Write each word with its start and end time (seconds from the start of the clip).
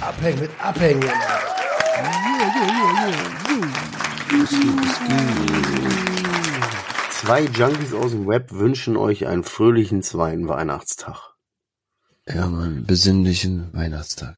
Abhängen 0.00 0.40
mit 0.40 0.50
Abhängen. 0.58 1.10
Zwei 7.10 7.42
Junkies 7.44 7.92
aus 7.94 8.10
dem 8.12 8.26
Web 8.26 8.52
wünschen 8.52 8.96
euch 8.96 9.26
einen 9.26 9.44
fröhlichen 9.44 10.02
zweiten 10.02 10.48
Weihnachtstag. 10.48 11.34
Ja, 12.28 12.46
Mann, 12.46 12.84
besinnlichen 12.86 13.68
Weihnachtstag. 13.72 14.36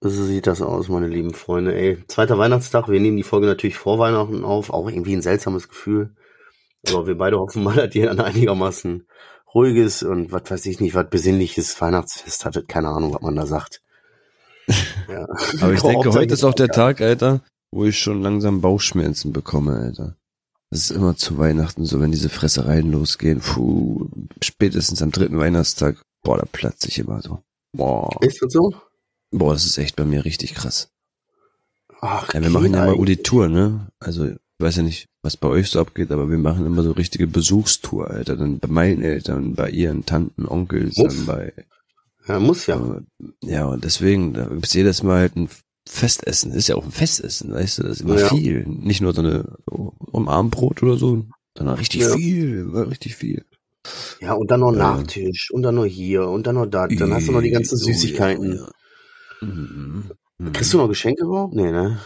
So 0.00 0.24
sieht 0.24 0.46
das 0.46 0.62
aus, 0.62 0.88
meine 0.88 1.08
lieben 1.08 1.34
Freunde. 1.34 1.74
Ey, 1.74 2.04
zweiter 2.06 2.38
Weihnachtstag. 2.38 2.88
Wir 2.88 3.00
nehmen 3.00 3.16
die 3.16 3.22
Folge 3.22 3.46
natürlich 3.46 3.78
vor 3.78 3.98
Weihnachten 3.98 4.44
auf. 4.44 4.70
Auch 4.70 4.88
irgendwie 4.88 5.16
ein 5.16 5.22
seltsames 5.22 5.68
Gefühl. 5.68 6.14
Aber 6.88 7.06
wir 7.06 7.16
beide 7.16 7.38
hoffen 7.38 7.62
mal, 7.62 7.74
dass 7.74 7.94
ihr 7.94 8.10
ein 8.10 8.20
einigermaßen 8.20 9.06
ruhiges 9.54 10.02
und 10.02 10.32
was 10.32 10.50
weiß 10.50 10.66
ich 10.66 10.80
nicht, 10.80 10.94
was 10.94 11.08
besinnliches 11.08 11.80
Weihnachtsfest 11.80 12.44
hattet. 12.44 12.68
Keine 12.68 12.88
Ahnung, 12.88 13.14
was 13.14 13.22
man 13.22 13.36
da 13.36 13.46
sagt. 13.46 13.82
Ja. 15.08 15.24
Aber 15.60 15.72
ich 15.72 15.82
denke, 15.82 16.12
heute 16.12 16.34
ist 16.34 16.42
auch 16.42 16.52
der 16.52 16.68
Tag, 16.68 17.00
Alter, 17.00 17.40
wo 17.70 17.84
ich 17.84 17.96
schon 17.96 18.22
langsam 18.22 18.60
Bauchschmerzen 18.60 19.32
bekomme, 19.32 19.76
Alter. 19.76 20.16
Das 20.70 20.80
ist 20.80 20.90
immer 20.90 21.16
zu 21.16 21.38
Weihnachten 21.38 21.84
so, 21.84 22.00
wenn 22.00 22.10
diese 22.10 22.28
Fressereien 22.28 22.90
losgehen. 22.90 23.40
Puh, 23.40 24.08
spätestens 24.42 25.00
am 25.02 25.12
dritten 25.12 25.38
Weihnachtstag, 25.38 26.02
boah, 26.24 26.38
da 26.38 26.44
platze 26.50 26.88
ich 26.88 26.98
immer 26.98 27.22
so. 27.22 27.38
Boah. 27.72 28.10
Ist 28.20 28.42
das 28.42 28.52
so? 28.52 28.74
Boah, 29.30 29.52
das 29.52 29.64
ist 29.64 29.78
echt 29.78 29.94
bei 29.94 30.04
mir 30.04 30.24
richtig 30.24 30.54
krass. 30.54 30.90
Ach, 32.00 32.34
Ja, 32.34 32.42
wir 32.42 32.50
machen 32.50 32.74
ja 32.74 32.86
mal 32.86 32.94
Uli-Tour, 32.94 33.48
ne? 33.48 33.88
Also, 34.00 34.30
ich 34.58 34.64
weiß 34.64 34.76
ja 34.76 34.82
nicht, 34.82 35.06
was 35.22 35.36
bei 35.36 35.48
euch 35.48 35.68
so 35.68 35.80
abgeht, 35.80 36.10
aber 36.10 36.30
wir 36.30 36.38
machen 36.38 36.64
immer 36.64 36.82
so 36.82 36.92
richtige 36.92 37.26
Besuchstour, 37.26 38.10
Alter. 38.10 38.36
Dann 38.36 38.58
bei 38.58 38.68
meinen 38.68 39.02
Eltern, 39.02 39.54
bei 39.54 39.68
ihren 39.70 40.06
Tanten, 40.06 40.46
Onkels, 40.46 40.96
Muss. 40.96 41.16
dann 41.16 41.26
bei, 41.26 41.52
Ja, 42.26 42.40
muss 42.40 42.66
ja. 42.66 43.00
ja, 43.42 43.66
und 43.66 43.84
deswegen, 43.84 44.32
da 44.32 44.46
gibt's 44.46 44.72
jedes 44.72 45.02
Mal 45.02 45.20
halt 45.20 45.36
ein 45.36 45.48
Festessen. 45.88 46.52
Ist 46.52 46.68
ja 46.68 46.76
auch 46.76 46.84
ein 46.84 46.90
Festessen, 46.90 47.52
weißt 47.52 47.78
du, 47.78 47.82
das 47.84 47.92
ist 47.98 48.00
immer 48.00 48.18
Ja. 48.18 48.28
viel. 48.28 48.64
Nicht 48.66 49.00
nur 49.02 49.12
so 49.12 49.20
eine, 49.20 49.44
so 49.70 49.92
um 50.10 50.26
oder 50.26 50.96
so, 50.96 51.26
sondern 51.56 51.76
richtig 51.76 52.00
Ja. 52.00 52.16
viel, 52.16 52.68
richtig 52.74 53.14
viel. 53.14 53.44
Ja, 54.20 54.32
und 54.32 54.50
dann 54.50 54.60
noch 54.60 54.72
Ja. 54.72 54.78
Nachtisch 54.96 55.50
und 55.52 55.62
dann 55.62 55.76
noch 55.76 55.84
hier 55.84 56.26
und 56.28 56.46
dann 56.46 56.56
noch 56.56 56.66
da. 56.66 56.88
Dann 56.88 57.12
hast 57.12 57.28
du 57.28 57.32
noch 57.32 57.42
die 57.42 57.50
ganzen 57.50 57.74
Oh, 57.76 57.84
Süßigkeiten. 57.84 58.56
ja. 58.56 58.70
Mhm. 59.46 60.10
Kriegst 60.52 60.72
du 60.72 60.78
noch 60.78 60.88
Geschenke 60.88 61.24
überhaupt? 61.24 61.54
Nee, 61.54 61.70
ne? 61.70 62.00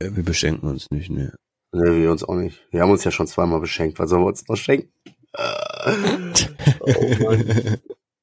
Wir 0.00 0.22
beschenken 0.24 0.68
uns 0.68 0.90
nicht, 0.90 1.10
ne. 1.10 1.34
Nee, 1.74 2.02
wir 2.02 2.10
uns 2.10 2.22
auch 2.24 2.34
nicht. 2.36 2.60
Wir 2.70 2.82
haben 2.82 2.90
uns 2.90 3.04
ja 3.04 3.10
schon 3.10 3.26
zweimal 3.26 3.60
beschenkt. 3.60 3.98
Was 3.98 4.10
sollen 4.10 4.22
wir 4.22 4.28
uns 4.28 4.46
noch 4.48 4.56
schenken? 4.56 4.90
Äh, 5.32 5.92
oh 6.80 7.24
Mann. 7.24 7.78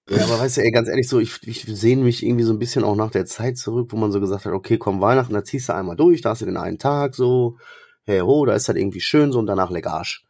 Ja, 0.09 0.23
aber 0.25 0.39
weißt 0.39 0.57
du, 0.57 0.61
ey, 0.61 0.71
ganz 0.71 0.89
ehrlich, 0.89 1.07
so, 1.07 1.19
ich, 1.19 1.45
ich 1.47 1.63
sehne 1.65 2.03
mich 2.03 2.25
irgendwie 2.25 2.43
so 2.43 2.51
ein 2.53 2.59
bisschen 2.59 2.83
auch 2.83 2.95
nach 2.95 3.11
der 3.11 3.25
Zeit 3.25 3.57
zurück, 3.57 3.89
wo 3.91 3.97
man 3.97 4.11
so 4.11 4.19
gesagt 4.19 4.45
hat, 4.45 4.53
okay, 4.53 4.77
komm, 4.77 4.99
Weihnachten, 5.01 5.33
da 5.33 5.43
ziehst 5.43 5.69
du 5.69 5.73
einmal 5.75 5.95
durch, 5.95 6.21
da 6.21 6.31
hast 6.31 6.41
du 6.41 6.45
den 6.45 6.57
einen 6.57 6.79
Tag, 6.79 7.15
so, 7.15 7.57
hey, 8.03 8.19
ho, 8.19 8.45
da 8.45 8.53
ist 8.53 8.67
halt 8.67 8.77
irgendwie 8.77 8.99
schön, 8.99 9.31
so, 9.31 9.39
und 9.39 9.45
danach 9.47 9.69
Legarsch. 9.69 10.25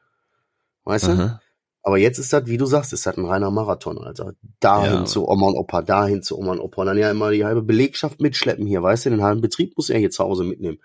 Weißt 0.83 1.07
du? 1.07 1.11
Aha. 1.11 1.41
Aber 1.83 1.97
jetzt 1.97 2.19
ist 2.19 2.31
das, 2.31 2.45
wie 2.45 2.57
du 2.57 2.67
sagst, 2.67 2.93
ist 2.93 3.07
das 3.07 3.17
ein 3.17 3.25
reiner 3.25 3.49
Marathon, 3.49 3.97
Alter. 3.97 4.33
Dahin 4.59 4.99
Ja. 4.99 5.05
zu 5.05 5.27
Oma 5.27 5.47
und 5.47 5.55
Opa, 5.55 5.81
dahin 5.81 6.21
zu 6.21 6.37
Oma 6.37 6.51
und 6.51 6.59
Opa. 6.59 6.81
Und 6.81 6.87
dann 6.87 6.97
ja 6.97 7.09
immer 7.09 7.31
die 7.31 7.43
halbe 7.43 7.63
Belegschaft 7.63 8.21
mitschleppen 8.21 8.67
hier, 8.67 8.83
weißt 8.83 9.05
du, 9.07 9.09
den 9.11 9.23
halben 9.23 9.41
Betrieb 9.41 9.75
muss 9.77 9.89
er 9.89 9.97
hier 9.97 10.11
zu 10.11 10.23
Hause 10.23 10.43
mitnehmen. 10.43 10.77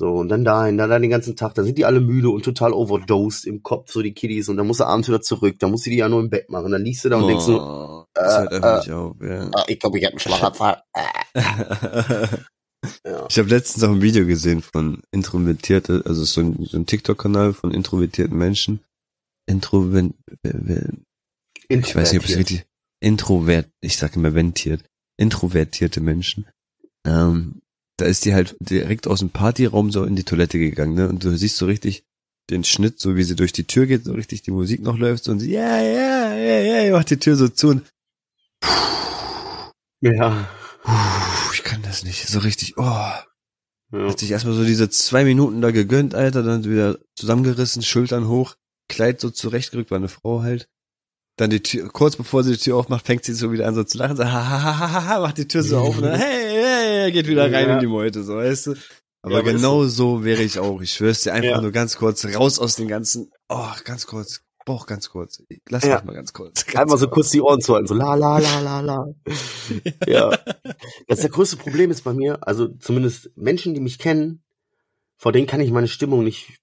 So, 0.00 0.14
und 0.14 0.30
dann 0.30 0.46
dahin, 0.46 0.78
dann, 0.78 0.88
dann 0.88 1.02
den 1.02 1.10
ganzen 1.10 1.36
Tag, 1.36 1.52
da 1.52 1.62
sind 1.62 1.76
die 1.76 1.84
alle 1.84 2.00
müde 2.00 2.30
und 2.30 2.42
total 2.42 2.72
overdosed 2.72 3.44
im 3.44 3.62
Kopf, 3.62 3.92
so 3.92 4.00
die 4.00 4.14
Kiddies, 4.14 4.48
und 4.48 4.56
dann 4.56 4.66
musst 4.66 4.80
du 4.80 4.84
abends 4.84 5.08
wieder 5.08 5.20
zurück, 5.20 5.56
dann 5.58 5.70
musst 5.70 5.84
du 5.84 5.90
die 5.90 5.98
ja 5.98 6.08
nur 6.08 6.20
im 6.20 6.30
Bett 6.30 6.48
machen, 6.48 6.72
dann 6.72 6.82
liegst 6.82 7.04
du 7.04 7.10
da 7.10 7.18
und 7.18 7.28
denkst 7.28 7.44
so, 7.44 7.60
Oh, 7.60 8.04
das 8.14 8.38
hört 8.38 8.52
äh, 8.52 8.76
nicht 8.78 8.90
auf, 8.92 9.16
ja. 9.20 9.50
ah, 9.52 9.64
ich 9.68 9.78
glaube, 9.78 9.98
ich 9.98 10.06
hab 10.06 10.12
einen 10.12 10.20
Schlaganfall. 10.20 10.82
Ja. 13.04 13.26
Ich 13.28 13.38
habe 13.38 13.50
letztens 13.50 13.84
auch 13.84 13.90
ein 13.90 14.00
Video 14.00 14.24
gesehen 14.24 14.62
von 14.62 15.02
introvertierte, 15.10 16.02
also 16.06 16.24
so 16.24 16.40
ein, 16.40 16.64
so 16.64 16.78
ein 16.78 16.86
TikTok-Kanal 16.86 17.52
von 17.52 17.72
introvertierten 17.74 18.38
Menschen. 18.38 18.80
Introvert, 19.46 20.14
ich 21.68 21.94
weiß 21.94 22.12
nicht, 22.12 22.22
ob 22.22 22.26
es 22.26 22.38
richtig, 22.38 22.64
introvert, 23.00 23.68
ich 23.82 23.98
sage 23.98 24.14
immer 24.14 24.32
ventiert, 24.32 24.82
introvertierte 25.18 26.00
Menschen. 26.00 26.46
Ähm, 27.06 27.60
da 28.00 28.06
ist 28.06 28.24
die 28.24 28.34
halt 28.34 28.56
direkt 28.60 29.06
aus 29.06 29.18
dem 29.18 29.30
Partyraum 29.30 29.90
so 29.90 30.04
in 30.04 30.16
die 30.16 30.24
Toilette 30.24 30.58
gegangen, 30.58 30.94
ne? 30.94 31.08
Und 31.08 31.22
du 31.22 31.36
siehst 31.36 31.56
so 31.56 31.66
richtig 31.66 32.04
den 32.48 32.64
Schnitt, 32.64 32.98
so 32.98 33.16
wie 33.16 33.22
sie 33.22 33.36
durch 33.36 33.52
die 33.52 33.64
Tür 33.64 33.86
geht, 33.86 34.04
so 34.04 34.12
richtig 34.12 34.42
die 34.42 34.50
Musik 34.50 34.82
noch 34.82 34.98
läuft 34.98 35.28
und 35.28 35.40
sie, 35.40 35.52
ja, 35.52 35.80
ja, 35.80 36.34
ja, 36.34 36.82
ja, 36.82 36.92
macht 36.92 37.10
die 37.10 37.18
Tür 37.18 37.36
so 37.36 37.48
zu 37.48 37.68
und 37.68 37.86
Ja. 40.00 40.48
Puh, 40.82 41.52
ich 41.52 41.62
kann 41.62 41.82
das 41.82 42.04
nicht. 42.04 42.26
So 42.26 42.38
richtig, 42.40 42.78
oh. 42.78 42.82
ja. 42.82 43.24
Hat 43.92 44.18
sich 44.18 44.30
erstmal 44.30 44.54
so 44.54 44.64
diese 44.64 44.88
zwei 44.88 45.24
Minuten 45.24 45.60
da 45.60 45.70
gegönnt, 45.70 46.14
Alter, 46.14 46.42
dann 46.42 46.64
wieder 46.64 46.98
zusammengerissen, 47.16 47.82
Schultern 47.82 48.28
hoch, 48.28 48.54
Kleid 48.88 49.20
so 49.20 49.30
zurechtgerückt, 49.30 49.90
war 49.90 49.98
eine 49.98 50.08
Frau 50.08 50.42
halt. 50.42 50.68
Dann 51.36 51.50
die 51.50 51.62
Tür, 51.62 51.88
kurz 51.90 52.16
bevor 52.16 52.42
sie 52.44 52.52
die 52.52 52.58
Tür 52.58 52.76
aufmacht, 52.76 53.06
fängt 53.06 53.24
sie 53.24 53.34
so 53.34 53.52
wieder 53.52 53.68
an 53.68 53.74
so 53.74 53.84
zu 53.84 53.98
lachen, 53.98 54.16
so, 54.16 54.24
ha, 54.24 54.50
ha, 54.50 54.78
ha, 54.78 55.04
ha, 55.06 55.20
macht 55.20 55.38
die 55.38 55.48
Tür 55.48 55.62
so 55.62 55.78
auf 55.80 56.00
dann, 56.00 56.18
hey, 56.18 56.59
hey, 56.90 57.12
geht 57.12 57.26
wieder 57.28 57.44
rein 57.52 57.68
Ja. 57.68 57.74
in 57.74 57.80
die 57.80 57.86
Meute, 57.86 58.22
so, 58.22 58.36
weißt 58.36 58.66
du. 58.68 58.74
Aber 59.22 59.32
Ja, 59.34 59.38
aber 59.40 59.52
genau 59.52 59.84
so 59.84 60.24
wäre 60.24 60.42
ich 60.42 60.58
auch. 60.58 60.80
Ich 60.80 60.92
schwör's 60.94 61.22
dir 61.22 61.32
einfach 61.34 61.50
Ja. 61.50 61.60
nur 61.60 61.72
ganz 61.72 61.96
kurz 61.96 62.24
raus 62.24 62.58
aus 62.58 62.76
den 62.76 62.88
ganzen, 62.88 63.30
oh, 63.48 63.68
ganz 63.84 64.06
kurz, 64.06 64.40
Bauch 64.66 64.86
ganz 64.86 65.08
kurz. 65.08 65.42
Lass 65.68 65.84
mich 65.84 66.04
mal 66.04 66.14
ganz 66.14 66.32
kurz. 66.32 66.66
Ganz 66.66 66.76
Einmal 66.78 66.98
so 66.98 67.08
kurz 67.08 67.30
die 67.30 67.40
Ohren 67.40 67.60
zu 67.60 67.74
halten, 67.74 67.86
so 67.86 67.94
la 67.94 68.14
la 68.14 68.38
la 68.38 68.60
la 68.60 68.80
la. 68.80 69.06
ja. 70.06 70.30
Das 71.08 71.20
der 71.20 71.30
größte 71.30 71.56
Problem 71.56 71.90
ist 71.90 72.02
bei 72.04 72.12
mir, 72.12 72.46
also 72.46 72.68
zumindest 72.68 73.30
Menschen, 73.36 73.74
die 73.74 73.80
mich 73.80 73.98
kennen, 73.98 74.42
vor 75.16 75.32
denen 75.32 75.46
kann 75.46 75.60
ich 75.60 75.70
meine 75.70 75.88
Stimmung 75.88 76.24
nicht 76.24 76.58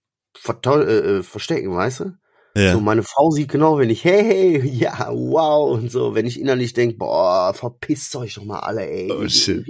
äh, 0.48 0.82
äh, 0.82 1.24
verstecken, 1.24 1.74
weißt 1.76 2.00
du? 2.02 2.14
Ja. 2.58 2.74
So, 2.74 2.80
meine 2.80 3.04
Frau 3.04 3.30
sieht 3.30 3.50
genau, 3.50 3.78
wenn 3.78 3.90
ich, 3.90 4.04
hey, 4.04 4.24
hey, 4.24 4.68
ja, 4.74 5.10
wow, 5.12 5.72
und 5.78 5.92
so, 5.92 6.16
wenn 6.16 6.26
ich 6.26 6.40
innerlich 6.40 6.74
denk, 6.74 6.98
boah, 6.98 7.54
verpisst 7.54 8.16
euch 8.16 8.34
doch 8.36 8.46
mal 8.46 8.60
alle, 8.60 8.90
ey. 8.90 9.12
Oh, 9.12 9.28
shit. 9.28 9.66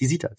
Die, 0.00 0.06
sieht 0.06 0.24
das. 0.24 0.36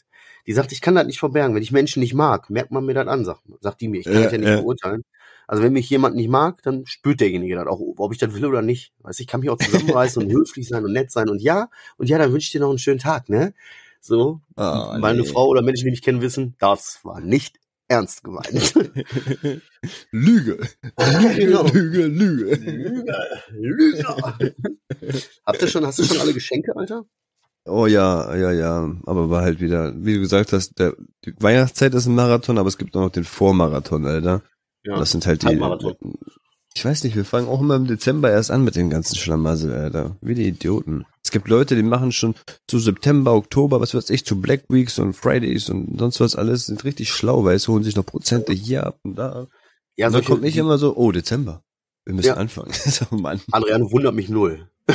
Die 0.48 0.54
sagt, 0.54 0.72
ich 0.72 0.82
kann 0.82 0.96
das 0.96 1.06
nicht 1.06 1.20
verbergen. 1.20 1.54
Wenn 1.56 1.64
ich 1.64 1.72
Menschen 1.72 2.00
nicht 2.00 2.14
mag, 2.14 2.50
merkt 2.50 2.72
man 2.72 2.86
mir 2.86 2.94
das 2.94 3.08
an, 3.08 3.26
sagt, 3.26 3.42
sagt 3.60 3.82
die 3.82 3.88
mir. 3.90 4.00
Ich 4.00 4.06
kann 4.06 4.16
Ja, 4.16 4.24
das 4.24 4.32
ja 4.32 4.38
nicht 4.38 4.48
ja. 4.48 4.62
beurteilen. 4.62 5.04
Also 5.48 5.64
wenn 5.64 5.74
mich 5.74 5.90
jemand 5.90 6.16
nicht 6.16 6.30
mag, 6.30 6.62
dann 6.64 6.86
spürt 6.86 7.20
derjenige 7.20 7.56
das 7.56 7.68
auch, 7.68 7.80
ob 7.98 8.14
ich 8.14 8.18
das 8.18 8.34
will 8.34 8.46
oder 8.46 8.62
nicht. 8.62 8.94
Weißt 9.00 9.20
du, 9.20 9.24
ich 9.24 9.28
kann 9.28 9.42
mich 9.42 9.50
auch 9.50 9.58
zusammenreißen 9.58 10.24
und 10.24 10.32
höflich 10.32 10.68
sein 10.70 10.86
und 10.86 10.94
nett 10.94 11.12
sein 11.12 11.30
und 11.30 11.42
ja, 11.42 11.68
und 11.98 12.08
ja, 12.10 12.18
dann 12.18 12.32
wünsche 12.32 12.46
ich 12.46 12.52
dir 12.52 12.62
noch 12.62 12.70
einen 12.70 12.80
schönen 12.80 13.00
Tag, 13.00 13.28
ne? 13.28 13.54
So. 14.00 14.40
Oh, 14.56 14.96
Meine 14.98 15.22
nee. 15.22 15.28
Frau 15.28 15.48
oder 15.48 15.62
Menschen, 15.62 15.86
die 15.86 15.92
mich 15.92 16.02
kennen, 16.02 16.22
wissen, 16.22 16.56
das 16.60 17.02
war 17.04 17.20
nicht 17.20 17.60
ernst 17.92 18.24
gemeint. 18.24 18.74
Lüge. 20.12 20.58
Genau. 21.36 21.64
Lüge, 21.68 22.08
Lüge. 22.08 22.56
Lüger, 22.56 23.28
Lüger. 23.52 24.38
Habt 25.46 25.62
ihr 25.62 25.68
schon, 25.68 25.86
hast 25.86 26.00
du 26.00 26.04
schon 26.04 26.20
alle 26.20 26.34
Geschenke, 26.34 26.76
Alter? 26.76 27.04
Oh 27.66 27.86
ja, 27.86 28.36
ja, 28.36 28.52
ja. 28.52 28.92
Aber 29.06 29.30
war 29.30 29.42
halt 29.42 29.60
wieder, 29.60 29.94
wie 29.96 30.16
du 30.16 30.22
gesagt 30.22 30.54
hast, 30.54 30.80
der, 30.80 30.96
die 31.26 31.34
Weihnachtszeit 31.40 31.94
ist 31.94 32.08
ein 32.08 32.16
Marathon, 32.16 32.58
aber 32.58 32.70
es 32.70 32.78
gibt 32.78 32.96
auch 32.96 33.02
noch 33.02 33.12
den 33.12 33.26
Vormarathon, 33.26 34.06
Alter. 34.06 34.42
Ja. 34.84 34.98
Das 34.98 35.12
sind 35.12 35.28
halt 35.28 35.44
die. 35.44 35.48
Halbmarathon. 35.48 35.96
Ich 36.74 36.86
weiß 36.86 37.04
nicht, 37.04 37.16
wir 37.16 37.26
fangen 37.26 37.50
auch 37.50 37.60
immer 37.60 37.76
im 37.76 37.86
Dezember 37.86 38.32
erst 38.32 38.50
an 38.50 38.64
mit 38.64 38.76
den 38.76 38.90
ganzen 38.90 39.16
Schlamassel, 39.16 39.74
Alter. 39.74 40.16
Wie 40.22 40.36
die 40.36 40.48
Idioten. 40.48 41.06
Es 41.24 41.30
gibt 41.32 41.50
Leute, 41.50 41.76
die 41.76 41.84
machen 41.84 42.12
schon 42.12 42.34
zu 42.68 42.80
September, 42.80 43.34
Oktober, 43.34 43.82
was 43.82 43.94
weiß 43.94 44.10
ich, 44.10 44.26
zu 44.26 44.40
Black 44.40 44.64
Weeks 44.70 44.98
und 44.98 45.14
Fridays 45.14 45.70
und 45.70 46.00
sonst 46.00 46.20
was 46.22 46.36
alles, 46.36 46.68
sind 46.68 46.84
richtig 46.86 47.12
schlau, 47.12 47.44
weil 47.44 47.56
es 47.56 47.68
holen 47.68 47.84
sich 47.84 47.96
noch 47.96 48.06
Prozente 48.06 48.54
hier 48.54 48.86
ab 48.86 49.00
und 49.04 49.16
da. 49.16 49.48
Ja, 49.98 50.08
und 50.08 50.14
dann 50.14 50.24
kommt 50.24 50.42
nicht 50.44 50.58
immer 50.58 50.78
so, 50.78 50.96
oh, 50.96 51.12
Dezember. 51.12 51.62
Wir 52.06 52.16
müssen 52.16 52.28
Ja. 52.30 52.34
anfangen. 52.36 52.72
so, 52.74 53.06
Mann. 53.12 53.42
Adrian 53.52 53.92
wundert 53.92 54.16
mich 54.16 54.30
null. 54.30 54.68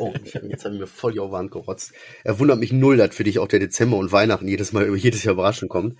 oh, 0.00 0.12
jetzt 0.48 0.64
haben 0.64 0.78
wir 0.78 0.86
voll 0.86 1.12
die 1.12 1.18
Wand 1.18 1.52
gerotzt. 1.52 1.92
Er 2.24 2.38
wundert 2.38 2.58
mich 2.58 2.72
null, 2.72 2.96
dass 2.96 3.14
für 3.14 3.24
dich 3.24 3.38
auch 3.38 3.48
der 3.48 3.60
Dezember 3.60 3.96
und 3.96 4.12
Weihnachten 4.12 4.48
jedes 4.48 4.72
Mal, 4.72 4.94
jedes 4.96 5.22
Jahr 5.22 5.34
überraschend 5.34 5.70
kommt. 5.70 5.98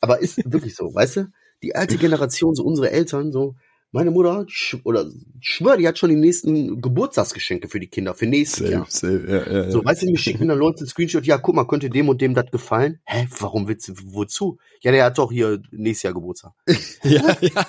Aber 0.00 0.18
ist 0.20 0.38
wirklich 0.44 0.74
so, 0.74 0.92
weißt 0.92 1.16
du? 1.16 1.26
Die 1.62 1.76
alte 1.76 1.96
Generation, 1.96 2.56
so 2.56 2.64
unsere 2.64 2.90
Eltern, 2.90 3.30
so, 3.30 3.54
meine 3.92 4.10
Mutter, 4.10 4.46
sch 4.48 4.78
oder 4.84 5.06
schwör, 5.40 5.76
die 5.76 5.86
hat 5.86 5.98
schon 5.98 6.10
die 6.10 6.16
nächsten 6.16 6.80
Geburtstagsgeschenke 6.80 7.68
für 7.68 7.78
die 7.78 7.88
Kinder, 7.88 8.14
für 8.14 8.26
nächstes 8.26 8.70
Jahr. 8.70 8.86
safe, 8.88 9.24
ja, 9.28 9.52
ja, 9.52 9.62
ja. 9.64 9.70
So, 9.70 9.84
weißt 9.84 10.02
du, 10.02 10.06
mir 10.06 10.18
schicken 10.18 10.48
dann 10.48 10.58
Leute 10.58 10.78
einen 10.78 10.88
Screenshot, 10.88 11.26
ja, 11.26 11.38
guck 11.38 11.54
mal, 11.54 11.66
könnte 11.66 11.90
dem 11.90 12.08
und 12.08 12.20
dem 12.20 12.34
das 12.34 12.50
gefallen? 12.50 13.00
Hä, 13.04 13.28
warum 13.38 13.68
willst 13.68 13.88
du, 13.88 13.94
wozu? 14.06 14.58
Ja, 14.80 14.92
der 14.92 15.04
hat 15.04 15.18
doch 15.18 15.30
hier 15.30 15.60
nächstes 15.70 16.04
Jahr 16.04 16.14
Geburtstag. 16.14 16.52
ja, 17.04 17.36
ja. 17.40 17.66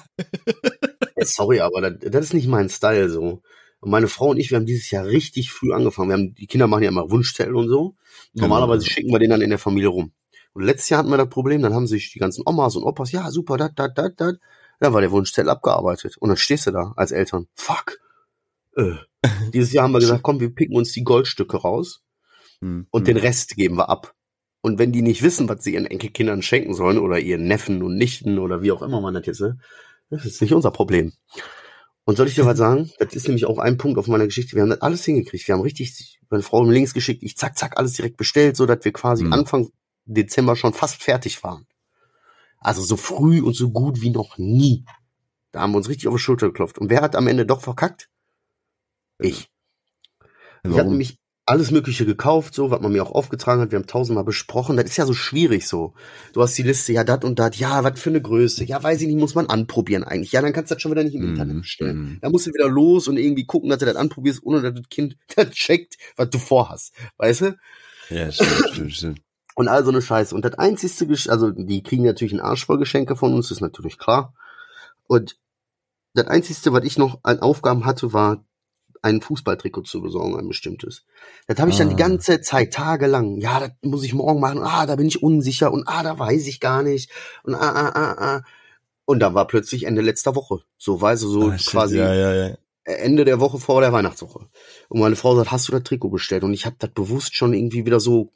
Sorry, 1.25 1.59
aber 1.59 1.81
das, 1.81 2.11
das 2.11 2.25
ist 2.25 2.33
nicht 2.33 2.47
mein 2.47 2.69
Style 2.69 3.09
so. 3.09 3.41
Und 3.81 3.91
meine 3.91 4.07
Frau 4.07 4.29
und 4.29 4.37
ich, 4.37 4.49
wir 4.49 4.57
haben 4.57 4.65
dieses 4.65 4.89
Jahr 4.91 5.05
richtig 5.05 5.51
früh 5.51 5.73
angefangen. 5.73 6.09
Wir 6.09 6.13
haben, 6.13 6.35
die 6.35 6.47
Kinder 6.47 6.67
machen 6.67 6.83
ja 6.83 6.89
immer 6.89 7.11
Wunschzettel 7.11 7.53
und 7.53 7.67
so. 7.67 7.95
Normalerweise 8.33 8.85
schicken 8.85 9.11
wir 9.11 9.19
den 9.19 9.29
dann 9.29 9.41
in 9.41 9.49
der 9.49 9.59
Familie 9.59 9.89
rum. 9.89 10.13
Und 10.53 10.63
letztes 10.63 10.89
Jahr 10.89 10.99
hatten 10.99 11.09
wir 11.09 11.17
das 11.17 11.29
Problem, 11.29 11.61
dann 11.61 11.73
haben 11.73 11.87
sich 11.87 12.11
die 12.13 12.19
ganzen 12.19 12.43
Omas 12.45 12.77
und 12.77 12.83
Opas, 12.83 13.11
ja, 13.11 13.29
super, 13.29 13.57
dat, 13.57 13.73
dat, 13.75 13.97
dat, 13.97 14.13
dat. 14.21 14.35
Dann 14.83 14.93
war 14.93 15.01
der 15.01 15.11
Wunschzettel 15.11 15.49
abgearbeitet. 15.49 16.17
Und 16.17 16.29
dann 16.29 16.37
stehst 16.37 16.67
du 16.67 16.71
da 16.71 16.93
als 16.95 17.11
Eltern. 17.11 17.47
Fuck. 17.55 17.99
Äh. 18.75 18.95
Dieses 19.53 19.71
Jahr 19.71 19.85
haben 19.85 19.93
wir 19.93 19.99
gesagt, 19.99 20.23
komm, 20.23 20.39
wir 20.39 20.53
picken 20.53 20.75
uns 20.75 20.91
die 20.91 21.03
Goldstücke 21.03 21.57
raus 21.57 22.01
hm, 22.61 22.87
und 22.91 23.01
hm. 23.01 23.05
den 23.05 23.17
Rest 23.17 23.55
geben 23.55 23.77
wir 23.77 23.89
ab. 23.89 24.13
Und 24.61 24.79
wenn 24.79 24.91
die 24.91 25.01
nicht 25.01 25.23
wissen, 25.23 25.49
was 25.49 25.63
sie 25.63 25.73
ihren 25.73 25.85
Enkelkindern 25.85 26.41
schenken 26.41 26.73
sollen 26.73 26.97
oder 26.97 27.19
ihren 27.19 27.47
Neffen 27.47 27.83
und 27.83 27.95
Nichten 27.95 28.39
oder 28.39 28.61
wie 28.61 28.71
auch 28.71 28.81
immer 28.81 29.01
man 29.01 29.13
das 29.13 29.25
jetzt, 29.25 29.41
ne, 29.41 29.57
das 30.09 30.25
ist 30.25 30.41
nicht 30.41 30.53
unser 30.53 30.71
Problem. 30.71 31.13
Und 32.05 32.17
soll 32.17 32.27
ich 32.27 32.35
dir 32.35 32.45
was 32.45 32.57
sagen? 32.59 32.91
Das 32.99 33.13
ist 33.13 33.27
nämlich 33.27 33.45
auch 33.45 33.59
ein 33.59 33.77
Punkt 33.77 33.97
auf 33.97 34.07
meiner 34.07 34.25
Geschichte. 34.25 34.55
Wir 34.55 34.61
haben 34.61 34.69
das 34.69 34.81
alles 34.81 35.05
hingekriegt. 35.05 35.47
Wir 35.47 35.55
haben 35.55 35.61
richtig 35.61 36.19
meine 36.29 36.43
Frau 36.43 36.63
links 36.63 36.93
geschickt, 36.93 37.23
ich 37.23 37.37
zack, 37.37 37.57
zack, 37.57 37.77
alles 37.77 37.93
direkt 37.93 38.17
bestellt, 38.17 38.57
so 38.57 38.65
dass 38.65 38.83
wir 38.83 38.91
quasi 38.91 39.23
mhm. 39.23 39.33
Anfang 39.33 39.69
Dezember 40.05 40.55
schon 40.55 40.73
fast 40.73 41.01
fertig 41.01 41.43
waren. 41.43 41.67
Also 42.63 42.81
so 42.81 42.97
früh 42.97 43.41
und 43.41 43.55
so 43.55 43.69
gut 43.71 44.01
wie 44.01 44.09
noch 44.09 44.37
nie. 44.37 44.85
Da 45.51 45.61
haben 45.61 45.71
wir 45.71 45.77
uns 45.77 45.89
richtig 45.89 46.07
auf 46.07 46.15
die 46.15 46.21
Schulter 46.21 46.47
geklopft. 46.47 46.79
Und 46.79 46.89
wer 46.89 47.01
hat 47.01 47.15
am 47.15 47.27
Ende 47.27 47.45
doch 47.45 47.61
verkackt? 47.61 48.09
Ich. 49.19 49.49
Warum? 50.63 50.71
Ich 50.71 50.79
habe 50.79 50.89
nämlich 50.89 51.19
alles 51.45 51.71
Mögliche 51.71 52.05
gekauft, 52.05 52.53
so, 52.53 52.71
was 52.71 52.79
man 52.79 52.93
mir 52.93 53.03
auch 53.03 53.11
aufgetragen 53.11 53.61
hat. 53.61 53.71
Wir 53.71 53.79
haben 53.79 53.87
tausendmal 53.87 54.23
besprochen. 54.23 54.77
Das 54.77 54.85
ist 54.85 54.97
ja 54.97 55.05
so 55.05 55.13
schwierig 55.13 55.67
so. 55.67 55.93
Du 56.31 56.41
hast 56.41 56.57
die 56.57 56.63
Liste, 56.63 56.93
ja, 56.93 57.03
dat 57.03 57.25
und 57.25 57.37
dat, 57.37 57.57
ja, 57.57 57.83
was 57.83 57.99
für 57.99 58.09
eine 58.09 58.21
Größe. 58.21 58.63
Ja, 58.63 58.81
weiß 58.81 59.01
ich 59.01 59.07
nicht, 59.07 59.19
muss 59.19 59.35
man 59.35 59.47
anprobieren 59.47 60.03
eigentlich. 60.03 60.31
Ja, 60.31 60.41
dann 60.41 60.53
kannst 60.53 60.71
du 60.71 60.75
das 60.75 60.81
schon 60.81 60.91
wieder 60.91 61.03
nicht 61.03 61.15
im 61.15 61.21
mm, 61.21 61.29
Internet 61.29 61.61
bestellen. 61.61 61.97
Mm. 61.97 62.19
Da 62.21 62.29
musst 62.29 62.47
du 62.47 62.53
wieder 62.53 62.69
los 62.69 63.09
und 63.09 63.17
irgendwie 63.17 63.45
gucken, 63.45 63.69
dass 63.69 63.79
du 63.79 63.85
das 63.85 63.97
anprobierst, 63.97 64.41
ohne 64.43 64.61
dass 64.61 64.73
das 64.73 64.89
Kind 64.89 65.17
das 65.35 65.49
checkt, 65.51 65.97
was 66.15 66.29
du 66.29 66.39
vorhast. 66.39 66.93
Weißt 67.17 67.41
du? 67.41 67.57
Ja, 68.09 68.31
stimmt, 68.31 68.69
stimmt, 68.71 68.93
stimmt. 68.93 69.21
Und 69.55 69.67
all 69.67 69.83
so 69.83 69.91
eine 69.91 70.01
Scheiße. 70.01 70.33
Und 70.33 70.45
das 70.45 70.55
einzigste, 70.55 71.07
also 71.29 71.51
die 71.51 71.83
kriegen 71.83 72.03
natürlich 72.03 72.33
einen 72.33 72.41
Arsch 72.41 72.65
voll 72.65 72.79
Geschenke 72.79 73.15
von 73.15 73.33
uns, 73.33 73.51
ist 73.51 73.61
natürlich 73.61 73.97
klar. 73.97 74.33
Und 75.07 75.37
das 76.13 76.27
einzigste, 76.27 76.73
was 76.73 76.83
ich 76.83 76.97
noch 76.97 77.19
an 77.23 77.39
Aufgaben 77.39 77.85
hatte, 77.85 78.13
war 78.13 78.43
ein 79.03 79.21
Fußballtrikot 79.21 79.81
zu 79.81 80.01
besorgen, 80.01 80.39
ein 80.39 80.47
bestimmtes. 80.47 81.03
Das 81.47 81.59
habe 81.59 81.69
ich 81.69 81.77
dann 81.77 81.89
die 81.89 81.95
ah. 81.95 82.07
ganze 82.07 82.41
Zeit, 82.41 82.73
tagelang. 82.73 83.37
Ja, 83.37 83.59
das 83.59 83.71
muss 83.81 84.03
ich 84.03 84.13
morgen 84.13 84.39
machen. 84.39 84.63
Ah, 84.63 84.85
da 84.85 84.95
bin 84.95 85.07
ich 85.07 85.21
unsicher. 85.21 85.71
Und 85.71 85.87
ah, 85.87 86.03
da 86.03 86.17
weiß 86.17 86.47
ich 86.47 86.59
gar 86.59 86.83
nicht. 86.83 87.11
Und 87.43 87.53
ah, 87.55 87.59
ah, 87.59 87.91
ah, 87.93 88.15
ah. 88.17 88.41
Und 89.05 89.19
dann 89.19 89.33
war 89.33 89.45
plötzlich 89.45 89.83
Ende 89.83 90.01
letzter 90.01 90.35
Woche. 90.35 90.59
So, 90.77 91.01
weißt 91.01 91.23
du, 91.23 91.27
so 91.27 91.49
ah, 91.49 91.57
quasi 91.57 91.97
ja, 91.97 92.13
ja, 92.13 92.33
ja. 92.33 92.55
Ende 92.85 93.25
der 93.25 93.41
Woche 93.41 93.59
vor 93.59 93.81
der 93.81 93.91
Weihnachtswoche. 93.91 94.47
Und 94.87 94.99
meine 94.99 95.17
Frau 95.17 95.35
sagt, 95.35 95.51
hast 95.51 95.67
du 95.67 95.73
das 95.73 95.83
Trikot 95.83 96.09
bestellt? 96.09 96.43
Und 96.43 96.53
ich 96.53 96.65
habe 96.65 96.77
das 96.79 96.91
bewusst 96.91 97.35
schon 97.35 97.53
irgendwie 97.53 97.85
wieder 97.85 97.99
so, 97.99 98.31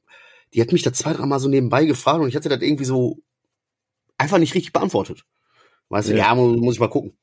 die 0.53 0.61
hat 0.61 0.71
mich 0.71 0.83
da 0.83 0.93
zwei, 0.93 1.13
dreimal 1.13 1.39
so 1.39 1.49
nebenbei 1.49 1.85
gefragt 1.85 2.21
und 2.21 2.29
ich 2.29 2.35
hatte 2.35 2.49
das 2.49 2.61
irgendwie 2.61 2.85
so 2.85 3.19
einfach 4.17 4.37
nicht 4.37 4.55
richtig 4.55 4.73
beantwortet. 4.73 5.23
Weißt 5.89 6.09
du, 6.09 6.15
ja, 6.15 6.33
muss, 6.35 6.57
muss 6.57 6.75
ich 6.75 6.79
mal 6.79 6.89
gucken. 6.89 7.17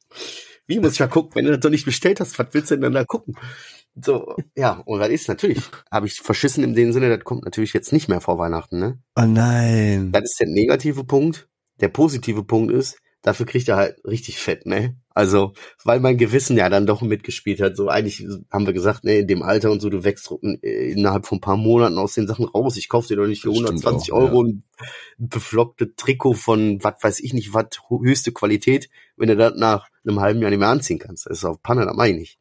Wie 0.67 0.81
muss 0.81 0.95
ich 0.95 1.01
mal 1.01 1.09
gucken, 1.09 1.35
wenn 1.35 1.45
du 1.45 1.51
das 1.53 1.61
doch 1.61 1.71
nicht 1.71 1.85
bestellt 1.85 2.21
hast, 2.21 2.39
was 2.39 2.47
willst 2.53 2.71
du 2.71 2.77
denn 2.77 2.83
dann 2.83 2.93
da 2.95 3.05
gucken? 3.05 3.37
So, 3.95 4.35
ja, 4.57 4.83
und 4.87 4.99
das 4.99 5.11
ist 5.11 5.29
natürlich, 5.29 5.63
habe 5.91 6.07
ich 6.07 6.15
verschissen 6.21 6.65
in 6.65 6.75
dem 6.75 6.93
Sinne, 6.93 7.15
das 7.15 7.25
kommt 7.25 7.45
natürlich 7.45 7.73
jetzt 7.75 7.93
nicht 7.93 8.09
mehr 8.09 8.21
vor 8.21 8.39
Weihnachten, 8.39 8.79
ne? 8.79 8.99
Oh 9.15 9.27
nein. 9.27 10.11
Das 10.11 10.25
ist 10.25 10.41
der 10.41 10.49
negative 10.49 11.05
Punkt. 11.05 11.49
Der 11.81 11.89
positive 11.89 12.45
Punkt 12.45 12.73
ist, 12.73 12.99
dafür 13.23 13.47
kriegt 13.47 13.69
er 13.69 13.77
halt 13.77 14.05
richtig 14.05 14.39
fett, 14.39 14.67
ne? 14.67 14.97
Also, 15.17 15.53
weil 15.85 16.01
mein 16.01 16.19
Gewissen 16.19 16.57
ja 16.57 16.69
dann 16.69 16.87
doch 16.87 17.01
mitgespielt 17.01 17.61
hat. 17.61 17.77
So 17.77 17.89
eigentlich 17.89 18.27
haben 18.51 18.67
wir 18.67 18.73
gesagt, 18.73 19.05
ne, 19.05 19.19
in 19.19 19.29
dem 19.29 19.43
Alter 19.43 19.71
und 19.71 19.81
so, 19.81 19.89
du 19.89 20.03
wächst 20.03 20.29
innerhalb 20.61 21.27
von 21.27 21.39
ein 21.39 21.41
paar 21.41 21.57
Monaten 21.57 21.99
aus 21.99 22.15
den 22.15 22.27
Sachen 22.27 22.47
raus. 22.47 22.77
Ich 22.77 22.89
kauf 22.89 23.07
dir 23.07 23.17
doch 23.17 23.29
nicht 23.29 23.43
für 23.43 23.51
120 23.51 24.13
auch, 24.13 24.19
Euro 24.19 24.45
ja. 24.45 24.53
ein 24.53 24.65
beflockte 25.19 25.95
Trikot 25.95 26.35
von, 26.35 26.83
was 26.83 26.95
weiß 27.01 27.21
ich 27.21 27.33
nicht, 27.33 27.55
was 27.55 27.67
höchste 27.89 28.33
Qualität, 28.33 28.91
wenn 29.17 29.29
du 29.29 29.37
das 29.37 29.55
nach 29.57 29.89
einem 30.05 30.19
halben 30.19 30.43
Jahr 30.43 30.51
nicht 30.51 30.59
mehr 30.59 30.69
anziehen 30.69 30.99
kannst. 30.99 31.27
Das 31.27 31.39
ist 31.39 31.45
auf 31.45 31.63
Panne, 31.63 31.87
das 31.87 31.95
meine 31.95 32.15
ich 32.15 32.19
nicht. 32.19 32.39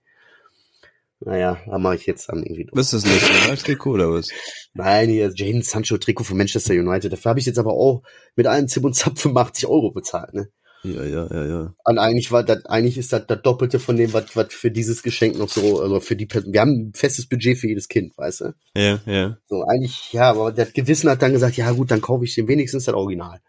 Naja, 1.20 1.58
da 1.68 1.78
mache 1.78 1.96
ich 1.96 2.08
jetzt 2.08 2.28
dann 2.30 2.44
irgendwie. 2.44 2.68
Was 2.72 2.92
ist 2.92 3.06
das 3.06 3.14
Nationaltrikot 3.14 3.92
oder 3.92 4.12
was? 4.12 4.30
Nein, 4.74 5.10
hier 5.10 5.32
Jaden 5.34 5.62
Sancho 5.62 5.98
Trikot 5.98 6.24
von 6.24 6.38
Manchester 6.38 6.74
United. 6.74 7.14
Dafür 7.14 7.30
habe 7.30 7.40
ich 7.40 7.46
jetzt 7.46 7.60
aber 7.60 7.74
auch 7.74 8.02
mit 8.36 8.48
allen 8.48 8.68
Zip 8.68 8.84
und 8.84 8.96
Zap 8.96 9.20
85 9.20 9.68
Euro 9.68 9.92
bezahlt, 9.92 10.34
ne? 10.34 10.50
Ja, 10.84 11.04
ja, 11.04 11.28
ja, 11.32 11.46
ja. 11.46 11.74
Und 11.86 11.98
eigentlich 11.98 12.32
war 12.32 12.44
das, 12.44 12.66
eigentlich 12.66 12.98
ist 12.98 13.14
das 13.14 13.26
das 13.26 13.42
Doppelte 13.42 13.80
von 13.80 13.96
dem, 13.96 14.12
was, 14.12 14.36
was 14.36 14.54
für 14.54 14.70
dieses 14.70 15.02
Geschenk 15.02 15.38
noch 15.38 15.48
so, 15.48 15.82
also 15.82 16.02
für 16.02 16.18
die 16.18 16.26
Person. 16.26 16.52
Wir 16.52 16.62
haben 16.62 16.90
ein 16.90 16.94
festes 16.94 17.26
Budget 17.26 17.58
für 17.58 17.68
jedes 17.68 17.88
Kind, 17.88 18.18
weißt 18.18 18.42
du? 18.42 18.54
Ja, 18.76 19.00
ja. 19.06 19.38
So, 19.48 19.64
eigentlich, 19.64 20.12
ja, 20.12 20.30
aber 20.30 20.52
das 20.52 20.74
Gewissen 20.74 21.10
hat 21.10 21.22
dann 21.22 21.32
gesagt, 21.32 21.56
ja 21.56 21.72
gut, 21.72 21.90
dann 21.90 22.02
kaufe 22.02 22.26
ich 22.26 22.36
dem 22.36 22.50
wenigstens 22.50 22.86
das 22.86 22.96
Original. 22.96 23.40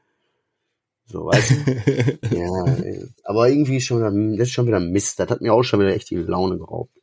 So, 1.07 1.27
weißt 1.27 1.51
du? 1.51 2.19
ja, 2.37 2.77
aber 3.25 3.49
irgendwie 3.49 3.81
schon, 3.81 4.37
das 4.37 4.49
ist 4.49 4.55
schon 4.55 4.67
wieder 4.67 4.81
Mist. 4.81 5.19
Das 5.19 5.29
hat 5.29 5.41
mir 5.41 5.53
auch 5.53 5.65
schon 5.65 5.81
wieder 5.81 5.95
echt 5.95 6.11
die 6.11 6.17
Laune 6.17 6.57
geraubt. 6.59 6.94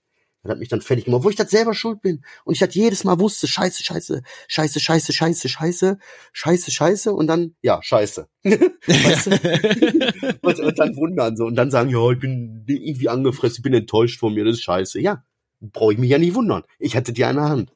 Das 0.44 0.52
hat 0.52 0.60
mich 0.60 0.70
dann 0.70 0.82
fertig 0.82 1.06
gemacht, 1.06 1.20
obwohl 1.20 1.32
ich 1.32 1.38
das 1.38 1.52
selber 1.52 1.76
schuld 1.76 2.02
bin. 2.02 2.24
Und 2.46 2.54
ich 2.54 2.60
das 2.60 2.74
jedes 2.74 3.04
Mal 3.04 3.20
wusste, 3.20 3.48
scheiße, 3.48 3.84
scheiße, 3.84 4.24
scheiße, 4.48 4.80
scheiße, 4.80 5.14
scheiße, 5.14 5.50
scheiße, 5.50 5.98
scheiße, 6.34 6.72
scheiße 6.72 7.14
und 7.14 7.28
dann, 7.28 7.56
ja, 7.62 7.80
scheiße. 7.82 8.28
weißt 8.44 9.28
du? 9.28 10.40
und, 10.42 10.60
und, 10.60 10.80
dann 10.80 10.96
wundern 10.96 11.38
so 11.38 11.46
und 11.46 11.56
dann 11.56 11.70
sagen, 11.70 11.90
ja, 11.90 12.12
ich 12.12 12.20
bin 12.20 12.64
irgendwie 12.68 13.10
angefressen, 13.10 13.58
ich 13.58 13.64
bin 13.64 13.74
enttäuscht 13.74 14.20
von 14.20 14.34
mir, 14.34 14.44
das 14.44 14.56
ist 14.56 14.64
scheiße. 14.64 15.00
Ja, 15.00 15.24
brauche 15.60 15.94
ich 15.94 16.00
mich 16.00 16.10
ja 16.10 16.18
nicht 16.18 16.34
wundern. 16.34 16.64
Ich 16.80 16.96
hätte 16.96 17.14
die 17.14 17.26
eine 17.26 17.44
Hand. 17.44 17.74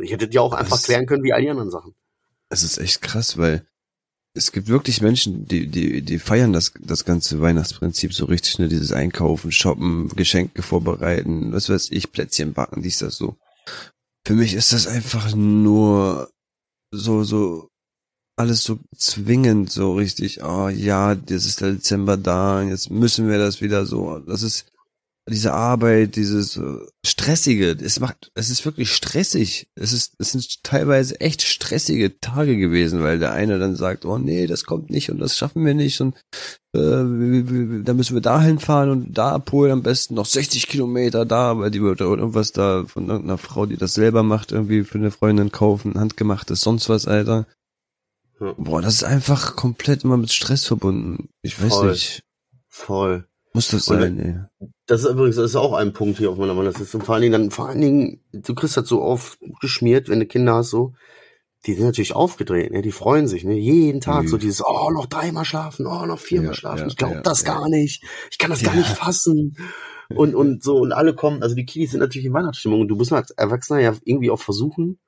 Ich 0.00 0.10
hätte 0.10 0.26
dir 0.26 0.42
auch 0.42 0.54
einfach 0.54 0.82
klären 0.82 1.06
können 1.06 1.22
wie 1.22 1.32
all 1.32 1.42
die 1.42 1.50
anderen 1.50 1.70
Sachen. 1.70 1.94
Es 2.48 2.64
ist 2.64 2.78
echt 2.78 3.00
krass, 3.00 3.38
weil 3.38 3.66
es 4.34 4.52
gibt 4.52 4.68
wirklich 4.68 5.02
Menschen, 5.02 5.46
die, 5.46 5.66
die, 5.66 6.02
die 6.02 6.18
feiern 6.18 6.52
das, 6.52 6.72
das 6.80 7.04
ganze 7.04 7.40
Weihnachtsprinzip 7.40 8.14
so 8.14 8.24
richtig, 8.24 8.58
ne, 8.58 8.68
dieses 8.68 8.92
Einkaufen, 8.92 9.52
Shoppen, 9.52 10.08
Geschenke 10.08 10.62
vorbereiten, 10.62 11.52
was 11.52 11.68
weiß 11.68 11.90
ich, 11.90 12.12
Plätzchen 12.12 12.54
backen, 12.54 12.82
dies, 12.82 12.98
das 12.98 13.16
so. 13.16 13.36
Für 14.26 14.34
mich 14.34 14.54
ist 14.54 14.72
das 14.72 14.86
einfach 14.86 15.34
nur 15.34 16.30
so, 16.90 17.24
so, 17.24 17.68
alles 18.36 18.62
so 18.62 18.78
zwingend, 18.96 19.70
so 19.70 19.94
richtig, 19.94 20.42
oh 20.42 20.68
ja, 20.68 21.12
jetzt 21.12 21.46
ist 21.46 21.60
der 21.60 21.72
Dezember 21.72 22.16
da, 22.16 22.62
jetzt 22.62 22.90
müssen 22.90 23.28
wir 23.28 23.38
das 23.38 23.60
wieder 23.60 23.84
so, 23.84 24.18
das 24.20 24.42
ist, 24.42 24.71
diese 25.28 25.52
Arbeit, 25.52 26.16
dieses 26.16 26.56
äh, 26.56 26.78
stressige, 27.06 27.70
es 27.70 28.00
macht, 28.00 28.32
es 28.34 28.50
ist 28.50 28.64
wirklich 28.64 28.90
stressig. 28.90 29.68
Es 29.76 29.92
ist, 29.92 30.14
es 30.18 30.32
sind 30.32 30.64
teilweise 30.64 31.20
echt 31.20 31.42
stressige 31.42 32.18
Tage 32.18 32.56
gewesen, 32.56 33.02
weil 33.02 33.20
der 33.20 33.32
eine 33.32 33.60
dann 33.60 33.76
sagt, 33.76 34.04
oh 34.04 34.18
nee, 34.18 34.48
das 34.48 34.64
kommt 34.64 34.90
nicht 34.90 35.10
und 35.10 35.18
das 35.18 35.36
schaffen 35.38 35.64
wir 35.64 35.74
nicht 35.74 36.00
und 36.00 36.16
äh, 36.74 37.82
da 37.84 37.94
müssen 37.94 38.14
wir 38.14 38.20
dahin 38.20 38.58
fahren 38.58 38.90
und 38.90 39.16
da 39.16 39.30
abholen 39.30 39.70
am 39.70 39.82
besten 39.82 40.14
noch 40.14 40.26
60 40.26 40.66
Kilometer 40.66 41.24
da, 41.24 41.56
weil 41.56 41.70
die 41.70 41.82
wird 41.82 42.00
irgendwas 42.00 42.50
da 42.50 42.84
von 42.86 43.08
irgendeiner 43.08 43.38
Frau, 43.38 43.66
die 43.66 43.76
das 43.76 43.94
selber 43.94 44.24
macht, 44.24 44.50
irgendwie 44.50 44.82
für 44.82 44.98
eine 44.98 45.12
Freundin 45.12 45.52
kaufen, 45.52 46.00
handgemachtes, 46.00 46.62
sonst 46.62 46.88
was, 46.88 47.06
Alter. 47.06 47.46
Boah, 48.56 48.82
das 48.82 48.94
ist 48.94 49.04
einfach 49.04 49.54
komplett 49.54 50.02
immer 50.02 50.16
mit 50.16 50.32
Stress 50.32 50.66
verbunden. 50.66 51.28
Ich 51.42 51.62
weiß 51.62 51.74
Voll. 51.74 51.90
nicht. 51.92 52.24
Voll. 52.68 53.28
Muss 53.54 53.68
das 53.68 53.84
sein, 53.84 54.18
ey. 54.18 54.68
Das 54.86 55.04
ist 55.04 55.10
übrigens 55.10 55.36
das 55.36 55.50
ist 55.50 55.56
auch 55.56 55.74
ein 55.74 55.92
Punkt 55.92 56.18
hier 56.18 56.30
auf 56.30 56.38
meiner 56.38 56.56
Wanderliste. 56.56 56.96
Und 56.96 57.04
vor 57.04 57.14
allen 57.14 57.22
Dingen 57.22 57.32
dann, 57.32 57.50
vor 57.50 57.68
allen 57.68 57.80
Dingen, 57.80 58.20
du 58.32 58.54
kriegst 58.54 58.76
das 58.76 58.88
so 58.88 59.02
aufgeschmiert, 59.02 60.08
wenn 60.08 60.20
du 60.20 60.26
Kinder 60.26 60.54
hast, 60.54 60.70
so. 60.70 60.94
Die 61.64 61.74
sind 61.74 61.84
natürlich 61.84 62.14
aufgedreht, 62.14 62.72
ne? 62.72 62.82
Die 62.82 62.90
freuen 62.90 63.28
sich, 63.28 63.44
ne? 63.44 63.54
Jeden 63.54 64.00
Tag 64.00 64.24
mhm. 64.24 64.28
so 64.28 64.36
dieses, 64.36 64.64
oh, 64.66 64.90
noch 64.90 65.06
dreimal 65.06 65.44
schlafen, 65.44 65.86
oh, 65.86 66.06
noch 66.06 66.18
viermal 66.18 66.48
ja, 66.48 66.54
schlafen. 66.54 66.80
Ja, 66.80 66.86
ich 66.88 66.96
glaube 66.96 67.14
ja, 67.14 67.20
das 67.20 67.44
gar 67.44 67.68
nicht. 67.68 68.02
Ich 68.32 68.38
kann 68.38 68.50
das 68.50 68.62
gar 68.62 68.74
nicht 68.74 68.88
fassen. 68.88 69.56
Und, 70.08 70.34
und 70.34 70.62
so, 70.62 70.78
und 70.78 70.92
alle 70.92 71.14
kommen, 71.14 71.42
also 71.42 71.54
die 71.54 71.64
Kiddies 71.64 71.92
sind 71.92 72.00
natürlich 72.00 72.26
in 72.26 72.32
Weihnachtsstimmung 72.32 72.80
und 72.80 72.88
du 72.88 72.96
musst 72.96 73.12
als 73.12 73.30
Erwachsener 73.30 73.80
ja 73.80 73.94
irgendwie 74.04 74.30
auch 74.30 74.40
versuchen, 74.40 74.98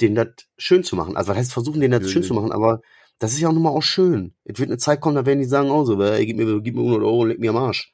den 0.00 0.14
das 0.14 0.28
schön 0.56 0.84
zu 0.84 0.96
machen. 0.96 1.16
Also 1.16 1.30
was 1.30 1.38
heißt 1.38 1.52
versuchen, 1.52 1.80
den 1.80 1.90
das 1.90 2.10
schön 2.10 2.22
zu 2.22 2.34
machen, 2.34 2.52
aber 2.52 2.80
das 3.18 3.32
ist 3.32 3.40
ja 3.40 3.48
auch 3.48 3.52
nochmal 3.52 3.72
auch 3.72 3.82
schön. 3.82 4.34
Es 4.44 4.58
wird 4.58 4.70
eine 4.70 4.78
Zeit 4.78 5.00
kommen, 5.00 5.16
da 5.16 5.26
werden 5.26 5.40
die 5.40 5.44
sagen, 5.44 5.70
oh 5.70 5.84
so, 5.84 6.00
ey, 6.02 6.24
gib 6.24 6.36
mir, 6.36 6.60
gib 6.60 6.74
mir 6.74 6.82
100 6.82 7.02
Euro 7.02 7.20
und 7.22 7.28
leg 7.28 7.40
mir 7.40 7.50
am 7.50 7.56
Arsch. 7.56 7.92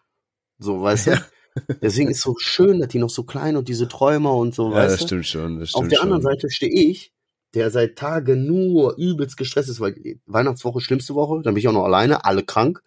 So, 0.59 0.83
weißt 0.83 1.07
du? 1.09 1.25
Deswegen 1.83 2.11
ist 2.11 2.21
so 2.21 2.35
schön, 2.39 2.81
dass 2.81 2.89
die 2.89 2.99
noch 2.99 3.11
so 3.11 3.23
klein 3.23 3.57
und 3.57 3.69
diese 3.69 3.89
Träumer 3.89 4.35
und 4.35 4.55
so, 4.55 4.71
ja, 4.71 4.77
weißt 4.77 4.95
das 4.95 5.01
du? 5.01 5.07
stimmt 5.07 5.27
schon. 5.27 5.61
Das 5.61 5.71
stimmt 5.71 5.85
Auf 5.85 5.89
der 5.89 5.99
schon. 5.99 6.13
anderen 6.13 6.23
Seite 6.23 6.51
stehe 6.51 6.73
ich, 6.73 7.13
der 7.55 7.71
seit 7.71 7.97
Tagen 7.97 8.47
nur 8.47 8.97
übelst 8.97 9.37
gestresst 9.37 9.69
ist, 9.69 9.81
weil 9.81 10.19
Weihnachtswoche, 10.27 10.81
schlimmste 10.81 11.15
Woche, 11.15 11.43
dann 11.43 11.55
bin 11.55 11.61
ich 11.61 11.69
auch 11.69 11.73
noch 11.73 11.85
alleine, 11.85 12.25
alle 12.25 12.43
krank. 12.43 12.83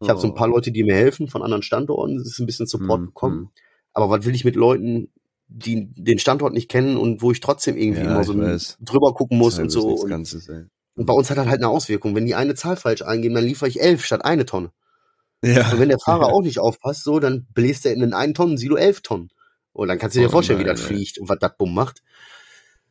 Ich 0.00 0.06
oh. 0.06 0.08
habe 0.08 0.20
so 0.20 0.26
ein 0.26 0.34
paar 0.34 0.48
oh. 0.48 0.52
Leute, 0.52 0.72
die 0.72 0.84
mir 0.84 0.94
helfen 0.94 1.28
von 1.28 1.42
anderen 1.42 1.62
Standorten, 1.62 2.16
es 2.16 2.28
ist 2.28 2.38
ein 2.38 2.46
bisschen 2.46 2.66
Support 2.66 3.00
mm, 3.00 3.04
bekommen. 3.06 3.36
Mm. 3.36 3.50
Aber 3.92 4.10
was 4.10 4.24
will 4.24 4.34
ich 4.34 4.44
mit 4.44 4.56
Leuten, 4.56 5.10
die 5.48 5.92
den 5.94 6.18
Standort 6.18 6.54
nicht 6.54 6.70
kennen 6.70 6.96
und 6.96 7.20
wo 7.20 7.32
ich 7.32 7.40
trotzdem 7.40 7.76
irgendwie 7.76 8.02
ja, 8.02 8.10
immer 8.10 8.24
so 8.24 8.34
drüber 8.80 9.12
gucken 9.12 9.38
muss 9.38 9.58
und 9.58 9.70
so. 9.70 9.88
Und, 9.88 10.08
Ganzes, 10.08 10.50
und 10.98 11.06
bei 11.06 11.14
uns 11.14 11.30
hat 11.30 11.38
das 11.38 11.46
halt 11.46 11.60
eine 11.62 11.68
Auswirkung. 11.68 12.16
Wenn 12.16 12.26
die 12.26 12.34
eine 12.34 12.56
Zahl 12.56 12.76
falsch 12.76 13.02
eingeben, 13.02 13.36
dann 13.36 13.44
liefere 13.44 13.68
ich 13.68 13.80
elf 13.80 14.04
statt 14.04 14.24
eine 14.24 14.44
Tonne. 14.44 14.72
Ja. 15.44 15.70
Und 15.70 15.78
wenn 15.78 15.90
der 15.90 16.00
Fahrer 16.00 16.26
auch 16.26 16.42
nicht 16.42 16.58
aufpasst, 16.58 17.04
so, 17.04 17.20
dann 17.20 17.46
bläst 17.54 17.86
er 17.86 17.92
in 17.92 18.00
den 18.00 18.14
einen 18.14 18.34
Tonnen 18.34 18.58
Silo 18.58 18.74
elf 18.74 19.00
Tonnen. 19.00 19.30
Und 19.72 19.86
dann 19.86 20.00
kannst 20.00 20.16
du 20.16 20.20
dir 20.20 20.26
oh, 20.26 20.30
vorstellen, 20.32 20.58
nein, 20.58 20.66
wie 20.66 20.70
das 20.70 20.80
nein. 20.80 20.88
fliegt 20.88 21.18
und 21.18 21.28
was 21.28 21.38
das 21.38 21.52
bumm 21.56 21.72
macht. 21.72 22.02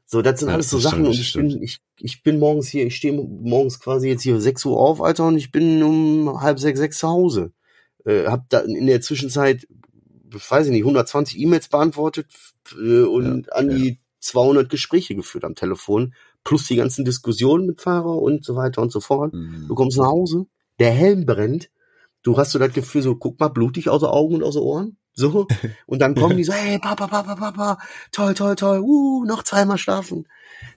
So, 0.06 0.22
das 0.22 0.40
sind 0.40 0.48
ja, 0.48 0.54
alles 0.54 0.70
so 0.70 0.80
Sachen 0.80 1.06
und 1.06 1.12
ich 1.12 1.34
bin, 1.34 1.62
ich, 1.62 1.80
ich 2.00 2.24
bin 2.24 2.40
morgens 2.40 2.70
hier, 2.70 2.86
ich 2.86 2.96
stehe 2.96 3.12
morgens 3.12 3.78
quasi 3.82 4.08
jetzt 4.08 4.22
hier 4.22 4.40
6 4.40 4.64
Uhr 4.64 4.80
auf, 4.80 5.02
Alter, 5.02 5.28
und 5.28 5.36
ich 5.36 5.52
bin 5.52 5.84
um 5.84 6.40
halb 6.40 6.60
sechs, 6.60 6.80
sechs 6.80 7.00
zu 7.00 7.10
Hause. 7.10 7.52
Äh, 8.06 8.28
hab 8.28 8.48
da 8.48 8.60
in 8.60 8.88
der 8.88 9.02
Zwischenzeit, 9.02 9.68
weiß 10.32 10.68
ich 10.68 10.72
nicht, 10.72 10.84
120 10.84 11.38
E-Mails 11.38 11.68
beantwortet 11.68 12.28
äh, 12.82 13.02
und 13.02 13.48
ja, 13.48 13.52
an 13.52 13.68
die 13.68 13.90
ja. 13.90 13.96
200 14.22 14.70
Gespräche 14.70 15.14
geführt 15.14 15.44
am 15.44 15.56
Telefon, 15.56 16.14
plus 16.44 16.67
die 16.67 16.75
ganzen 16.75 17.06
Diskussionen 17.06 17.65
mit 17.65 17.82
Fahrer 17.82 18.22
und 18.22 18.46
so 18.46 18.56
weiter 18.56 18.82
und 18.82 18.91
so 18.91 19.00
fort. 19.00 19.34
Mhm. 19.34 19.65
Du 19.67 19.75
kommst 19.75 19.98
nach 19.98 20.08
Hause, 20.08 20.48
der 20.79 20.91
Helm 20.91 21.25
brennt, 21.25 21.70
du 22.24 22.38
hast 22.38 22.51
so 22.51 22.60
das 22.60 22.74
Gefühl 22.74 23.01
so, 23.01 23.15
guck 23.15 23.39
mal, 23.39 23.50
blutig 23.50 23.89
aus 23.89 24.01
den 24.01 24.10
Augen 24.10 24.36
und 24.36 24.44
aus 24.44 24.56
den 24.56 24.63
Ohren. 24.63 24.98
So. 25.13 25.48
Und 25.88 26.00
dann 26.00 26.13
kommen 26.13 26.38
die 26.38 26.44
so, 26.44 26.53
hey, 26.53 26.77
Papa, 26.77 27.08
Papa, 27.08 27.36
Papa, 27.36 27.79
toll, 28.12 28.36
toll, 28.36 28.56
toll, 28.56 28.82
uh, 28.82 29.25
noch 29.25 29.41
zweimal 29.41 29.79
schlafen. 29.79 30.27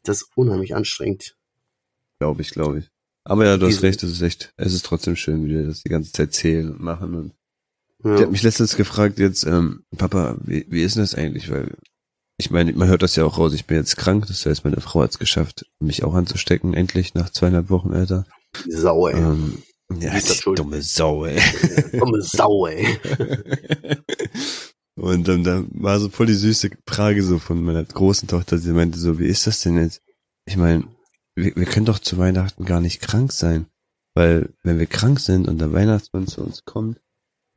Das 0.02 0.22
ist 0.22 0.30
unheimlich 0.34 0.74
anstrengend. 0.74 1.36
Glaube 2.18 2.40
ich, 2.40 2.50
glaube 2.50 2.78
ich. 2.78 2.90
Aber 3.24 3.44
ja, 3.44 3.58
du 3.58 3.66
hast 3.66 3.82
recht, 3.82 4.02
es 4.02 4.12
ist 4.12 4.22
echt, 4.22 4.54
es 4.56 4.72
ist 4.72 4.86
trotzdem 4.86 5.14
schön, 5.14 5.44
wie 5.44 5.50
wir 5.50 5.66
das 5.66 5.82
die 5.82 5.90
ganze 5.90 6.12
Zeit 6.12 6.32
zählen 6.32 6.70
und 6.70 6.80
machen. 6.80 7.14
Und 7.14 7.34
ja. 8.02 8.14
Ich 8.14 8.20
habe 8.22 8.32
mich 8.32 8.42
letztens 8.42 8.76
gefragt 8.76 9.18
jetzt, 9.18 9.44
ähm, 9.44 9.84
Papa, 9.96 10.36
wie, 10.42 10.64
wie 10.70 10.82
ist 10.82 10.96
denn 10.96 11.02
das 11.02 11.14
eigentlich? 11.14 11.50
Weil 11.50 11.76
ich 12.40 12.50
meine, 12.50 12.72
man 12.72 12.88
hört 12.88 13.02
das 13.02 13.16
ja 13.16 13.24
auch 13.24 13.36
raus, 13.36 13.52
ich 13.52 13.66
bin 13.66 13.76
jetzt 13.76 13.98
krank, 13.98 14.26
das 14.26 14.46
heißt, 14.46 14.64
meine 14.64 14.80
Frau 14.80 15.02
hat 15.02 15.10
es 15.10 15.18
geschafft, 15.18 15.66
mich 15.78 16.04
auch 16.04 16.14
anzustecken, 16.14 16.72
endlich 16.72 17.12
nach 17.14 17.28
zweieinhalb 17.28 17.68
Wochen, 17.68 17.92
Alter. 17.92 18.24
Sau, 18.66 19.08
ey. 19.08 19.20
Ähm, 19.20 19.62
ja, 20.00 20.18
die 20.18 20.54
dumme 20.54 20.80
Sau, 20.80 21.26
ey. 21.26 21.38
dumme 21.92 22.22
Sau, 22.22 22.66
ey. 22.66 22.86
Und 24.96 25.28
ähm, 25.28 25.44
da 25.44 25.64
war 25.70 26.00
so 26.00 26.08
voll 26.08 26.26
die 26.26 26.34
süße 26.34 26.70
Frage 26.86 27.22
so 27.22 27.38
von 27.38 27.62
meiner 27.62 27.84
großen 27.84 28.26
Tochter. 28.26 28.58
Sie 28.58 28.72
meinte 28.72 28.98
so, 28.98 29.18
wie 29.18 29.26
ist 29.26 29.46
das 29.46 29.60
denn 29.60 29.76
jetzt? 29.76 30.02
Ich 30.46 30.56
meine, 30.56 30.84
wir, 31.34 31.54
wir 31.56 31.66
können 31.66 31.86
doch 31.86 31.98
zu 31.98 32.18
Weihnachten 32.18 32.64
gar 32.64 32.80
nicht 32.80 33.00
krank 33.00 33.32
sein. 33.32 33.66
Weil 34.14 34.52
wenn 34.62 34.78
wir 34.78 34.86
krank 34.86 35.20
sind 35.20 35.46
und 35.46 35.58
der 35.58 35.72
Weihnachtsmann 35.72 36.26
zu 36.26 36.42
uns 36.42 36.64
kommt, 36.64 37.00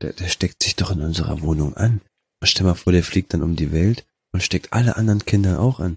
der, 0.00 0.12
der 0.12 0.28
steckt 0.28 0.62
sich 0.62 0.76
doch 0.76 0.90
in 0.90 1.02
unserer 1.02 1.42
Wohnung 1.42 1.74
an. 1.74 2.00
Stell 2.42 2.66
mal 2.66 2.74
vor, 2.74 2.92
der 2.92 3.02
fliegt 3.02 3.34
dann 3.34 3.42
um 3.42 3.56
die 3.56 3.72
Welt 3.72 4.06
und 4.34 4.42
steckt 4.42 4.74
alle 4.74 4.96
anderen 4.96 5.24
Kinder 5.24 5.60
auch 5.60 5.80
an 5.80 5.96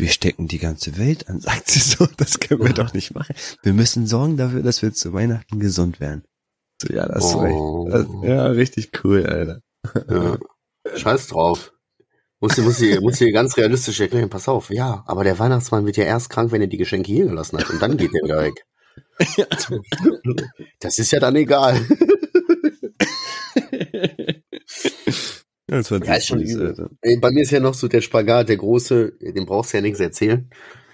wir 0.00 0.08
stecken 0.08 0.48
die 0.48 0.58
ganze 0.58 0.98
Welt 0.98 1.28
an, 1.28 1.40
sagt 1.40 1.70
sie 1.70 1.80
so, 1.80 2.08
das 2.16 2.40
können 2.40 2.64
wir 2.64 2.72
doch 2.72 2.94
nicht 2.94 3.14
machen. 3.14 3.36
Wir 3.62 3.72
müssen 3.72 4.06
sorgen 4.06 4.36
dafür, 4.36 4.62
dass 4.62 4.82
wir 4.82 4.92
zu 4.92 5.12
Weihnachten 5.12 5.60
gesund 5.60 6.00
werden. 6.00 6.24
So, 6.80 6.92
ja, 6.92 7.06
das 7.06 7.34
oh. 7.34 7.40
recht. 7.40 7.58
Das, 7.92 8.06
ja, 8.28 8.46
richtig 8.46 8.90
cool, 9.02 9.26
Alter. 9.26 9.60
Ja. 10.08 10.38
Scheiß 10.96 11.26
drauf. 11.28 11.72
Muss 12.40 12.54
sie, 12.54 12.62
muss 12.62 12.76
sie, 12.76 13.00
muss 13.00 13.16
sie 13.16 13.32
ganz 13.32 13.56
realistisch 13.56 13.98
erklären, 13.98 14.30
pass 14.30 14.46
auf, 14.46 14.70
ja, 14.70 15.02
aber 15.06 15.24
der 15.24 15.40
Weihnachtsmann 15.40 15.86
wird 15.86 15.96
ja 15.96 16.04
erst 16.04 16.30
krank, 16.30 16.52
wenn 16.52 16.60
er 16.60 16.68
die 16.68 16.76
Geschenke 16.76 17.10
hier 17.10 17.26
gelassen 17.26 17.58
hat 17.58 17.68
und 17.68 17.82
dann 17.82 17.96
geht 17.96 18.12
er 18.14 18.22
wieder 18.24 18.42
weg. 18.42 18.64
Das 20.80 21.00
ist 21.00 21.10
ja 21.10 21.18
dann 21.18 21.34
egal. 21.34 21.80
Ja, 25.70 25.76
das 25.76 25.90
war 25.90 26.02
ja, 26.02 26.14
ist 26.14 26.26
schon 26.26 26.40
übel. 26.40 26.90
Bei 27.20 27.30
mir 27.30 27.42
ist 27.42 27.50
ja 27.50 27.60
noch 27.60 27.74
so 27.74 27.88
der 27.88 28.00
Spagat, 28.00 28.48
der 28.48 28.56
große, 28.56 29.12
den 29.20 29.44
brauchst 29.44 29.72
du 29.72 29.78
ja 29.78 29.82
nichts 29.82 30.00
erzählen. 30.00 30.50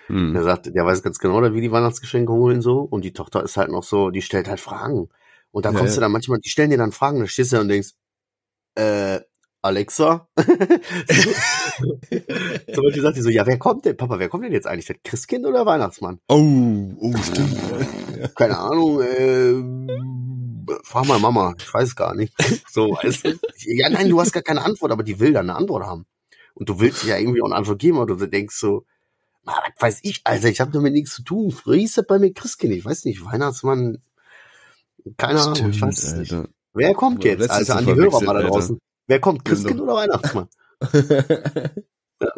Hm. 0.09 0.35
Der 0.35 0.43
sagt, 0.43 0.66
der 0.75 0.85
weiß 0.85 1.02
ganz 1.02 1.19
genau, 1.19 1.40
wie 1.54 1.61
die 1.61 1.71
Weihnachtsgeschenke 1.71 2.33
holen 2.33 2.61
so. 2.61 2.81
Und 2.81 3.04
die 3.04 3.12
Tochter 3.12 3.43
ist 3.45 3.57
halt 3.57 3.71
noch 3.71 3.85
so, 3.85 4.11
die 4.11 4.23
stellt 4.23 4.49
halt 4.49 4.61
Fragen. 4.61 5.09
Und 5.52 5.64
da 5.64 5.71
ja, 5.71 5.78
kommst 5.78 5.97
du 5.97 6.00
dann 6.00 6.11
manchmal, 6.12 6.40
die 6.40 6.49
stellen 6.49 6.71
dir 6.71 6.78
dann 6.78 6.93
Fragen, 6.93 7.21
da 7.21 7.26
stehst 7.26 7.52
du 7.52 7.61
und 7.61 7.69
denkst, 7.69 7.90
äh, 8.75 9.21
Alexa? 9.62 10.28
so, 12.75 12.90
die 12.90 13.00
sagt 13.00 13.16
die 13.16 13.23
so, 13.23 13.31
ja, 13.31 13.47
wer 13.47 13.59
kommt 13.59 13.85
denn, 13.87 13.97
Papa, 13.97 14.19
wer 14.19 14.28
kommt 14.28 14.45
denn 14.45 14.52
jetzt 14.52 14.66
eigentlich? 14.66 14.87
Das 14.87 14.97
Christkind 15.04 15.47
oder 15.47 15.64
Weihnachtsmann? 15.64 16.19
Oh, 16.28 16.93
oh, 16.99 17.16
stimmt. 17.16 17.57
Keine 18.35 18.59
Ahnung, 18.59 19.00
äh, 19.00 19.54
frag 20.83 21.06
mal 21.06 21.18
Mama, 21.18 21.54
ich 21.59 21.73
weiß 21.73 21.97
gar 21.97 22.14
nicht. 22.14 22.35
So, 22.71 22.90
weißt 22.90 23.25
du? 23.25 23.38
Ja, 23.66 23.88
nein, 23.88 24.09
du 24.09 24.21
hast 24.21 24.33
gar 24.33 24.42
keine 24.42 24.62
Antwort, 24.62 24.92
aber 24.92 25.02
die 25.02 25.18
will 25.21 25.33
dann 25.33 25.49
eine 25.49 25.59
Antwort 25.59 25.85
haben. 25.85 26.06
Und 26.54 26.68
du 26.68 26.80
willst 26.80 27.04
ja 27.04 27.18
irgendwie 27.18 27.42
auch 27.42 27.47
eine 27.47 27.56
Antwort 27.56 27.78
geben, 27.78 27.99
aber 27.99 28.14
du 28.14 28.26
denkst 28.26 28.56
so, 28.56 28.85
was 29.44 29.56
weiß 29.78 30.00
ich, 30.02 30.23
Alter, 30.25 30.49
ich 30.49 30.61
habe 30.61 30.73
damit 30.73 30.92
nichts 30.92 31.14
zu 31.14 31.23
tun. 31.23 31.54
Das 31.64 32.06
bei 32.06 32.18
mir 32.18 32.33
Christkind, 32.33 32.75
ich 32.75 32.85
weiß 32.85 33.04
nicht, 33.04 33.25
Weihnachtsmann, 33.25 33.99
keine 35.16 35.40
Ahnung, 35.40 35.56
Stimmt, 35.56 35.75
ich 35.76 35.83
weiß 35.83 36.02
es 36.02 36.14
nicht. 36.14 36.35
Wer 36.73 36.94
kommt 36.94 37.25
jetzt, 37.25 37.50
Alter, 37.50 37.76
an 37.76 37.87
die 37.87 37.94
Hörer 37.94 38.21
mal 38.23 38.42
da 38.42 38.49
draußen? 38.49 38.76
Alter. 38.76 38.85
Wer 39.06 39.21
kommt, 39.21 39.44
Christkind 39.44 39.80
oder 39.80 39.94
Weihnachtsmann? 39.94 40.49
ja. 42.21 42.33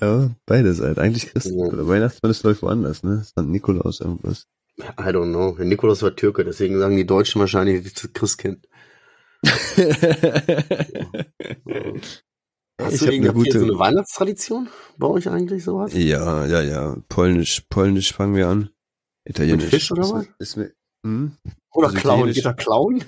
ja, 0.00 0.30
beides 0.46 0.80
halt. 0.80 0.98
Eigentlich 0.98 1.26
Christkind. 1.26 1.72
Oder 1.72 1.88
Weihnachtsmann 1.88 2.30
ist 2.30 2.42
läuft 2.44 2.62
woanders, 2.62 3.02
ne? 3.02 3.24
St. 3.24 3.38
Nikolaus 3.42 4.00
irgendwas. 4.00 4.46
I 4.80 5.10
don't 5.10 5.30
know. 5.32 5.56
Nikolaus 5.58 6.02
war 6.02 6.14
Türke, 6.14 6.44
deswegen 6.44 6.78
sagen 6.78 6.96
die 6.96 7.06
Deutschen 7.06 7.40
wahrscheinlich 7.40 7.92
Christkind. 8.12 8.68
Hast 12.80 12.94
ich 12.94 13.00
du 13.00 13.08
eine 13.08 13.32
gute... 13.32 13.58
so 13.58 13.64
eine 13.64 13.78
Weihnachtstradition 13.78 14.68
bei 14.96 15.08
euch 15.08 15.28
eigentlich 15.28 15.64
sowas? 15.64 15.92
Ja, 15.94 16.46
ja, 16.46 16.62
ja. 16.62 16.96
Polnisch, 17.08 17.62
Polnisch 17.68 18.12
fangen 18.12 18.36
wir 18.36 18.46
an. 18.48 18.70
Italienisch. 19.24 19.64
Mit 19.64 19.70
Fisch 19.70 19.90
oder 19.90 20.08
was? 20.10 20.26
Ist 20.38 20.56
mir, 20.56 20.72
hm? 21.04 21.32
Oder 21.72 21.88
also 21.88 21.98
klauen, 21.98 22.32
geht 22.32 22.44
da 22.44 22.52
klauen? 22.52 23.04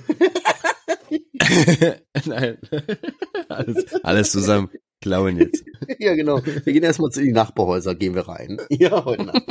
Nein. 2.27 2.59
alles, 3.49 4.05
alles 4.05 4.33
zusammen. 4.33 4.71
Klauen 5.00 5.39
jetzt. 5.39 5.65
ja, 5.99 6.15
genau. 6.15 6.45
Wir 6.45 6.73
gehen 6.73 6.83
erstmal 6.83 7.11
zu 7.11 7.23
den 7.23 7.33
Nachbarhäusern, 7.33 7.99
gehen 7.99 8.15
wir 8.15 8.29
rein. 8.29 8.61
Ja, 8.71 9.05
heute 9.05 9.25
Nacht 9.25 9.45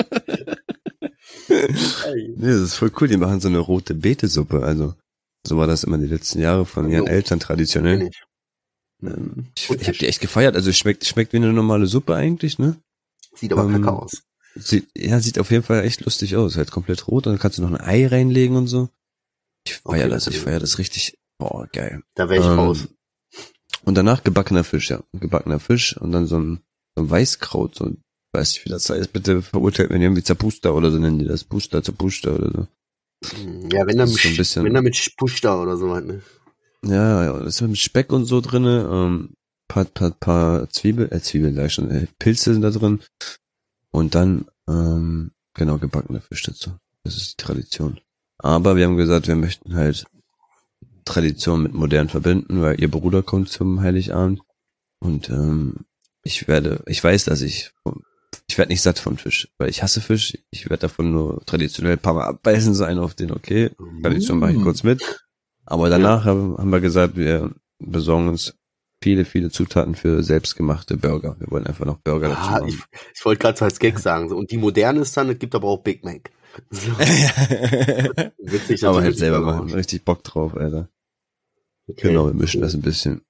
nee, 1.49 2.47
das 2.47 2.61
ist 2.61 2.75
voll 2.75 2.91
cool. 2.99 3.07
Die 3.07 3.17
machen 3.17 3.39
so 3.39 3.47
eine 3.47 3.59
rote 3.59 3.93
Betesuppe. 3.93 4.63
Also, 4.63 4.93
so 5.45 5.57
war 5.57 5.67
das 5.67 5.83
immer 5.83 5.97
die 5.97 6.07
letzten 6.07 6.39
Jahre 6.39 6.65
von 6.65 6.89
ihren 6.89 7.07
Eltern 7.07 7.39
traditionell. 7.39 8.09
Ähm, 9.01 9.47
ich, 9.57 9.69
ich 9.69 9.87
habe 9.87 9.97
die 9.97 10.07
echt 10.07 10.21
gefeiert. 10.21 10.55
Also, 10.55 10.69
es 10.69 10.77
schmeckt, 10.77 11.05
schmeckt 11.05 11.33
wie 11.33 11.37
eine 11.37 11.53
normale 11.53 11.87
Suppe 11.87 12.15
eigentlich, 12.15 12.59
ne? 12.59 12.77
Sieht 13.35 13.51
aber 13.53 13.63
ähm, 13.63 13.81
kacke 13.81 13.91
aus. 13.91 14.23
Sieht, 14.55 14.89
ja, 14.97 15.19
sieht 15.19 15.39
auf 15.39 15.51
jeden 15.51 15.63
Fall 15.63 15.83
echt 15.83 16.01
lustig 16.01 16.35
aus. 16.35 16.57
Halt 16.57 16.71
komplett 16.71 17.07
rot. 17.07 17.25
Dann 17.25 17.39
kannst 17.39 17.57
du 17.57 17.61
noch 17.61 17.71
ein 17.71 17.81
Ei 17.81 18.07
reinlegen 18.07 18.57
und 18.57 18.67
so. 18.67 18.89
Ich 19.65 19.75
feier 19.75 20.05
okay, 20.05 20.09
das, 20.09 20.27
ich 20.27 20.39
feier 20.39 20.59
das 20.59 20.77
richtig. 20.77 21.17
Boah, 21.37 21.67
geil. 21.71 22.01
Da 22.15 22.29
wäre 22.29 22.41
ich 22.41 22.47
ähm, 22.47 22.59
raus. 22.59 22.87
Und 23.83 23.95
danach 23.95 24.23
gebackener 24.23 24.63
Fisch, 24.63 24.89
ja. 24.89 25.01
Gebackener 25.13 25.59
Fisch 25.59 25.95
und 25.97 26.11
dann 26.11 26.27
so 26.27 26.37
ein, 26.37 26.61
so 26.95 27.03
ein 27.03 27.09
Weißkraut, 27.09 27.75
so 27.75 27.85
ein 27.85 28.03
weiß 28.31 28.53
nicht, 28.53 28.65
wie 28.65 28.69
das 28.69 28.89
heißt, 28.89 29.11
bitte 29.13 29.41
verurteilt 29.41 29.89
wenn 29.89 30.01
irgendwie 30.01 30.23
Zapusta 30.23 30.71
oder 30.71 30.91
so 30.91 30.99
nennen 30.99 31.19
die 31.19 31.25
das. 31.25 31.43
Pusta, 31.43 31.81
Zapusta 31.81 32.31
oder 32.31 32.51
so. 32.51 32.67
Ja, 33.71 33.85
wenn 33.85 33.97
da 33.97 34.05
mit, 34.05 34.15
so 34.15 34.29
bisschen, 34.35 34.63
wenn 34.63 34.73
da 34.73 34.81
mit 34.81 35.13
Pusta 35.17 35.61
oder 35.61 35.77
so 35.77 35.93
halt, 35.93 36.05
ne? 36.05 36.21
Ja, 36.83 37.25
ja, 37.25 37.39
das 37.39 37.55
ist 37.55 37.61
mit 37.61 37.77
Speck 37.77 38.13
und 38.13 38.25
so 38.25 38.39
drinne, 38.39 38.87
ähm, 38.89 39.33
paar, 39.67 39.85
paar, 39.85 40.11
paar 40.11 40.69
Zwiebel, 40.69 41.09
äh, 41.11 41.19
Zwiebeln 41.19 41.53
gleich 41.53 41.73
schon, 41.73 41.91
äh, 41.91 42.07
Pilze 42.17 42.53
sind 42.53 42.61
da 42.61 42.69
drin. 42.69 43.01
Und 43.91 44.15
dann, 44.15 44.45
ähm, 44.69 45.31
genau, 45.53 45.77
gebackener 45.77 46.21
Fisch 46.21 46.43
dazu. 46.43 46.71
Das 47.03 47.17
ist 47.17 47.31
die 47.31 47.43
Tradition. 47.43 47.99
Aber 48.37 48.77
wir 48.77 48.85
haben 48.85 48.97
gesagt, 48.97 49.27
wir 49.27 49.35
möchten 49.35 49.75
halt 49.75 50.05
Tradition 51.03 51.63
mit 51.63 51.73
modern 51.73 52.07
verbinden, 52.07 52.61
weil 52.61 52.79
ihr 52.79 52.89
Bruder 52.89 53.23
kommt 53.23 53.49
zum 53.49 53.81
Heiligabend. 53.81 54.41
Und 54.99 55.29
ähm, 55.29 55.85
ich 56.23 56.47
werde, 56.47 56.83
ich 56.85 57.03
weiß, 57.03 57.25
dass 57.25 57.41
ich 57.41 57.71
ich 58.47 58.57
werde 58.57 58.71
nicht 58.71 58.81
satt 58.81 58.99
von 58.99 59.17
Fisch, 59.17 59.49
weil 59.57 59.69
ich 59.69 59.83
hasse 59.83 60.01
Fisch. 60.01 60.37
Ich 60.49 60.69
werde 60.69 60.81
davon 60.81 61.11
nur 61.11 61.45
traditionell 61.45 61.93
ein 61.93 61.99
paar 61.99 62.13
Mal 62.13 62.25
abbeißen 62.25 62.73
sein 62.73 62.99
auf 62.99 63.13
den, 63.13 63.31
okay, 63.31 63.71
Tradition 64.01 64.39
mache 64.39 64.53
ich 64.53 64.61
kurz 64.61 64.83
mit. 64.83 65.03
Aber 65.65 65.89
danach 65.89 66.25
ja. 66.25 66.31
haben 66.31 66.69
wir 66.69 66.79
gesagt, 66.79 67.15
wir 67.15 67.51
besorgen 67.79 68.27
uns 68.27 68.55
viele, 69.01 69.25
viele 69.25 69.49
Zutaten 69.49 69.95
für 69.95 70.23
selbstgemachte 70.23 70.97
Burger. 70.97 71.35
Wir 71.39 71.49
wollen 71.51 71.67
einfach 71.67 71.85
noch 71.85 71.97
Burger 71.97 72.29
dazu 72.29 72.41
ah, 72.41 72.61
Ich, 72.67 72.77
ich 73.15 73.25
wollte 73.25 73.41
gerade 73.41 73.57
so 73.57 73.65
als 73.65 73.79
Gag 73.79 73.99
sagen. 73.99 74.31
Und 74.31 74.51
die 74.51 74.57
moderne 74.57 75.01
ist 75.01 75.15
dann, 75.15 75.29
es 75.29 75.39
gibt 75.39 75.55
aber 75.55 75.67
auch 75.67 75.83
Big 75.83 76.03
Mac. 76.03 76.31
So. 76.71 76.91
Witzig, 78.39 78.83
aber 78.83 79.01
halt 79.01 79.17
selber 79.17 79.39
machen. 79.39 79.71
Richtig 79.71 80.03
Bock 80.03 80.23
drauf, 80.23 80.57
Alter. 80.57 80.89
Okay. 81.87 82.09
Genau, 82.09 82.25
wir 82.25 82.33
mischen 82.33 82.61
das 82.61 82.73
ein 82.73 82.81
bisschen. 82.81 83.21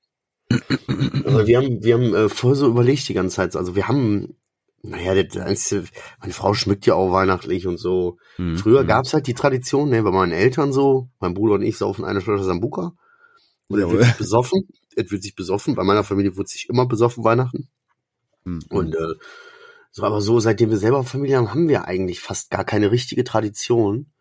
Also 1.25 1.45
wir 1.45 1.57
haben, 1.57 1.83
wir 1.83 1.93
haben 1.93 2.15
äh, 2.15 2.29
voll 2.29 2.55
so 2.55 2.67
überlegt 2.67 3.07
die 3.07 3.13
ganze 3.13 3.35
Zeit. 3.35 3.55
Also 3.55 3.75
wir 3.75 3.87
haben 3.87 4.38
naja, 4.81 5.21
das 5.23 5.37
einzige, 5.37 5.85
meine 6.21 6.33
Frau 6.33 6.53
schmückt 6.53 6.85
ja 6.85 6.95
auch 6.95 7.11
weihnachtlich 7.11 7.67
und 7.67 7.77
so. 7.77 8.17
Mhm. 8.37 8.57
Früher 8.57 8.81
hm. 8.81 8.87
gab's 8.87 9.13
halt 9.13 9.27
die 9.27 9.33
Tradition, 9.33 9.89
ne, 9.89 10.01
bei 10.03 10.11
meinen 10.11 10.31
Eltern 10.31 10.71
so, 10.71 11.09
mein 11.19 11.33
Bruder 11.33 11.55
und 11.55 11.63
ich 11.63 11.77
saufen 11.77 12.05
eine 12.05 12.21
Flasche 12.21 12.43
Sambuka. 12.43 12.93
Und 13.67 13.79
er 13.79 13.91
wird 13.91 14.03
sich 14.03 14.17
besoffen. 14.17 14.67
Er 14.95 15.09
wird 15.11 15.21
sich 15.21 15.35
besoffen. 15.35 15.75
Bei 15.75 15.83
meiner 15.83 16.03
Familie 16.03 16.35
wird 16.35 16.49
sich 16.49 16.69
immer 16.69 16.87
besoffen 16.87 17.23
Weihnachten. 17.23 17.69
Mhm. 18.43 18.61
Und 18.69 18.95
äh, 18.95 19.15
so, 19.91 20.03
aber 20.03 20.21
so, 20.21 20.39
seitdem 20.39 20.69
wir 20.69 20.77
selber 20.77 21.03
Familie 21.03 21.37
haben, 21.37 21.51
haben 21.51 21.69
wir 21.69 21.85
eigentlich 21.85 22.19
fast 22.19 22.49
gar 22.49 22.63
keine 22.63 22.91
richtige 22.91 23.23
Tradition. 23.23 24.11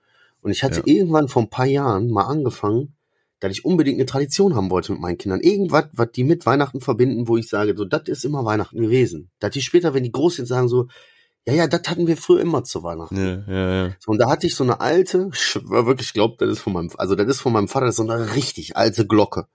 Und 0.41 0.51
ich 0.51 0.63
hatte 0.63 0.81
ja. 0.81 0.87
irgendwann 0.87 1.29
vor 1.29 1.43
ein 1.43 1.51
paar 1.51 1.67
Jahren 1.67 2.11
mal 2.11 2.25
angefangen, 2.25 2.95
dass 3.41 3.53
ich 3.53 3.65
unbedingt 3.65 3.99
eine 3.99 4.07
Tradition 4.07 4.55
haben 4.57 4.71
wollte 4.71 4.93
mit 4.93 5.01
meinen 5.01 5.19
Kindern. 5.19 5.41
Irgendwas, 5.41 5.87
was 5.93 6.11
die 6.13 6.25
mit 6.25 6.45
Weihnachten 6.47 6.81
verbinden, 6.81 7.29
wo 7.29 7.37
ich 7.37 7.49
sage, 7.49 7.75
so, 7.77 7.85
das 7.85 8.03
ist 8.07 8.25
immer 8.25 8.45
Weihnachten 8.45 8.81
gewesen. 8.81 9.31
Dass 9.39 9.51
die 9.51 9.63
später, 9.63 9.95
wenn 9.95 10.03
die 10.03 10.13
groß 10.13 10.37
sind, 10.37 10.47
sagen 10.47 10.69
so, 10.69 10.89
ja, 11.47 11.55
ja, 11.55 11.67
das 11.67 11.83
hatten 11.89 12.07
wir 12.07 12.17
früher 12.17 12.41
immer 12.41 12.65
zu 12.65 12.83
Weihnachten. 12.83 13.17
Ja, 13.17 13.45
ja, 13.47 13.87
ja. 13.87 13.97
So, 14.01 14.13
und 14.13 14.19
da 14.19 14.29
hatte 14.29 14.47
ich 14.47 14.55
so 14.55 14.65
eine 14.65 14.81
alte, 14.81 15.31
ich 15.33 15.59
war 15.63 15.87
wirklich, 15.87 16.13
glaube, 16.13 16.37
das 16.39 16.51
ist 16.51 16.59
von 16.59 16.75
meinem, 16.75 16.91
also 16.99 17.15
das 17.15 17.27
ist 17.27 17.41
von 17.41 17.53
meinem 17.53 17.69
Vater, 17.69 17.87
das 17.87 17.99
ist 17.99 18.05
so 18.05 18.11
eine 18.11 18.35
richtig 18.35 18.77
alte 18.77 19.07
Glocke. 19.07 19.47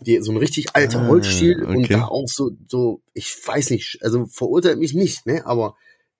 Die, 0.00 0.20
so 0.20 0.32
ein 0.32 0.36
richtig 0.36 0.74
alter 0.74 1.02
ah, 1.02 1.06
Holzstiel 1.06 1.62
okay. 1.62 1.76
und 1.76 1.90
da 1.90 2.06
auch 2.06 2.26
so, 2.26 2.50
so, 2.68 3.02
ich 3.14 3.34
weiß 3.46 3.70
nicht, 3.70 3.98
also 4.02 4.26
verurteilt 4.26 4.78
mich 4.78 4.94
nicht, 4.94 5.26
ne, 5.26 5.46
aber 5.46 5.76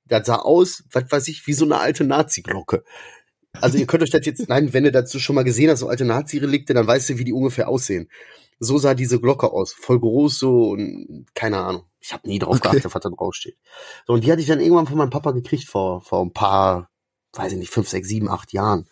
das 0.07 0.27
sah 0.27 0.37
aus, 0.37 0.85
was 0.93 1.11
weiß 1.11 1.29
ich, 1.29 1.47
wie 1.47 1.53
so 1.53 1.65
eine 1.65 1.79
alte 1.79 2.05
Nazi-Glocke. 2.05 2.85
Also 3.61 3.79
ihr 3.79 3.87
könnt 3.87 4.03
euch 4.03 4.11
das 4.11 4.25
jetzt, 4.27 4.49
nein, 4.49 4.73
wenn 4.73 4.85
ihr 4.85 4.93
dazu 4.93 5.19
schon 5.19 5.37
mal 5.37 5.45
gesehen 5.45 5.71
habt, 5.71 5.79
so 5.79 5.89
alte 5.89 6.05
Nazi-Relikte, 6.05 6.75
dann 6.75 6.87
weißt 6.87 7.11
du, 7.11 7.19
wie 7.19 7.25
die 7.25 7.33
ungefähr 7.33 7.69
aussehen. 7.69 8.09
So 8.59 8.79
sah 8.79 8.95
diese 8.95 9.21
Glocke 9.21 9.53
aus, 9.53 9.73
voll 9.73 10.01
groß 10.01 10.39
so 10.39 10.71
und 10.71 11.27
keine 11.35 11.59
Ahnung. 11.59 11.85
Ich 12.01 12.13
habe 12.13 12.29
nie 12.29 12.39
drauf 12.39 12.57
okay. 12.57 12.71
geachtet, 12.71 12.95
was 12.95 13.03
da 13.03 13.11
drauf 13.11 13.35
steht. 13.35 13.57
So, 14.07 14.15
und 14.15 14.25
die 14.25 14.31
hatte 14.31 14.41
ich 14.41 14.47
dann 14.47 14.61
irgendwann 14.61 14.87
von 14.87 14.97
meinem 14.97 15.11
Papa 15.11 15.33
gekriegt 15.33 15.69
vor, 15.69 16.01
vor 16.01 16.23
ein 16.23 16.33
paar, 16.33 16.89
weiß 17.35 17.53
ich 17.53 17.59
nicht, 17.59 17.71
fünf, 17.71 17.89
sechs, 17.89 18.09
sieben, 18.09 18.29
acht 18.29 18.53
Jahren. 18.53 18.89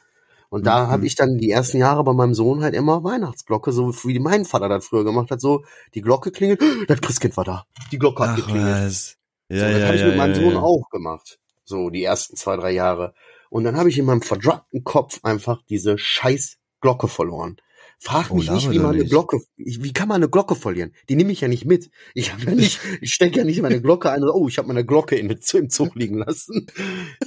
Und 0.51 0.67
da 0.67 0.85
mhm. 0.85 0.89
habe 0.91 1.07
ich 1.07 1.15
dann 1.15 1.39
die 1.39 1.51
ersten 1.51 1.79
Jahre 1.79 2.05
bei 2.05 2.13
meinem 2.13 2.35
Sohn 2.35 2.63
halt 2.63 2.75
immer 2.75 3.03
Weihnachtsglocke, 3.03 3.73
so 3.73 3.93
wie 4.05 4.19
mein 4.19 4.45
Vater 4.45 4.69
das 4.69 4.87
früher 4.87 5.05
gemacht 5.05 5.31
hat, 5.31 5.41
so 5.41 5.65
die 5.95 6.01
Glocke 6.01 6.31
klingelt, 6.31 6.61
das 6.89 7.01
Christkind 7.01 7.37
war 7.37 7.45
da. 7.45 7.67
Die 7.91 7.99
Glocke 7.99 8.23
hat 8.23 8.31
Ach, 8.31 8.37
geklingelt. 8.37 8.87
Was? 8.87 9.17
Ja, 9.49 9.59
so, 9.59 9.65
das 9.65 9.81
ja, 9.81 9.87
habe 9.87 9.97
ich 9.97 10.03
ja, 10.03 10.09
mit 10.09 10.17
meinem 10.17 10.35
ja, 10.35 10.41
Sohn 10.41 10.57
auch 10.57 10.89
gemacht. 10.91 11.39
So 11.65 11.91
die 11.91 12.05
ersten 12.05 12.37
zwei, 12.37 12.57
drei 12.57 12.71
Jahre. 12.73 13.15
Und 13.55 13.63
dann 13.63 13.77
habe 13.77 13.89
ich 13.89 13.99
in 13.99 14.05
meinem 14.05 14.21
verdruckten 14.21 14.83
Kopf 14.83 15.21
einfach 15.23 15.63
diese 15.69 15.97
scheiß 15.97 16.57
Glocke 16.81 17.07
verloren. 17.07 17.57
Frag 18.01 18.33
oh, 18.33 18.35
mich 18.35 18.51
oh, 18.51 18.55
nicht, 18.55 18.69
wie 18.69 18.81
man 18.81 18.97
eine. 18.97 19.05
Glocke, 19.05 19.43
wie 19.57 19.93
kann 19.93 20.09
man 20.09 20.17
eine 20.17 20.29
Glocke 20.29 20.57
verlieren? 20.57 20.93
Die 21.09 21.15
nehme 21.15 21.31
ich 21.31 21.41
ja 21.41 21.47
nicht 21.47 21.65
mit. 21.65 21.89
Ich 22.15 22.33
habe 22.33 22.43
ja 22.47 22.55
nicht, 22.57 22.81
ich 23.01 23.15
stecke 23.15 23.39
ja 23.39 23.45
nicht 23.45 23.63
meine 23.63 23.81
Glocke 23.81 24.11
ein. 24.11 24.25
Oh, 24.25 24.49
ich 24.49 24.59
habe 24.59 24.67
meine 24.67 24.85
Glocke 24.85 25.15
in, 25.15 25.31
im 25.53 25.71
Zug 25.71 25.95
liegen 25.95 26.19
lassen. 26.19 26.67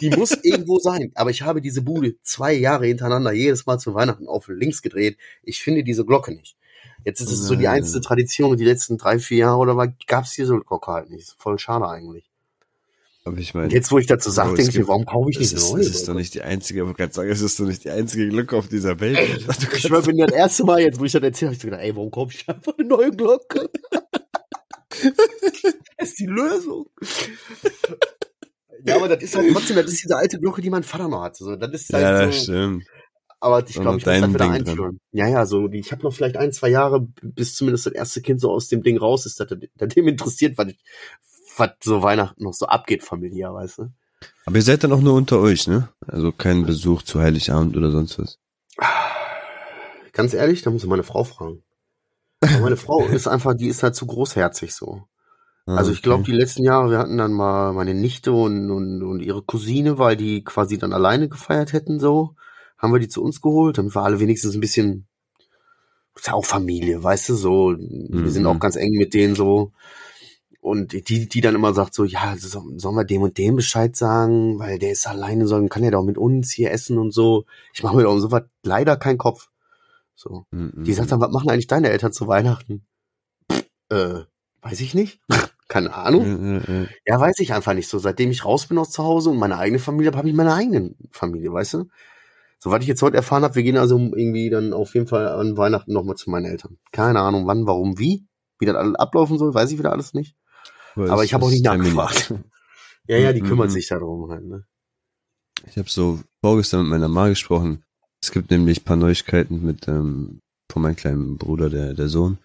Die 0.01 0.09
muss 0.09 0.33
irgendwo 0.43 0.79
sein. 0.79 1.13
Aber 1.15 1.29
ich 1.29 1.43
habe 1.43 1.61
diese 1.61 1.81
Bude 1.81 2.21
zwei 2.23 2.51
Jahre 2.51 2.87
hintereinander 2.87 3.31
jedes 3.31 3.65
Mal 3.65 3.77
zu 3.77 3.93
Weihnachten 3.95 4.27
auf 4.27 4.49
links 4.49 4.81
gedreht. 4.81 5.17
Ich 5.43 5.61
finde 5.61 5.85
diese 5.85 6.03
Glocke 6.03 6.35
nicht. 6.35 6.57
Jetzt 7.05 7.21
ist 7.21 7.31
es 7.31 7.47
so 7.47 7.55
die 7.55 7.69
einzige 7.69 8.01
Tradition 8.01 8.57
die 8.57 8.65
letzten 8.65 8.97
drei, 8.97 9.17
vier 9.19 9.37
Jahre 9.37 9.59
oder 9.59 9.77
was 9.77 9.91
gab's 10.07 10.35
diese 10.35 10.59
Glocke 10.59 10.91
halt 10.91 11.09
nicht. 11.09 11.35
Voll 11.37 11.57
schade 11.57 11.87
eigentlich. 11.87 12.26
Aber 13.27 13.37
ich 13.39 13.53
meine, 13.53 13.73
jetzt, 13.73 13.91
wo 13.91 13.97
ich 13.97 14.07
dazu 14.07 14.29
sage, 14.29 14.55
denke 14.55 14.71
ich 14.71 14.77
mir, 14.77 14.87
warum 14.87 15.05
kaufe 15.05 15.29
ich 15.29 15.37
nicht 15.37 15.53
eine 15.53 15.61
neue? 15.61 15.83
Das 15.83 15.87
ist 15.89 16.07
doch 16.07 16.13
nicht 16.13 16.33
die 16.33 16.41
einzige, 16.41 16.81
aber 16.81 16.93
gerade 16.93 17.13
sagen, 17.13 17.29
es 17.29 17.41
ist 17.41 17.59
doch 17.59 17.65
nicht 17.65 17.83
die 17.83 17.89
einzige 17.89 18.29
Glocke 18.29 18.55
auf 18.55 18.69
dieser 18.69 19.01
Welt. 19.01 19.17
Ey, 19.17 19.35
ich 19.73 19.81
schwör, 19.81 20.01
bin 20.01 20.17
ja 20.17 20.27
das 20.27 20.35
erste 20.35 20.63
Mal 20.63 20.79
jetzt, 20.79 20.97
wo 20.97 21.03
ich 21.03 21.11
das 21.11 21.21
erzähle, 21.21 21.49
habe 21.49 21.55
ich 21.55 21.61
so 21.61 21.67
gedacht, 21.67 21.83
ey, 21.83 21.93
warum 21.93 22.09
kaufe 22.09 22.33
ich 22.33 22.47
einfach 22.47 22.73
eine 22.77 22.87
neue 22.87 23.11
Glocke? 23.11 23.69
das 25.97 26.09
ist 26.09 26.19
die 26.19 26.25
Lösung. 26.25 26.85
ja, 28.85 28.95
aber 28.95 29.09
das 29.09 29.21
ist 29.21 29.35
halt 29.35 29.51
trotzdem, 29.51 29.75
das 29.75 29.91
ist 29.91 30.03
diese 30.05 30.15
alte 30.15 30.39
Glocke, 30.39 30.61
die 30.61 30.69
mein 30.69 30.83
Vater 30.83 31.09
noch 31.09 31.23
hatte. 31.23 31.43
So, 31.43 31.57
das 31.57 31.73
ist 31.73 31.91
halt 31.91 32.03
ja, 32.03 32.25
das 32.25 32.35
so, 32.35 32.43
stimmt. 32.43 32.85
Aber 33.39 33.59
ich 33.67 33.73
glaube, 33.75 33.97
ich 33.97 34.05
muss 34.05 34.19
das 34.21 34.33
wieder 34.33 34.49
einführen. 34.49 34.99
Ja, 35.11 35.27
ja, 35.27 35.45
so, 35.45 35.69
ich 35.69 35.91
habe 35.91 36.01
noch 36.03 36.13
vielleicht 36.13 36.37
ein, 36.37 36.53
zwei 36.53 36.69
Jahre, 36.69 37.07
bis 37.21 37.55
zumindest 37.55 37.85
das 37.87 37.93
erste 37.93 38.21
Kind 38.21 38.39
so 38.39 38.51
aus 38.51 38.67
dem 38.67 38.81
Ding 38.81 38.97
raus 38.97 39.25
ist, 39.25 39.39
dass 39.39 39.51
er 39.51 39.87
dem 39.87 40.07
interessiert, 40.07 40.57
was, 40.57 40.67
was 41.59 41.71
so 41.83 42.01
Weihnachten 42.01 42.43
noch 42.43 42.53
so 42.53 42.67
abgeht 42.67 43.03
familiär, 43.03 43.53
weißt 43.53 43.79
du? 43.79 43.89
Aber 44.45 44.55
ihr 44.55 44.61
seid 44.61 44.83
dann 44.83 44.93
auch 44.93 45.01
nur 45.01 45.13
unter 45.13 45.39
euch, 45.39 45.67
ne? 45.67 45.89
Also 46.07 46.31
kein 46.31 46.65
Besuch 46.65 47.03
zu 47.03 47.19
Heiligabend 47.19 47.77
oder 47.77 47.91
sonst 47.91 48.19
was. 48.19 48.39
Ganz 50.13 50.33
ehrlich, 50.33 50.61
da 50.61 50.71
muss 50.71 50.83
ich 50.83 50.89
meine 50.89 51.03
Frau 51.03 51.23
fragen. 51.23 51.63
Aber 52.41 52.59
meine 52.59 52.77
Frau 52.77 53.05
ist 53.05 53.27
einfach, 53.27 53.55
die 53.55 53.67
ist 53.67 53.83
halt 53.83 53.95
zu 53.95 54.07
großherzig 54.07 54.73
so. 54.73 55.03
Ah, 55.65 55.75
also 55.75 55.91
ich 55.91 56.01
glaube, 56.01 56.23
die 56.23 56.31
letzten 56.31 56.63
Jahre, 56.63 56.91
wir 56.91 56.97
hatten 56.97 57.17
dann 57.17 57.33
mal 57.33 57.73
meine 57.73 57.93
Nichte 57.93 58.31
und, 58.31 58.71
und, 58.71 59.03
und 59.03 59.19
ihre 59.19 59.41
Cousine, 59.41 59.99
weil 59.99 60.15
die 60.15 60.43
quasi 60.43 60.77
dann 60.77 60.93
alleine 60.93 61.27
gefeiert 61.27 61.73
hätten, 61.73 61.99
so, 61.99 62.35
haben 62.77 62.93
wir 62.93 62.99
die 62.99 63.09
zu 63.09 63.21
uns 63.21 63.41
geholt, 63.41 63.77
damit 63.77 63.93
wir 63.93 64.01
alle 64.01 64.19
wenigstens 64.19 64.55
ein 64.55 64.61
bisschen, 64.61 65.07
ist 66.15 66.27
ja 66.27 66.33
auch 66.33 66.45
Familie, 66.45 67.03
weißt 67.03 67.29
du, 67.29 67.35
so, 67.35 67.69
mhm. 67.71 68.23
wir 68.23 68.31
sind 68.31 68.43
mhm. 68.43 68.49
auch 68.49 68.59
ganz 68.59 68.77
eng 68.77 68.91
mit 68.91 69.13
denen 69.13 69.35
so. 69.35 69.73
Und 70.67 70.91
die, 70.91 71.29
die 71.29 71.41
dann 71.41 71.55
immer 71.55 71.73
sagt 71.73 71.93
so, 71.93 72.03
ja, 72.03 72.35
sollen 72.37 72.95
wir 72.95 73.05
dem 73.05 73.21
und 73.21 73.37
dem 73.37 73.55
Bescheid 73.55 73.95
sagen, 73.95 74.59
weil 74.59 74.79
der 74.79 74.91
ist 74.91 75.07
alleine, 75.07 75.47
so, 75.47 75.65
kann 75.67 75.83
ja 75.83 75.91
doch 75.91 76.03
mit 76.03 76.17
uns 76.17 76.51
hier 76.51 76.71
essen 76.71 76.97
und 76.97 77.13
so. 77.13 77.45
Ich 77.73 77.83
mache 77.83 77.95
mir 77.95 78.03
doch 78.03 78.13
um 78.13 78.19
sowas 78.19 78.43
leider 78.63 78.97
keinen 78.97 79.17
Kopf. 79.17 79.49
So. 80.15 80.45
Mm 80.51 80.83
Die 80.83 80.93
sagt 80.93 81.11
dann, 81.11 81.21
was 81.21 81.31
machen 81.31 81.49
eigentlich 81.49 81.67
deine 81.67 81.89
Eltern 81.89 82.11
zu 82.11 82.27
Weihnachten? 82.27 82.85
Pff, 83.51 83.65
äh, 83.89 84.19
weiß 84.61 84.81
ich 84.81 84.93
nicht. 84.93 85.21
Keine 85.69 85.93
Ahnung. 85.93 86.55
Mm 86.57 86.87
ja, 87.05 87.19
weiß 87.19 87.39
ich 87.39 87.53
einfach 87.53 87.73
nicht 87.73 87.87
so. 87.87 87.99
Seitdem 87.99 88.31
ich 88.31 88.43
raus 88.43 88.67
bin 88.67 88.77
aus 88.77 88.91
zu 88.91 89.03
Hause 89.03 89.29
und 89.29 89.37
meine 89.37 89.57
eigene 89.57 89.79
Familie 89.79 90.07
habe, 90.09 90.17
habe 90.17 90.29
ich 90.29 90.35
meine 90.35 90.53
eigene 90.53 90.95
Familie, 91.11 91.53
weißt 91.53 91.75
du? 91.75 91.85
Soweit 92.59 92.81
ich 92.81 92.87
jetzt 92.87 93.01
heute 93.01 93.17
erfahren 93.17 93.43
habe, 93.43 93.55
wir 93.55 93.63
gehen 93.63 93.77
also 93.77 93.97
irgendwie 93.97 94.49
dann 94.49 94.73
auf 94.73 94.95
jeden 94.95 95.07
Fall 95.07 95.27
an 95.27 95.55
Weihnachten 95.57 95.93
nochmal 95.93 96.15
zu 96.15 96.29
meinen 96.29 96.45
Eltern. 96.45 96.77
Keine 96.91 97.19
Ahnung, 97.21 97.45
wann, 97.47 97.67
warum, 97.67 97.99
wie. 97.99 98.25
Wie 98.59 98.65
das 98.65 98.75
alles 98.75 98.95
ablaufen 98.95 99.37
soll, 99.37 99.53
weiß 99.53 99.71
ich 99.71 99.77
wieder 99.77 99.91
alles 99.91 100.13
nicht. 100.15 100.35
Aber 100.97 101.23
ich 101.23 101.33
habe 101.33 101.45
auch 101.45 101.49
nicht 101.49 101.63
nachgefragt. 101.63 102.33
ja, 103.07 103.17
ja, 103.17 103.33
die 103.33 103.41
mhm. 103.41 103.47
kümmert 103.47 103.71
sich 103.71 103.87
darum 103.87 104.29
halt, 104.29 104.45
ne? 104.45 104.65
Ich 105.67 105.77
habe 105.77 105.89
so 105.89 106.19
vorgestern 106.41 106.81
mit 106.81 106.91
meiner 106.91 107.07
Mama 107.07 107.29
gesprochen. 107.29 107.83
Es 108.21 108.31
gibt 108.31 108.51
nämlich 108.51 108.85
paar 108.85 108.95
Neuigkeiten 108.95 109.65
mit 109.65 109.87
ähm, 109.87 110.41
von 110.71 110.81
meinem 110.81 110.95
kleinen 110.95 111.37
Bruder, 111.37 111.69
der 111.69 111.93
der 111.93 112.09
Sohn. 112.09 112.37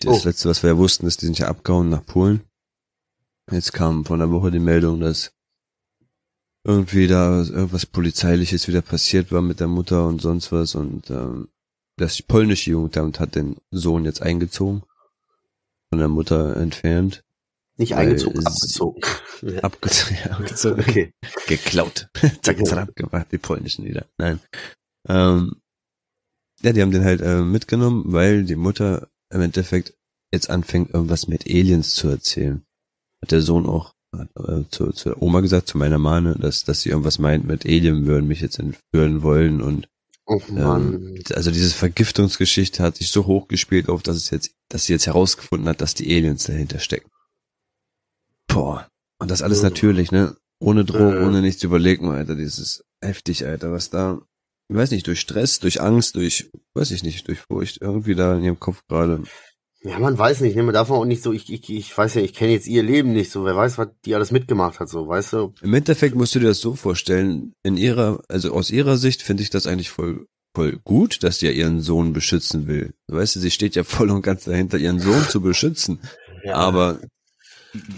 Das 0.00 0.24
oh. 0.24 0.28
letzte, 0.28 0.48
was 0.48 0.62
wir 0.62 0.70
ja 0.70 0.76
wussten, 0.76 1.06
ist, 1.06 1.22
die 1.22 1.26
sind 1.26 1.38
ja 1.38 1.48
abgehauen 1.48 1.88
nach 1.88 2.04
Polen. 2.04 2.42
Jetzt 3.50 3.72
kam 3.72 4.04
von 4.04 4.18
der 4.18 4.30
Woche 4.30 4.50
die 4.50 4.58
Meldung, 4.58 5.00
dass 5.00 5.32
irgendwie 6.64 7.06
da 7.06 7.42
irgendwas 7.42 7.86
Polizeiliches 7.86 8.68
wieder 8.68 8.82
passiert 8.82 9.30
war 9.30 9.42
mit 9.42 9.60
der 9.60 9.68
Mutter 9.68 10.06
und 10.06 10.22
sonst 10.22 10.50
was 10.50 10.74
und 10.74 11.10
ähm, 11.10 11.48
das 11.96 12.22
polnische 12.22 12.70
Jugendamt 12.70 13.20
hat 13.20 13.34
den 13.34 13.56
Sohn 13.70 14.04
jetzt 14.04 14.22
eingezogen, 14.22 14.82
von 15.90 15.98
der 15.98 16.08
Mutter 16.08 16.56
entfernt 16.56 17.22
nicht 17.76 17.94
eingezogen, 17.94 18.46
abgezogen. 18.46 19.02
Abgezogen, 19.62 20.16
ja, 20.24 20.30
abgezogen. 20.30 20.80
Okay. 20.80 21.12
Geklaut. 21.48 22.08
zack, 22.42 22.64
zack, 22.66 22.78
abgemacht, 22.78 23.32
die 23.32 23.38
polnischen 23.38 23.84
wieder. 23.84 24.06
Nein. 24.16 24.40
Ähm, 25.08 25.56
ja, 26.62 26.72
die 26.72 26.80
haben 26.80 26.92
den 26.92 27.04
halt 27.04 27.20
äh, 27.20 27.42
mitgenommen, 27.42 28.04
weil 28.06 28.44
die 28.44 28.56
Mutter 28.56 29.08
im 29.30 29.40
Endeffekt 29.42 29.94
jetzt 30.32 30.50
anfängt, 30.50 30.94
irgendwas 30.94 31.26
mit 31.26 31.46
Aliens 31.46 31.94
zu 31.94 32.08
erzählen. 32.08 32.64
Hat 33.22 33.32
der 33.32 33.42
Sohn 33.42 33.66
auch 33.66 33.94
äh, 34.12 34.62
zu, 34.70 34.92
zu 34.92 35.20
Oma 35.20 35.40
gesagt, 35.40 35.68
zu 35.68 35.76
meiner 35.76 35.98
Mane, 35.98 36.36
dass, 36.38 36.64
dass 36.64 36.82
sie 36.82 36.90
irgendwas 36.90 37.18
meint 37.18 37.44
mit 37.44 37.66
Alien 37.66 38.06
würden 38.06 38.28
mich 38.28 38.40
jetzt 38.40 38.58
entführen 38.58 39.22
wollen 39.22 39.60
und 39.60 39.88
Oh 40.26 40.40
Mann. 40.48 40.94
Ähm, 40.94 41.22
also 41.34 41.50
diese 41.50 41.74
Vergiftungsgeschichte 41.74 42.82
hat 42.82 42.96
sich 42.96 43.10
so 43.10 43.26
hochgespielt 43.26 43.90
auf, 43.90 44.02
dass 44.02 44.16
es 44.16 44.30
jetzt, 44.30 44.54
dass 44.70 44.86
sie 44.86 44.94
jetzt 44.94 45.06
herausgefunden 45.06 45.68
hat, 45.68 45.82
dass 45.82 45.94
die 45.94 46.10
Aliens 46.14 46.44
dahinter 46.44 46.78
stecken. 46.78 47.10
Boah. 48.54 48.88
Und 49.18 49.30
das 49.30 49.42
alles 49.42 49.62
natürlich, 49.62 50.12
ne? 50.12 50.36
Ohne 50.60 50.84
Drogen, 50.84 51.22
äh. 51.22 51.26
ohne 51.26 51.40
nichts 51.40 51.62
überlegen, 51.62 52.10
Alter. 52.10 52.36
Dieses 52.36 52.84
heftig, 53.02 53.44
Alter, 53.44 53.72
was 53.72 53.90
da, 53.90 54.20
ich 54.68 54.76
weiß 54.76 54.92
nicht, 54.92 55.06
durch 55.06 55.20
Stress, 55.20 55.58
durch 55.58 55.80
Angst, 55.80 56.14
durch, 56.14 56.50
weiß 56.74 56.90
ich 56.92 57.02
nicht, 57.02 57.26
durch 57.28 57.40
Furcht, 57.40 57.78
irgendwie 57.80 58.14
da 58.14 58.36
in 58.36 58.44
ihrem 58.44 58.60
Kopf 58.60 58.82
gerade. 58.88 59.22
Ja, 59.82 59.98
man 59.98 60.16
weiß 60.16 60.40
nicht, 60.40 60.56
ne? 60.56 60.62
Man 60.62 60.72
darf 60.72 60.90
auch 60.90 61.04
nicht 61.04 61.22
so, 61.22 61.32
ich, 61.32 61.52
ich, 61.52 61.68
ich 61.68 61.96
weiß 61.96 62.14
ja, 62.14 62.22
ich 62.22 62.32
kenne 62.32 62.52
jetzt 62.52 62.66
ihr 62.66 62.82
Leben 62.82 63.12
nicht 63.12 63.30
so, 63.30 63.44
wer 63.44 63.56
weiß, 63.56 63.76
was 63.76 63.88
die 64.04 64.14
alles 64.14 64.30
mitgemacht 64.30 64.80
hat, 64.80 64.88
so, 64.88 65.06
weißt 65.06 65.34
du? 65.34 65.52
Im 65.60 65.74
Endeffekt 65.74 66.14
musst 66.14 66.34
du 66.34 66.38
dir 66.38 66.48
das 66.48 66.60
so 66.60 66.74
vorstellen, 66.74 67.52
in 67.62 67.76
ihrer, 67.76 68.22
also 68.28 68.54
aus 68.54 68.70
ihrer 68.70 68.96
Sicht 68.96 69.20
finde 69.20 69.42
ich 69.42 69.50
das 69.50 69.66
eigentlich 69.66 69.90
voll, 69.90 70.26
voll 70.54 70.78
gut, 70.84 71.22
dass 71.22 71.40
sie 71.40 71.46
ja 71.46 71.52
ihren 71.52 71.80
Sohn 71.80 72.14
beschützen 72.14 72.66
will. 72.66 72.94
Weißt 73.08 73.36
du, 73.36 73.40
sie 73.40 73.50
steht 73.50 73.74
ja 73.74 73.84
voll 73.84 74.10
und 74.10 74.22
ganz 74.22 74.44
dahinter, 74.44 74.78
ihren 74.78 75.00
Sohn 75.00 75.22
zu 75.28 75.42
beschützen. 75.42 76.00
Ja. 76.44 76.54
Aber 76.54 77.00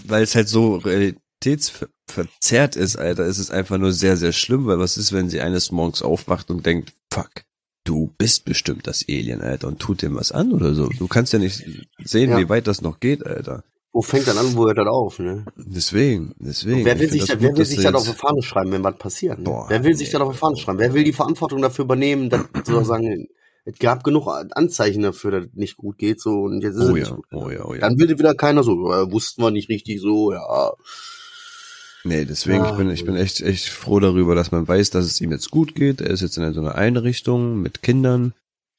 weil 0.05 0.23
es 0.23 0.35
halt 0.35 0.49
so 0.49 0.75
realitätsverzerrt 0.77 2.75
ist, 2.75 2.97
Alter, 2.97 3.25
ist 3.25 3.39
es 3.39 3.51
einfach 3.51 3.77
nur 3.77 3.93
sehr, 3.93 4.17
sehr 4.17 4.33
schlimm, 4.33 4.65
weil 4.65 4.79
was 4.79 4.97
ist, 4.97 5.13
wenn 5.13 5.29
sie 5.29 5.41
eines 5.41 5.71
Morgens 5.71 6.01
aufwacht 6.01 6.49
und 6.49 6.65
denkt, 6.65 6.93
fuck, 7.11 7.29
du 7.83 8.13
bist 8.17 8.45
bestimmt 8.45 8.87
das 8.87 9.05
Alien, 9.07 9.41
Alter, 9.41 9.67
und 9.67 9.79
tut 9.79 10.01
dem 10.01 10.15
was 10.15 10.31
an 10.31 10.51
oder 10.51 10.73
so. 10.73 10.87
Du 10.87 11.07
kannst 11.07 11.33
ja 11.33 11.39
nicht 11.39 11.63
sehen, 12.03 12.31
ja. 12.31 12.37
wie 12.37 12.49
weit 12.49 12.67
das 12.67 12.81
noch 12.81 12.99
geht, 12.99 13.25
Alter. 13.25 13.63
Wo 13.93 14.01
fängt 14.01 14.27
dann 14.27 14.37
an, 14.37 14.55
wo 14.55 14.67
hört 14.67 14.77
das 14.77 14.87
auf, 14.87 15.17
ne? 15.17 15.45
Deswegen, 15.55 16.35
deswegen. 16.37 16.79
Und 16.79 16.85
wer 16.85 16.99
will 16.99 17.09
sich, 17.09 17.25
da, 17.25 17.39
wer 17.39 17.57
will 17.57 17.65
sich 17.65 17.81
dann 17.81 17.95
auf 17.95 18.07
die 18.07 18.13
Fahne 18.13 18.43
schreiben, 18.43 18.71
wenn 18.71 18.83
was 18.83 18.97
passiert? 18.97 19.39
Ne? 19.39 19.45
Boah, 19.45 19.65
wer 19.69 19.83
will 19.83 19.95
sich 19.95 20.11
dann 20.11 20.21
auf 20.21 20.33
die 20.33 20.37
Fahne 20.37 20.57
schreiben? 20.57 20.77
Wer 20.77 20.93
will 20.93 21.03
die 21.03 21.13
Verantwortung 21.13 21.61
dafür 21.61 21.85
übernehmen, 21.85 22.29
dann 22.29 22.47
sozusagen 22.63 23.27
es 23.69 23.79
gab 23.79 24.05
genug 24.05 24.27
Anzeichen 24.27 25.03
dafür, 25.03 25.31
dass 25.31 25.45
es 25.45 25.53
nicht 25.53 25.75
gut 25.75 25.97
geht, 25.97 26.21
so, 26.21 26.43
und 26.43 26.61
jetzt 26.61 26.75
ist 26.75 26.89
oh 26.89 26.95
es 26.95 27.07
ja, 27.07 27.15
nicht 27.15 27.15
gut. 27.15 27.25
Oh 27.33 27.49
ja, 27.49 27.65
oh 27.65 27.73
ja. 27.73 27.81
Dann 27.81 27.99
will 27.99 28.17
wieder 28.17 28.33
keiner 28.33 28.63
so, 28.63 28.93
äh, 28.93 29.11
wussten 29.11 29.41
wir 29.41 29.51
nicht 29.51 29.67
richtig 29.67 29.99
so, 29.99 30.31
ja. 30.31 30.71
Nee, 32.05 32.23
deswegen, 32.23 32.63
ja, 32.63 32.71
ich 32.71 32.77
bin, 32.77 32.89
ich 32.89 33.03
bin 33.03 33.17
echt, 33.17 33.41
echt 33.41 33.67
froh 33.67 33.99
darüber, 33.99 34.35
dass 34.35 34.51
man 34.51 34.65
weiß, 34.65 34.91
dass 34.91 35.03
es 35.03 35.19
ihm 35.19 35.31
jetzt 35.31 35.51
gut 35.51 35.75
geht. 35.75 35.99
Er 35.99 36.11
ist 36.11 36.21
jetzt 36.21 36.37
in 36.37 36.53
so 36.53 36.61
einer 36.61 36.75
Einrichtung 36.75 37.61
mit 37.61 37.83
Kindern. 37.83 38.33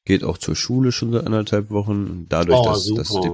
geht 0.05 0.23
auch 0.23 0.39
zur 0.39 0.55
Schule 0.55 0.91
schon 0.91 1.11
seit 1.11 1.27
anderthalb 1.27 1.69
Wochen. 1.69 2.25
Dadurch, 2.27 2.57
oh, 2.59 2.65
dass, 2.65 2.91
dass 2.91 3.09
die 3.09 3.31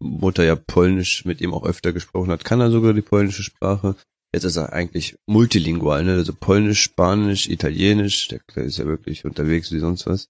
Mutter 0.00 0.42
ja 0.42 0.56
Polnisch 0.56 1.24
mit 1.24 1.40
ihm 1.40 1.54
auch 1.54 1.64
öfter 1.64 1.92
gesprochen 1.92 2.32
hat, 2.32 2.44
kann 2.44 2.60
er 2.60 2.72
sogar 2.72 2.92
die 2.94 3.02
polnische 3.02 3.44
Sprache. 3.44 3.94
Jetzt 4.34 4.42
ist 4.42 4.56
er 4.56 4.72
eigentlich 4.72 5.16
multilingual, 5.26 6.02
ne? 6.02 6.14
Also 6.14 6.32
Polnisch, 6.34 6.82
Spanisch, 6.82 7.48
Italienisch, 7.48 8.26
der 8.26 8.40
ist 8.56 8.78
ja 8.78 8.86
wirklich 8.86 9.24
unterwegs 9.24 9.70
wie 9.70 9.78
sonst 9.78 10.08
was. 10.08 10.26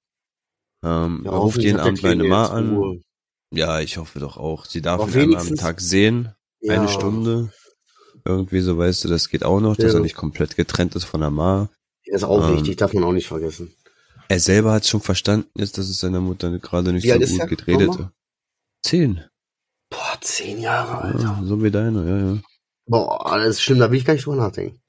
Ähm, 0.86 1.22
ja, 1.24 1.32
er 1.32 1.38
ruft 1.38 1.58
jeden 1.58 1.80
Abend 1.80 2.02
meine 2.02 2.24
Ma 2.24 2.46
an. 2.46 2.76
Ruhe. 2.76 3.00
Ja, 3.52 3.80
ich 3.80 3.96
hoffe 3.96 4.20
doch 4.20 4.36
auch. 4.36 4.64
Sie 4.66 4.80
darf 4.80 5.14
ihn 5.14 5.22
einmal 5.22 5.40
am 5.40 5.56
Tag 5.56 5.80
sehen. 5.80 6.32
Ja. 6.60 6.74
Eine 6.74 6.88
Stunde. 6.88 7.52
Irgendwie 8.24 8.60
so, 8.60 8.78
weißt 8.78 9.04
du, 9.04 9.08
das 9.08 9.28
geht 9.28 9.44
auch 9.44 9.60
noch, 9.60 9.76
dass 9.76 9.94
er 9.94 10.00
nicht 10.00 10.16
komplett 10.16 10.56
getrennt 10.56 10.94
ist 10.94 11.04
von 11.04 11.20
der 11.20 11.30
Ma. 11.30 11.68
Das 12.06 12.22
ist 12.22 12.24
auch 12.24 12.48
ähm, 12.48 12.56
wichtig, 12.56 12.76
darf 12.76 12.92
man 12.92 13.04
auch 13.04 13.12
nicht 13.12 13.26
vergessen. 13.26 13.74
Er 14.28 14.40
selber 14.40 14.72
hat 14.72 14.86
schon 14.86 15.00
verstanden 15.00 15.48
jetzt, 15.54 15.78
dass 15.78 15.88
es 15.88 16.00
seiner 16.00 16.20
Mutter 16.20 16.56
gerade 16.58 16.92
nicht 16.92 17.08
so 17.08 17.38
gut 17.38 17.48
gedreht 17.48 17.88
hat. 17.88 18.10
Zehn. 18.82 19.24
Boah, 19.90 20.18
zehn 20.20 20.60
Jahre, 20.60 20.98
Alter. 20.98 21.20
Ja, 21.20 21.42
so 21.44 21.62
wie 21.62 21.70
deine, 21.70 22.08
ja, 22.08 22.34
ja. 22.34 22.40
Boah, 22.86 23.38
das 23.38 23.56
ist 23.56 23.62
schlimm, 23.62 23.78
da 23.78 23.90
will 23.90 23.98
ich 23.98 24.04
gar 24.04 24.14
nicht 24.14 24.26
drüber 24.26 24.36
nachdenken. 24.36 24.80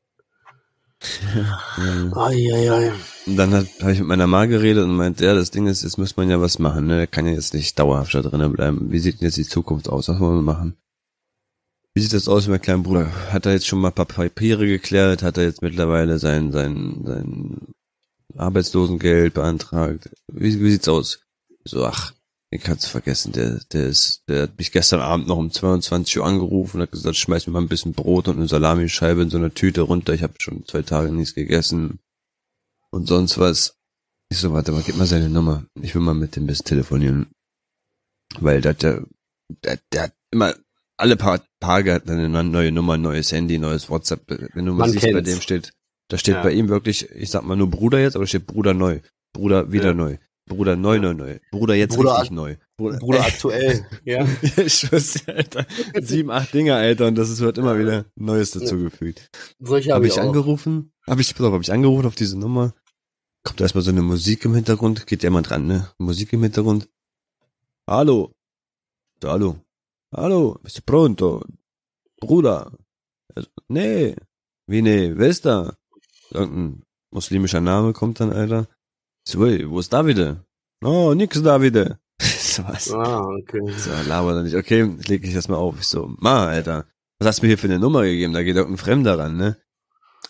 Ja. 1.33 2.12
Ai, 2.15 2.47
ai, 2.53 2.71
ai. 2.71 2.91
Und 3.27 3.38
dann 3.38 3.53
habe 3.53 3.91
ich 3.91 3.99
mit 3.99 4.07
meiner 4.07 4.27
Ma 4.27 4.45
geredet 4.45 4.83
und 4.83 4.95
meint, 4.95 5.19
ja, 5.19 5.36
das 5.36 5.51
Ding 5.51 5.67
ist, 5.67 5.83
jetzt 5.83 5.97
muss 5.97 6.17
man 6.17 6.29
ja 6.29 6.41
was 6.41 6.60
machen, 6.60 6.88
ne? 6.88 6.99
Er 6.99 7.07
kann 7.07 7.27
ja 7.27 7.33
jetzt 7.33 7.53
nicht 7.53 7.77
dauerhaft 7.77 8.13
da 8.15 8.21
drinnen 8.21 8.53
bleiben. 8.53 8.91
Wie 8.91 8.99
sieht 8.99 9.19
denn 9.19 9.27
jetzt 9.27 9.38
die 9.38 9.43
Zukunft 9.47 9.89
aus? 9.89 10.10
Was 10.10 10.19
wollen 10.19 10.38
wir 10.38 10.41
machen? 10.41 10.77
Wie 11.93 12.01
sieht 12.01 12.13
das 12.13 12.27
aus 12.27 12.47
mit 12.47 12.51
meinem 12.51 12.62
kleinen 12.62 12.83
Bruder? 12.83 13.31
Hat 13.31 13.45
er 13.45 13.53
jetzt 13.53 13.67
schon 13.67 13.79
mal 13.79 13.89
ein 13.89 13.93
paar 13.93 14.05
Papiere 14.05 14.65
geklärt? 14.67 15.23
Hat 15.23 15.38
er 15.38 15.43
jetzt 15.43 15.62
mittlerweile 15.62 16.19
sein, 16.19 16.51
sein, 16.51 17.01
sein 17.05 17.57
Arbeitslosengeld 18.36 19.33
beantragt? 19.33 20.10
Wie, 20.27 20.60
wie 20.60 20.71
sieht's 20.71 20.88
aus? 20.88 21.19
So, 21.63 21.86
ach, 21.86 22.13
den 22.51 22.62
kannst 22.62 22.86
du 22.86 22.89
vergessen. 22.89 23.33
Der, 23.33 23.60
der 23.71 23.88
ist, 23.88 24.23
der 24.27 24.43
hat 24.43 24.57
mich 24.57 24.71
gestern 24.71 25.01
Abend 25.01 25.27
noch 25.27 25.38
um 25.38 25.51
22 25.51 26.19
Uhr 26.19 26.25
angerufen 26.25 26.77
und 26.77 26.83
hat 26.83 26.91
gesagt, 26.91 27.17
schmeiß 27.17 27.47
mir 27.47 27.53
mal 27.53 27.62
ein 27.62 27.67
bisschen 27.67 27.93
Brot 27.93 28.27
und 28.27 28.38
eine 28.38 28.47
Salamischeibe 28.47 29.21
in 29.21 29.29
so 29.29 29.38
eine 29.38 29.53
Tüte 29.53 29.81
runter. 29.81 30.13
Ich 30.13 30.23
habe 30.23 30.33
schon 30.39 30.65
zwei 30.65 30.81
Tage 30.81 31.12
nichts 31.12 31.36
gegessen 31.36 31.99
und 32.91 33.07
sonst 33.07 33.38
was. 33.38 33.75
Ich 34.29 34.38
so, 34.38 34.53
warte 34.53 34.71
mal, 34.71 34.83
gib 34.86 34.97
mal 34.97 35.07
seine 35.07 35.29
Nummer. 35.29 35.65
Ich 35.81 35.95
will 35.95 36.01
mal 36.01 36.13
mit 36.13 36.36
dem 36.36 36.47
bisschen 36.47 36.65
telefonieren. 36.65 37.27
Weil 38.39 38.62
der, 38.62 38.73
der, 38.73 39.05
der, 39.63 39.79
der 39.91 40.03
hat 40.03 40.13
immer 40.31 40.53
alle 40.97 41.15
paar 41.15 41.41
Tage 41.60 41.93
hat 41.93 42.10
eine 42.10 42.27
neue 42.43 42.71
Nummer, 42.71 42.97
neues 42.97 43.31
Handy, 43.31 43.60
neues 43.60 43.89
WhatsApp. 43.89 44.23
Wenn 44.53 44.65
du 44.65 44.73
mal 44.73 44.89
siehst, 44.89 45.03
kennt's. 45.03 45.15
bei 45.15 45.21
dem 45.21 45.41
steht, 45.41 45.73
da 46.10 46.17
steht 46.17 46.36
ja. 46.36 46.43
bei 46.43 46.51
ihm 46.51 46.69
wirklich, 46.69 47.10
ich 47.12 47.29
sag 47.29 47.43
mal 47.43 47.55
nur 47.55 47.69
Bruder 47.69 47.99
jetzt, 47.99 48.15
aber 48.15 48.23
da 48.23 48.29
steht 48.29 48.47
Bruder 48.47 48.73
neu. 48.73 49.01
Bruder 49.33 49.71
wieder 49.71 49.88
ja. 49.88 49.93
neu. 49.93 50.17
Bruder 50.47 50.77
neu, 50.77 50.97
neu, 50.99 51.13
neu. 51.13 51.39
Bruder 51.51 51.75
jetzt 51.75 51.95
Bruder 51.95 52.13
richtig 52.13 52.31
neu. 52.31 52.55
Bruder, 52.77 52.99
Bruder 52.99 53.21
aktuell, 53.25 53.86
ja. 54.05 54.25
ich 54.41 54.81
dir, 54.89 55.36
Alter. 55.36 55.65
Sieben, 56.01 56.31
acht 56.31 56.53
Dinge, 56.53 56.75
Alter, 56.75 57.07
und 57.07 57.15
das 57.15 57.29
ist, 57.29 57.41
wird 57.41 57.57
immer 57.57 57.77
wieder 57.77 58.05
Neues 58.15 58.51
dazugefügt. 58.51 59.29
Solche 59.60 59.91
habe 59.91 60.05
hab 60.05 60.05
ich, 60.05 60.17
ich 60.17 60.21
angerufen, 60.21 60.93
habe 61.05 61.21
ich, 61.21 61.36
pass 61.36 61.45
auf, 61.45 61.53
habe 61.53 61.63
ich 61.63 61.71
angerufen 61.71 62.05
auf 62.05 62.15
diese 62.15 62.39
Nummer. 62.39 62.73
Kommt 63.43 63.62
erstmal 63.62 63.83
so 63.83 63.91
eine 63.91 64.01
Musik 64.01 64.45
im 64.45 64.55
Hintergrund, 64.55 65.05
geht 65.05 65.23
ja 65.23 65.29
mal 65.29 65.41
dran, 65.41 65.67
ne? 65.67 65.89
Musik 65.97 66.31
im 66.33 66.43
Hintergrund. 66.43 66.89
Hallo. 67.86 68.33
So, 69.21 69.29
hallo. 69.29 69.57
Hallo, 70.15 70.60
bist 70.63 70.77
du 70.77 70.81
pronto? 70.81 71.43
Bruder. 72.19 72.71
Also, 73.36 73.49
nee. 73.67 74.15
Wie 74.65 74.81
nee, 74.81 75.12
wer 75.15 75.27
ist 75.27 75.45
da? 75.45 75.75
Irgendein 76.31 76.83
muslimischer 77.12 77.62
Name 77.62 77.93
kommt 77.93 78.19
dann, 78.19 78.31
Alter. 78.31 78.67
So, 79.30 79.46
ey, 79.46 79.70
wo 79.70 79.80
ist 79.80 79.92
Davide? 79.92 80.46
Oh, 80.82 81.13
nix 81.13 81.44
Davide. 81.44 82.00
so 82.22 82.63
was. 82.63 82.90
Ah, 82.94 83.26
okay. 83.26 83.60
So, 83.78 83.90
laber 84.08 84.34
dann 84.34 84.46
nicht. 84.46 84.56
Okay, 84.56 84.90
leg 85.06 85.26
ich 85.26 85.34
das 85.34 85.50
mal 85.50 85.58
auf. 85.58 85.76
Ich 85.82 85.88
so, 85.88 86.16
ma, 86.20 86.48
Alter. 86.48 86.86
Was 87.20 87.28
hast 87.28 87.40
du 87.40 87.44
mir 87.44 87.50
hier 87.50 87.58
für 87.58 87.68
eine 87.68 87.78
Nummer 87.78 88.04
gegeben? 88.04 88.32
Da 88.32 88.42
geht 88.42 88.56
irgendein 88.56 88.78
Fremder 88.78 89.20
ran, 89.20 89.36
ne? 89.36 89.58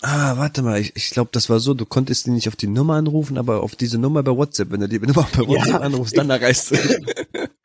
Ah, 0.02 0.38
warte 0.38 0.64
mal, 0.64 0.80
ich, 0.80 0.96
ich 0.96 1.12
glaube, 1.12 1.30
das 1.32 1.48
war 1.48 1.60
so, 1.60 1.76
du 1.76 1.86
konntest 1.86 2.26
ihn 2.26 2.34
nicht 2.34 2.48
auf 2.48 2.56
die 2.56 2.66
Nummer 2.66 2.96
anrufen, 2.96 3.38
aber 3.38 3.62
auf 3.62 3.76
diese 3.76 4.00
Nummer 4.00 4.24
bei 4.24 4.36
WhatsApp. 4.36 4.72
Wenn 4.72 4.80
du 4.80 4.90
die 4.90 4.98
Nummer 5.06 5.28
bei 5.32 5.48
WhatsApp 5.48 5.74
ja, 5.74 5.80
anrufst, 5.80 6.18
dann 6.18 6.32
erreichst 6.32 6.72
du. 6.72 6.76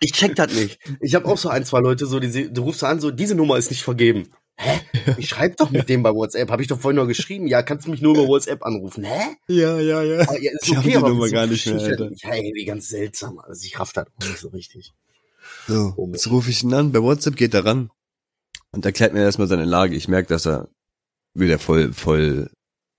Ich 0.01 0.13
check 0.13 0.37
das 0.37 0.53
nicht. 0.53 0.81
Ich 1.01 1.15
habe 1.15 1.29
auch 1.29 1.39
so 1.39 1.49
ein, 1.49 1.65
zwei 1.65 1.81
Leute, 1.81 2.05
so, 2.05 2.21
die, 2.21 2.53
du 2.53 2.63
rufst 2.63 2.85
an, 2.85 3.01
so, 3.01 3.11
diese 3.11 3.35
Nummer 3.37 3.57
ist 3.57 3.71
nicht 3.71 3.85
vergeben. 3.85 4.29
Hä? 4.63 4.81
Ich 5.19 5.29
schreibe 5.29 5.57
doch 5.57 5.71
mit 5.71 5.89
dem 5.89 6.05
bei 6.05 6.15
WhatsApp. 6.15 6.51
Habe 6.51 6.63
ich 6.63 6.69
doch 6.69 6.79
vorhin 6.79 6.97
noch 6.97 7.09
geschrieben. 7.09 7.49
Ja, 7.49 7.63
kannst 7.63 7.87
du 7.87 7.91
mich 7.91 8.01
nur 8.01 8.15
über 8.15 8.29
WhatsApp 8.29 8.65
anrufen. 8.65 9.03
Hä? 9.03 9.37
Ja, 9.49 9.81
ja, 9.81 10.03
ja. 10.03 10.21
Ah, 10.29 10.37
ja 10.41 10.53
ist 10.53 10.69
ich 10.69 10.79
okay, 10.79 10.97
aber 10.97 11.09
die 11.09 11.15
Nummer 11.15 11.29
gar 11.31 11.47
nicht 11.47 11.67
mehr, 11.67 11.81
Alter. 11.81 12.11
Ja, 12.15 12.35
irgendwie 12.35 12.65
ganz 12.65 12.89
seltsam. 12.89 13.41
Also 13.41 13.65
ich 13.65 13.79
raff 13.81 13.93
das 13.93 14.07
auch 14.07 14.29
nicht 14.29 14.39
so 14.39 14.49
richtig. 14.49 14.93
So, 15.67 15.95
oh, 15.97 16.09
jetzt 16.13 16.31
rufe 16.31 16.51
ich 16.51 16.63
ihn 16.63 16.73
an. 16.75 16.93
Bei 16.93 17.03
WhatsApp 17.03 17.35
geht 17.35 17.55
er 17.55 17.65
ran 17.65 17.91
und 18.71 18.85
erklärt 18.85 19.15
mir 19.15 19.23
erstmal 19.23 19.49
seine 19.49 19.65
Lage. 19.65 19.97
Ich 19.97 20.07
merke, 20.07 20.29
dass 20.29 20.47
er 20.47 20.69
wieder 21.35 21.59
voll, 21.59 21.93
voll, 21.93 22.51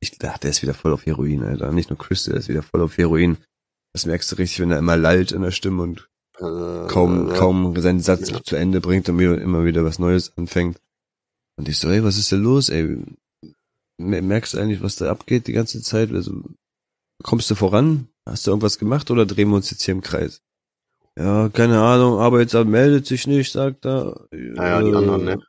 ich 0.02 0.18
dachte, 0.18 0.42
der 0.42 0.50
ist 0.52 0.64
wieder 0.64 0.74
voll 0.74 0.92
auf 0.92 1.06
Heroin, 1.06 1.44
Alter. 1.44 1.72
Nicht 1.72 1.90
nur 1.90 1.98
Chris, 1.98 2.26
der 2.26 2.36
ist 2.36 2.50
wieder 2.50 2.64
voll 2.64 2.82
auf 2.82 2.98
Heroin. 2.98 3.38
Das 3.94 4.06
merkst 4.06 4.32
du 4.32 4.36
richtig, 4.36 4.60
wenn 4.60 4.72
er 4.72 4.80
immer 4.80 4.98
lallt 4.98 5.32
in 5.32 5.44
der 5.44 5.52
Stimme 5.52 5.84
und 5.84 6.10
kaum, 6.38 7.32
äh, 7.32 7.38
kaum 7.38 7.80
seinen 7.80 8.00
Satz 8.00 8.32
ja. 8.32 8.44
zu 8.44 8.56
Ende 8.56 8.82
bringt 8.82 9.08
und 9.08 9.20
immer 9.20 9.66
wieder 9.66 9.86
was 9.86 10.00
Neues 10.00 10.36
anfängt. 10.38 10.80
Und 11.56 11.70
ich 11.70 11.78
so, 11.80 11.90
ey, 11.90 12.04
was 12.04 12.18
ist 12.18 12.32
denn 12.32 12.44
los, 12.44 12.70
ey? 12.70 12.98
Merkst 14.00 14.54
du 14.54 14.58
eigentlich, 14.60 14.82
was 14.82 14.96
da 14.96 15.10
abgeht 15.10 15.48
die 15.48 15.54
ganze 15.54 15.82
Zeit? 15.82 16.12
Also, 16.12 16.44
kommst 17.22 17.50
du 17.52 17.56
voran? 17.56 18.08
Hast 18.28 18.48
du 18.48 18.52
irgendwas 18.52 18.80
gemacht 18.80 19.12
oder 19.12 19.26
drehen 19.26 19.50
wir 19.50 19.58
uns 19.58 19.70
jetzt 19.70 19.84
hier 19.84 19.94
im 19.94 20.02
Kreis? 20.02 20.42
Ja, 21.18 21.50
keine 21.50 21.82
Ahnung, 21.82 22.20
Arbeitsamt 22.20 22.72
meldet 22.72 23.06
sich 23.06 23.28
nicht, 23.28 23.52
sagt 23.52 23.86
er. 23.86 24.28
Naja, 24.32 24.80
äh, 24.80 24.84
die 24.86 24.96
anderen, 24.96 25.26
ne? 25.26 25.40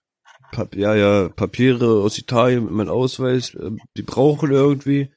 Pap 0.52 0.76
ja, 0.76 0.94
ja, 0.94 1.28
Papiere 1.30 2.02
aus 2.02 2.18
Italien, 2.18 2.68
mein 2.70 2.88
Ausweis, 2.88 3.54
äh, 3.54 3.70
die 3.96 4.02
brauchen 4.02 4.50
irgendwie. 4.50 5.10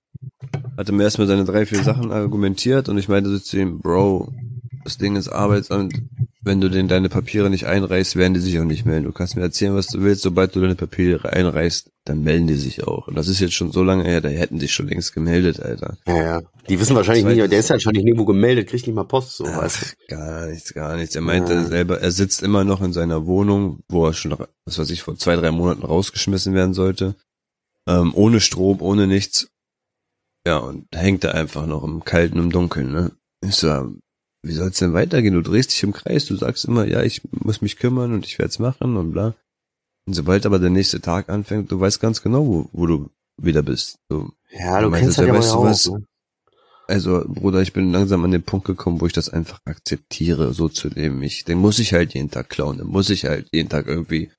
Hatte 0.78 0.94
mir 0.94 1.04
erstmal 1.04 1.28
seine 1.28 1.46
drei, 1.46 1.66
vier 1.66 1.84
Sachen 1.84 2.12
argumentiert 2.12 2.90
und 2.90 2.98
ich 2.98 3.10
meinte 3.10 3.30
so 3.30 3.38
zu 3.38 3.58
ihm, 3.58 3.80
Bro, 3.82 4.34
das 4.88 4.98
Ding 4.98 5.18
ist 5.18 5.28
Arbeitsamt, 5.28 6.02
wenn 6.40 6.62
du 6.62 6.70
denn 6.70 6.88
deine 6.88 7.10
Papiere 7.10 7.50
nicht 7.50 7.66
einreichst, 7.66 8.16
werden 8.16 8.34
die 8.34 8.40
sich 8.40 8.58
auch 8.58 8.64
nicht 8.64 8.86
melden. 8.86 9.04
Du 9.04 9.12
kannst 9.12 9.36
mir 9.36 9.42
erzählen, 9.42 9.76
was 9.76 9.88
du 9.88 10.02
willst, 10.02 10.22
sobald 10.22 10.56
du 10.56 10.62
deine 10.62 10.76
Papiere 10.76 11.34
einreichst, 11.34 11.92
dann 12.06 12.24
melden 12.24 12.48
die 12.48 12.56
sich 12.56 12.88
auch. 12.88 13.10
Und 13.10 13.16
das 13.16 13.28
ist 13.28 13.42
jetzt 13.42 13.54
schon 13.54 13.74
so 13.74 13.84
lange 13.84 14.06
her, 14.06 14.22
da 14.22 14.30
hätten 14.30 14.62
sich 14.62 14.72
schon 14.72 14.88
längst 14.88 15.14
gemeldet, 15.14 15.60
Alter. 15.60 15.98
Ja, 16.08 16.16
ja. 16.16 16.42
Die 16.70 16.80
wissen 16.80 16.96
wahrscheinlich 16.96 17.26
nicht, 17.26 17.52
der 17.52 17.60
ist 17.60 17.68
ja 17.68 17.76
wahrscheinlich 17.76 18.06
nirgendwo 18.06 18.24
gemeldet, 18.24 18.70
kriegt 18.70 18.88
nicht 18.88 18.96
mal 18.96 19.04
Post, 19.04 19.36
so, 19.36 19.46
Ach. 19.46 19.94
Gar 20.08 20.48
nichts, 20.48 20.74
gar 20.74 20.96
nichts. 20.96 21.16
Er 21.16 21.22
meinte 21.22 21.54
ja. 21.54 21.66
selber, 21.66 22.00
er 22.00 22.12
sitzt 22.12 22.42
immer 22.42 22.64
noch 22.64 22.82
in 22.82 22.94
seiner 22.94 23.26
Wohnung, 23.26 23.82
wo 23.90 24.08
er 24.08 24.14
schon, 24.14 24.38
was 24.66 24.80
weiß 24.80 24.90
ich, 24.92 25.04
vor 25.04 25.18
zwei, 25.18 25.36
drei 25.36 25.52
Monaten 25.52 25.84
rausgeschmissen 25.84 26.54
werden 26.54 26.74
sollte. 26.74 27.16
Ähm, 27.90 28.14
ohne 28.16 28.40
Strom, 28.40 28.82
ohne 28.82 29.06
nichts. 29.06 29.50
Ja, 30.48 30.60
und 30.60 30.88
hängt 30.96 31.26
da 31.26 31.32
einfach 31.32 31.66
noch 31.66 31.84
im 31.84 32.06
Kalten, 32.06 32.40
im 32.40 32.54
Dunkeln, 32.54 32.90
ne? 32.90 33.12
Ich 33.42 33.56
so, 33.56 33.98
wie 34.44 34.54
soll 34.54 34.70
es 34.70 34.78
denn 34.78 34.94
weitergehen? 34.94 35.34
Du 35.34 35.42
drehst 35.42 35.72
dich 35.72 35.84
im 35.84 35.94
Kreis, 35.94 36.26
du 36.26 36.36
sagst 36.36 36.66
immer, 36.66 36.86
ja, 36.86 37.04
ich 37.04 37.22
muss 37.32 37.62
mich 37.62 37.78
kümmern 37.78 38.14
und 38.14 38.26
ich 38.26 38.38
werde 38.40 38.50
es 38.50 38.60
machen 38.60 38.98
und 38.98 39.12
bla. 39.12 39.36
Und 40.06 40.14
sobald 40.14 40.46
aber 40.46 40.60
der 40.60 40.70
nächste 40.70 41.02
Tag 41.02 41.30
anfängt, 41.30 41.72
du 41.72 41.80
weißt 41.80 42.00
ganz 42.00 42.22
genau, 42.22 42.46
wo, 42.46 42.70
wo 42.72 42.86
du 42.86 43.10
wieder 43.38 43.62
bist. 43.62 43.98
So, 44.10 44.30
ja, 44.52 44.82
du 44.82 44.92
kennst 44.92 45.18
halt 45.18 45.28
ja, 45.28 45.34
weißt 45.34 45.54
du 45.54 45.64
was? 45.64 45.88
Ne? 45.88 46.06
Also, 46.88 47.26
Bruder, 47.28 47.62
ich 47.62 47.74
bin 47.74 47.92
langsam 47.92 48.24
an 48.24 48.32
den 48.32 48.44
Punkt 48.44 48.66
gekommen, 48.66 49.02
wo 49.02 49.08
ich 49.08 49.14
das 49.14 49.28
einfach 49.28 49.60
akzeptiere, 49.66 50.54
so 50.54 50.70
zu 50.70 50.88
leben. 50.88 51.22
Ich, 51.22 51.44
den 51.44 51.58
muss 51.58 51.80
ich 51.80 51.94
halt 51.94 52.14
jeden 52.14 52.32
Tag 52.32 52.50
klauen, 52.50 52.78
den 52.78 52.88
muss 52.88 53.10
ich 53.10 53.26
halt 53.26 53.50
jeden 53.52 53.68
Tag 53.68 53.88
irgendwie 53.88 54.32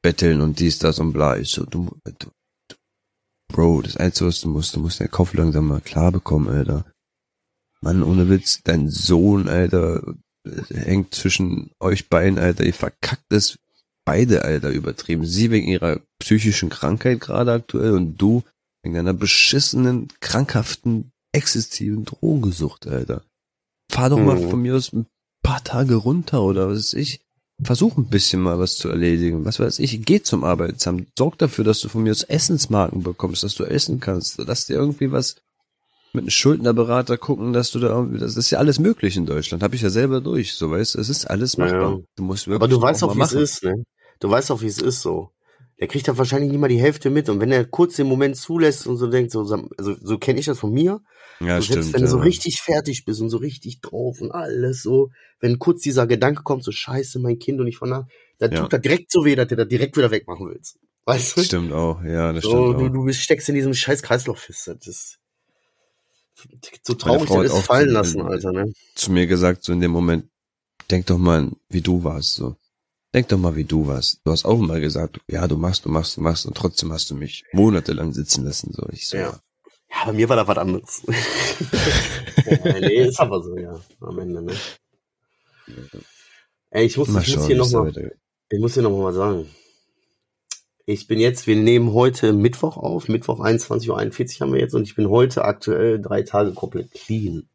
betteln 0.00 0.40
und 0.40 0.58
dies, 0.58 0.78
das 0.78 0.98
und 0.98 1.12
bla. 1.12 1.36
Ich 1.36 1.50
so, 1.50 1.66
du, 1.66 1.90
du, 2.04 2.30
du 2.68 2.76
Bro, 3.52 3.82
das 3.82 3.98
Einzige, 3.98 4.28
was 4.28 4.40
du 4.40 4.48
musst, 4.48 4.74
du 4.74 4.80
musst 4.80 5.00
den 5.00 5.10
Kopf 5.10 5.34
langsam 5.34 5.68
mal 5.68 5.82
klar 5.82 6.10
bekommen, 6.10 6.48
Alter. 6.48 6.86
Mann, 7.82 8.02
ohne 8.02 8.30
Witz, 8.30 8.60
dein 8.62 8.88
Sohn, 8.88 9.48
Alter, 9.48 10.14
hängt 10.70 11.14
zwischen 11.14 11.70
euch 11.80 12.08
beiden, 12.08 12.38
Alter, 12.38 12.64
ihr 12.64 12.74
verkackt 12.74 13.32
es 13.32 13.58
beide, 14.04 14.42
Alter, 14.44 14.70
übertrieben. 14.70 15.26
Sie 15.26 15.50
wegen 15.50 15.68
ihrer 15.68 16.00
psychischen 16.18 16.70
Krankheit 16.70 17.20
gerade 17.20 17.52
aktuell 17.52 17.92
und 17.92 18.16
du 18.16 18.42
wegen 18.82 18.94
deiner 18.94 19.14
beschissenen, 19.14 20.08
krankhaften, 20.20 21.12
exzessiven 21.32 22.04
Drogengesucht, 22.04 22.86
Alter. 22.86 23.22
Fahr 23.90 24.10
doch 24.10 24.18
mal 24.18 24.36
mhm. 24.36 24.50
von 24.50 24.62
mir 24.62 24.76
aus 24.76 24.92
ein 24.92 25.06
paar 25.42 25.62
Tage 25.62 25.96
runter 25.96 26.42
oder 26.42 26.68
was 26.68 26.78
weiß 26.78 26.94
ich. 26.94 27.20
Versuch 27.62 27.96
ein 27.96 28.08
bisschen 28.08 28.40
mal 28.40 28.58
was 28.58 28.76
zu 28.76 28.88
erledigen. 28.88 29.44
Was 29.44 29.60
weiß 29.60 29.78
ich, 29.78 30.04
geh 30.04 30.22
zum 30.22 30.42
Arbeitsamt. 30.42 31.08
Sorg 31.16 31.38
dafür, 31.38 31.64
dass 31.64 31.80
du 31.80 31.88
von 31.88 32.02
mir 32.02 32.10
aus 32.10 32.24
Essensmarken 32.24 33.02
bekommst, 33.02 33.44
dass 33.44 33.54
du 33.54 33.64
essen 33.64 34.00
kannst. 34.00 34.38
Lass 34.38 34.66
dir 34.66 34.74
irgendwie 34.74 35.12
was 35.12 35.36
mit 36.14 36.22
einem 36.22 36.30
Schuldnerberater 36.30 37.16
gucken, 37.18 37.52
dass 37.52 37.70
du 37.70 37.78
da 37.78 38.06
das 38.18 38.36
ist 38.36 38.50
ja 38.50 38.58
alles 38.58 38.78
möglich 38.78 39.16
in 39.16 39.26
Deutschland. 39.26 39.62
Habe 39.62 39.74
ich 39.76 39.82
ja 39.82 39.90
selber 39.90 40.20
durch, 40.20 40.52
so 40.54 40.70
weißt 40.70 40.96
es 40.96 41.08
ist 41.08 41.26
alles 41.26 41.56
machbar. 41.56 41.92
Ja, 41.92 41.98
du 42.16 42.22
musst 42.22 42.46
wirklich 42.46 42.56
Aber 42.56 42.68
du 42.68 42.80
weißt 42.80 43.02
auch, 43.04 43.16
wie 43.16 43.20
es 43.22 43.32
ist, 43.32 43.62
ne? 43.64 43.82
Du 44.20 44.30
weißt 44.30 44.50
auch, 44.50 44.60
wie 44.62 44.66
es 44.66 44.78
ist 44.78 45.00
so. 45.02 45.30
der 45.80 45.88
kriegt 45.88 46.06
da 46.06 46.16
wahrscheinlich 46.16 46.50
nicht 46.50 46.60
mal 46.60 46.68
die 46.68 46.80
Hälfte 46.80 47.10
mit. 47.10 47.28
Und 47.28 47.40
wenn 47.40 47.50
er 47.50 47.64
kurz 47.64 47.96
den 47.96 48.06
Moment 48.06 48.36
zulässt 48.36 48.86
und 48.86 48.98
so 48.98 49.08
denkt, 49.08 49.32
so, 49.32 49.40
also 49.76 49.96
so 50.00 50.18
kenne 50.18 50.38
ich 50.38 50.46
das 50.46 50.58
von 50.60 50.70
mir. 50.72 51.00
Ja, 51.40 51.56
du 51.56 51.62
stimmt. 51.62 51.82
Selbst, 51.84 51.92
wenn 51.94 52.00
ja. 52.02 52.06
du 52.06 52.12
so 52.12 52.18
richtig 52.18 52.60
fertig 52.60 53.04
bist 53.04 53.20
und 53.20 53.30
so 53.30 53.38
richtig 53.38 53.80
drauf 53.80 54.20
und 54.20 54.30
alles 54.30 54.82
so, 54.82 55.10
wenn 55.40 55.58
kurz 55.58 55.82
dieser 55.82 56.06
Gedanke 56.06 56.42
kommt, 56.44 56.62
so 56.62 56.70
scheiße, 56.70 57.18
mein 57.18 57.38
Kind 57.38 57.58
und 57.60 57.66
ich 57.66 57.78
von 57.78 57.88
nach, 57.90 58.04
dann 58.38 58.52
Ja. 58.52 58.60
tut 58.60 58.72
er 58.74 58.78
direkt 58.78 59.10
so 59.10 59.24
weh, 59.24 59.34
dass 59.34 59.48
du 59.48 59.56
da 59.56 59.64
direkt 59.64 59.96
wieder 59.96 60.10
wegmachen 60.12 60.48
willst. 60.48 60.78
Weißt 61.04 61.36
du? 61.36 61.42
Stimmt 61.42 61.72
auch, 61.72 62.00
ja, 62.04 62.32
das 62.32 62.44
so, 62.44 62.50
stimmt 62.50 62.80
du, 62.80 62.86
auch. 62.86 62.92
du 62.92 63.04
bist, 63.06 63.20
steckst 63.20 63.48
in 63.48 63.56
diesem 63.56 63.74
scheiß 63.74 64.02
Kreislauf 64.02 64.38
fest. 64.38 64.68
Das 64.68 64.86
ist 64.86 65.18
so 66.82 66.94
traurig, 66.94 67.28
Frau 67.28 67.40
ist 67.42 67.56
fallen 67.66 67.88
zu- 67.88 67.94
lassen, 67.94 68.20
Alter, 68.22 68.52
ne? 68.52 68.72
Zu 68.94 69.12
mir 69.12 69.26
gesagt, 69.26 69.64
so 69.64 69.72
in 69.72 69.80
dem 69.80 69.90
Moment, 69.90 70.28
denk 70.90 71.06
doch 71.06 71.18
mal, 71.18 71.50
wie 71.68 71.80
du 71.80 72.02
warst, 72.04 72.34
so. 72.34 72.56
Denk 73.14 73.28
doch 73.28 73.38
mal, 73.38 73.54
wie 73.56 73.64
du 73.64 73.86
warst. 73.86 74.20
Du 74.24 74.30
hast 74.32 74.44
auch 74.46 74.58
immer 74.58 74.80
gesagt, 74.80 75.20
ja, 75.28 75.46
du 75.46 75.56
machst, 75.56 75.84
du 75.84 75.90
machst, 75.90 76.16
du 76.16 76.22
machst 76.22 76.46
und 76.46 76.56
trotzdem 76.56 76.92
hast 76.92 77.10
du 77.10 77.14
mich 77.14 77.44
monatelang 77.52 78.12
sitzen 78.12 78.44
lassen, 78.44 78.72
so. 78.72 78.86
Ich 78.90 79.08
so, 79.08 79.16
Ja. 79.16 79.38
Ja, 79.94 80.06
bei 80.06 80.12
mir 80.14 80.26
war 80.30 80.36
da 80.36 80.48
was 80.48 80.56
anderes. 80.56 81.02
ja, 82.46 82.80
nee, 82.80 83.06
ist 83.08 83.20
aber 83.20 83.42
so, 83.42 83.58
ja, 83.58 83.78
am 84.00 84.18
Ende, 84.18 84.40
ne? 84.42 84.54
Ey, 86.70 86.86
ich 86.86 86.96
muss, 86.96 87.08
mal 87.08 87.20
ich 87.22 87.28
muss 87.28 87.34
schauen, 87.36 87.46
hier 87.46 87.56
nochmal, 87.56 88.12
ich 88.48 88.58
muss 88.60 88.74
hier 88.74 88.82
nochmal 88.82 89.12
sagen. 89.12 89.50
Ich 90.84 91.06
bin 91.06 91.20
jetzt, 91.20 91.46
wir 91.46 91.56
nehmen 91.56 91.92
heute 91.92 92.32
Mittwoch 92.32 92.76
auf, 92.76 93.08
Mittwoch 93.08 93.38
21.41 93.40 93.88
Uhr 93.88 94.40
haben 94.40 94.52
wir 94.52 94.60
jetzt 94.60 94.74
und 94.74 94.82
ich 94.82 94.96
bin 94.96 95.08
heute 95.08 95.44
aktuell 95.44 96.00
drei 96.00 96.22
Tage 96.22 96.52
komplett 96.52 96.90
clean. 96.92 97.48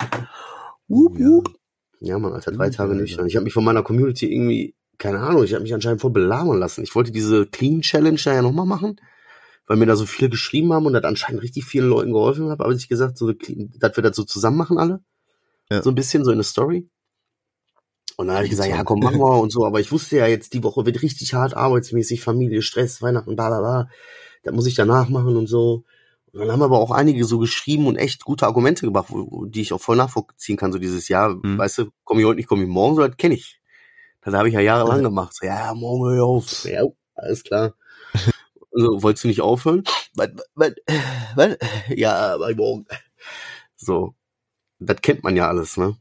Wup, 0.88 1.20
Ja. 1.20 1.28
wup. 1.28 1.54
Ja, 2.00 2.20
man, 2.20 2.32
Alter, 2.34 2.52
drei 2.52 2.70
Tage 2.70 2.96
nicht. 2.96 3.20
Ich 3.26 3.36
habe 3.36 3.44
mich 3.44 3.54
von 3.54 3.66
meiner 3.66 3.84
Community 3.84 4.32
irgendwie, 4.32 4.76
keine 4.98 5.20
Ahnung, 5.20 5.44
ich 5.44 5.54
habe 5.54 5.63
mich 5.63 5.74
anscheinend 5.74 6.00
voll 6.00 6.12
belabern 6.12 6.60
lassen. 6.60 6.84
Ich 6.84 6.96
wollte 6.96 7.12
diese 7.12 7.48
Clean 7.48 7.82
Challenge 7.82 8.20
da 8.24 8.34
ja 8.36 8.42
nochmal 8.42 8.68
machen, 8.68 8.98
weil 9.66 9.78
mir 9.78 9.88
da 9.88 9.96
so 9.96 10.06
viele 10.06 10.30
geschrieben 10.30 10.72
haben 10.72 10.86
und 10.86 10.94
das 10.94 11.04
anscheinend 11.04 11.42
richtig 11.42 11.66
vielen 11.66 11.90
Leuten 11.90 12.13
geholfen 12.13 12.50
hat. 12.50 12.62
Aber 12.62 12.72
ich 12.72 12.88
gesagt, 12.88 13.18
so, 13.18 13.34
dass 13.34 13.96
wir 13.96 14.04
das 14.04 14.16
so 14.16 14.24
zusammen 14.24 14.58
machen 14.58 14.78
alle. 14.78 15.02
Ja. 15.70 15.82
So 15.82 15.90
ein 15.90 15.96
bisschen 15.96 16.24
so 16.24 16.32
in 16.32 16.38
der 16.38 16.46
Story. 16.46 16.88
Und 18.18 18.28
dann 18.28 18.36
habe 18.36 18.46
ich 18.46 18.50
gesagt, 18.50 18.70
ja 18.70 18.84
komm, 18.84 19.00
machen 19.00 19.20
wir 19.20 19.40
und 19.40 19.52
so. 19.52 19.64
Aber 19.66 19.80
ich 19.80 19.92
wusste 19.92 20.18
ja 20.18 20.26
jetzt, 20.28 20.54
die 20.54 20.64
Woche 20.64 20.86
wird 20.86 21.04
richtig 21.04 21.36
hart 21.36 21.56
arbeitsmäßig, 21.56 22.22
Familie, 22.22 22.64
Stress, 22.64 23.02
Weihnachten, 23.02 23.36
bla 23.36 23.48
bla 23.50 23.60
bla. 23.60 23.90
Das 24.44 24.54
muss 24.56 24.66
ich 24.66 24.74
danach 24.76 25.08
machen 25.08 25.38
und 25.38 25.46
so. 25.48 25.84
Und 26.34 26.40
dann 26.40 26.52
haben 26.52 26.64
aber 26.64 26.80
auch 26.80 26.92
einige 26.92 27.24
so 27.26 27.38
geschrieben 27.38 27.86
und 27.86 27.96
echt 27.96 28.26
gute 28.26 28.46
Argumente 28.48 28.86
gebracht, 28.86 29.08
wo, 29.10 29.46
die 29.46 29.62
ich 29.62 29.72
auch 29.72 29.80
voll 29.82 29.98
nachvollziehen 29.98 30.58
kann. 30.58 30.74
So 30.74 30.80
dieses 30.80 31.08
Jahr, 31.08 31.30
Mhm. 31.30 31.60
weißt 31.60 31.78
du, 31.78 31.92
komme 32.04 32.22
ich 32.22 32.28
heute 32.28 32.38
nicht, 32.38 32.48
komme 32.50 32.64
ich 32.64 32.70
morgen, 32.70 32.96
so 32.96 33.08
das 33.08 33.18
kenne 33.18 33.36
ich. 33.36 33.62
Das 34.22 34.34
habe 34.34 34.48
ich 34.50 34.56
ja 34.56 34.62
jahrelang 34.62 35.04
gemacht. 35.04 35.36
So, 35.36 35.46
ja, 35.46 35.74
morgen 35.76 36.06
höre 36.10 36.16
ich 36.16 36.22
auf. 36.22 36.66
Ja, 36.66 36.84
alles 37.16 37.44
klar. 37.44 37.74
So, 38.80 39.02
wolltest 39.02 39.24
du 39.24 39.28
nicht 39.30 39.42
aufhören? 39.42 39.84
Was, 40.14 40.30
was, 40.54 40.74
was? 41.36 41.58
Ja, 41.90 42.38
morgen. 42.56 42.86
So. 43.76 44.14
Das 44.78 45.02
kennt 45.02 45.24
man 45.24 45.36
ja 45.36 45.48
alles, 45.48 45.78
ne? 45.78 45.98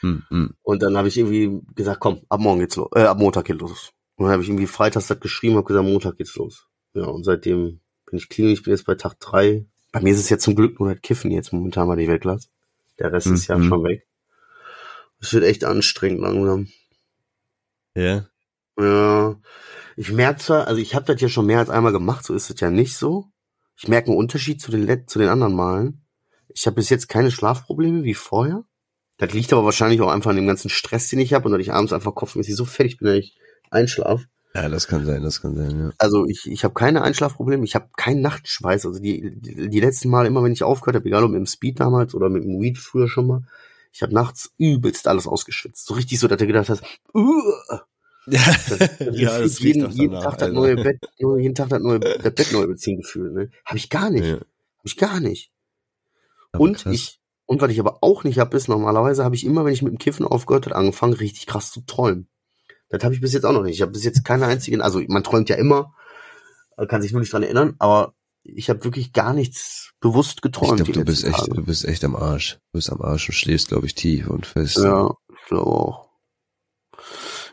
Hm, 0.00 0.22
hm. 0.28 0.54
Und 0.62 0.82
dann 0.82 0.96
habe 0.96 1.08
ich 1.08 1.16
irgendwie 1.18 1.60
gesagt, 1.74 2.00
komm, 2.00 2.22
ab 2.28 2.40
morgen 2.40 2.60
geht's 2.60 2.76
los, 2.76 2.88
äh, 2.94 3.02
ab 3.02 3.18
Montag 3.18 3.46
geht's 3.46 3.60
los. 3.60 3.92
Und 4.16 4.24
dann 4.24 4.32
habe 4.32 4.42
ich 4.42 4.48
irgendwie 4.48 4.66
freitags 4.66 5.06
das 5.06 5.20
geschrieben, 5.20 5.56
habe 5.56 5.66
gesagt, 5.66 5.86
Montag 5.86 6.16
geht's 6.16 6.34
los. 6.36 6.66
Ja, 6.94 7.04
und 7.04 7.24
seitdem 7.24 7.80
bin 8.06 8.18
ich 8.18 8.28
clean, 8.28 8.50
ich 8.50 8.62
bin 8.62 8.72
jetzt 8.72 8.84
bei 8.86 8.94
Tag 8.94 9.18
drei. 9.20 9.66
Bei 9.92 10.00
mir 10.00 10.12
ist 10.12 10.20
es 10.20 10.28
jetzt 10.28 10.44
zum 10.44 10.54
Glück 10.54 10.78
nur 10.80 10.92
das 10.92 11.00
Kiffen 11.02 11.30
jetzt 11.30 11.52
momentan, 11.52 11.88
weil 11.88 12.00
ich 12.00 12.08
weglasse. 12.08 12.48
Der 12.98 13.12
Rest 13.12 13.26
ist 13.28 13.46
ja 13.46 13.56
Mhm. 13.58 13.68
schon 13.68 13.84
weg. 13.84 14.06
Es 15.20 15.32
wird 15.32 15.44
echt 15.44 15.64
anstrengend 15.64 16.20
langsam. 16.20 16.68
Ja. 17.94 18.26
Ja, 18.78 19.36
ich 19.96 20.12
merke 20.12 20.40
zwar, 20.40 20.68
also 20.68 20.80
ich 20.80 20.94
habe 20.94 21.12
das 21.12 21.20
ja 21.20 21.28
schon 21.28 21.46
mehr 21.46 21.58
als 21.58 21.70
einmal 21.70 21.92
gemacht, 21.92 22.24
so 22.24 22.34
ist 22.34 22.50
es 22.50 22.60
ja 22.60 22.70
nicht 22.70 22.96
so. 22.96 23.26
Ich 23.76 23.88
merke 23.88 24.08
einen 24.08 24.18
Unterschied 24.18 24.60
zu 24.60 24.70
den, 24.70 25.06
zu 25.08 25.18
den 25.18 25.28
anderen 25.28 25.54
Malen. 25.54 26.04
Ich 26.48 26.66
habe 26.66 26.76
bis 26.76 26.88
jetzt 26.90 27.08
keine 27.08 27.30
Schlafprobleme 27.30 28.04
wie 28.04 28.14
vorher. 28.14 28.64
Das 29.18 29.32
liegt 29.32 29.52
aber 29.52 29.64
wahrscheinlich 29.64 30.00
auch 30.00 30.10
einfach 30.10 30.30
an 30.30 30.36
dem 30.36 30.46
ganzen 30.46 30.70
Stress, 30.70 31.08
den 31.08 31.18
ich 31.18 31.34
habe 31.34 31.46
und 31.46 31.52
dass 31.52 31.60
ich 31.60 31.72
abends 31.72 31.92
einfach 31.92 32.14
kopfmäßig 32.14 32.56
so 32.56 32.64
fertig 32.64 32.98
bin, 32.98 33.08
dass 33.08 33.18
ich 33.18 33.38
einschlaf. 33.70 34.22
Ja, 34.54 34.68
das 34.68 34.88
kann 34.88 35.04
sein, 35.04 35.22
das 35.22 35.42
kann 35.42 35.56
sein, 35.56 35.78
ja. 35.78 35.90
Also 35.98 36.26
ich, 36.26 36.50
ich 36.50 36.64
habe 36.64 36.74
keine 36.74 37.02
Einschlafprobleme, 37.02 37.64
ich 37.64 37.74
habe 37.74 37.88
keinen 37.96 38.22
Nachtschweiß. 38.22 38.86
Also 38.86 38.98
die, 38.98 39.38
die, 39.40 39.68
die 39.68 39.80
letzten 39.80 40.08
Mal, 40.08 40.26
immer 40.26 40.42
wenn 40.42 40.52
ich 40.52 40.62
aufgehört 40.62 40.96
habe, 40.96 41.06
egal 41.06 41.24
ob 41.24 41.30
mit 41.30 41.38
dem 41.38 41.46
Speed 41.46 41.80
damals 41.80 42.14
oder 42.14 42.28
mit 42.28 42.44
dem 42.44 42.60
Weed 42.60 42.78
früher 42.78 43.08
schon 43.08 43.26
mal, 43.26 43.42
ich 43.92 44.02
habe 44.02 44.14
nachts 44.14 44.52
übelst 44.56 45.08
alles 45.08 45.26
ausgeschwitzt. 45.26 45.86
So 45.86 45.94
richtig 45.94 46.18
so, 46.18 46.28
dass 46.28 46.38
du 46.38 46.46
gedacht 46.46 46.68
hast, 46.68 46.82
uh, 47.14 47.42
Ja, 48.30 48.40
ja, 49.12 49.38
das 49.40 49.58
jeden, 49.60 49.82
riecht 49.82 49.92
doch 49.92 49.98
jeden 49.98 50.12
danach, 50.12 50.30
Tag 50.30 50.38
das 50.38 50.52
neue 50.52 50.76
Bett, 50.76 50.98
jeden 51.18 51.54
Tag 51.54 51.68
das 51.68 51.82
neue 51.82 52.00
das 52.00 52.34
Bett 52.34 52.52
neu 52.52 52.66
beziehen 52.66 52.98
gefühlt, 52.98 53.32
ne? 53.32 53.50
Habe 53.64 53.78
ich 53.78 53.90
gar 53.90 54.10
nicht. 54.10 54.26
Ja. 54.26 54.36
Hab 54.36 54.84
ich 54.84 54.96
gar 54.96 55.20
nicht. 55.20 55.50
Aber 56.52 56.64
und 56.64 56.78
krass. 56.78 56.92
ich 56.92 57.20
und 57.48 57.60
was 57.62 57.70
ich 57.72 57.80
aber 57.80 57.98
auch 58.02 58.24
nicht 58.24 58.38
habe, 58.38 58.56
ist 58.56 58.68
normalerweise 58.68 59.24
habe 59.24 59.34
ich 59.34 59.44
immer, 59.44 59.64
wenn 59.64 59.72
ich 59.72 59.82
mit 59.82 59.92
dem 59.92 59.98
Kiffen 59.98 60.26
aufgehört 60.26 60.66
habe, 60.66 60.76
angefangen 60.76 61.14
richtig 61.14 61.46
krass 61.46 61.70
zu 61.72 61.80
träumen. 61.80 62.28
Das 62.90 63.02
habe 63.02 63.14
ich 63.14 63.20
bis 63.20 63.32
jetzt 63.32 63.44
auch 63.44 63.52
noch 63.52 63.62
nicht. 63.62 63.74
Ich 63.74 63.82
habe 63.82 63.92
bis 63.92 64.04
jetzt 64.04 64.24
keine 64.24 64.46
einzigen, 64.46 64.80
also 64.82 65.00
man 65.08 65.24
träumt 65.24 65.48
ja 65.48 65.56
immer, 65.56 65.92
äh, 66.76 66.86
kann 66.86 67.02
sich 67.02 67.12
nur 67.12 67.20
nicht 67.20 67.32
dran 67.32 67.42
erinnern, 67.42 67.74
aber 67.78 68.14
ich 68.44 68.70
habe 68.70 68.84
wirklich 68.84 69.12
gar 69.12 69.32
nichts 69.34 69.92
bewusst 70.00 70.36
Ich 70.36 70.42
geträumt. 70.42 70.76
glaube, 70.76 70.84
die 70.84 70.92
du 70.98 71.04
bist 71.04 71.24
echt, 71.24 71.36
Tage. 71.38 71.54
du 71.54 71.64
bist 71.64 71.84
echt 71.84 72.04
am 72.04 72.16
Arsch. 72.16 72.54
Du 72.72 72.78
bist 72.78 72.90
am 72.92 73.02
Arsch 73.02 73.28
und 73.28 73.34
schläfst, 73.34 73.68
glaube 73.68 73.86
ich, 73.86 73.94
tief 73.94 74.28
und 74.28 74.46
fest. 74.46 74.76
Ja, 74.78 75.10
ich 75.34 75.44
glaube 75.48 75.66
auch. 75.70 76.08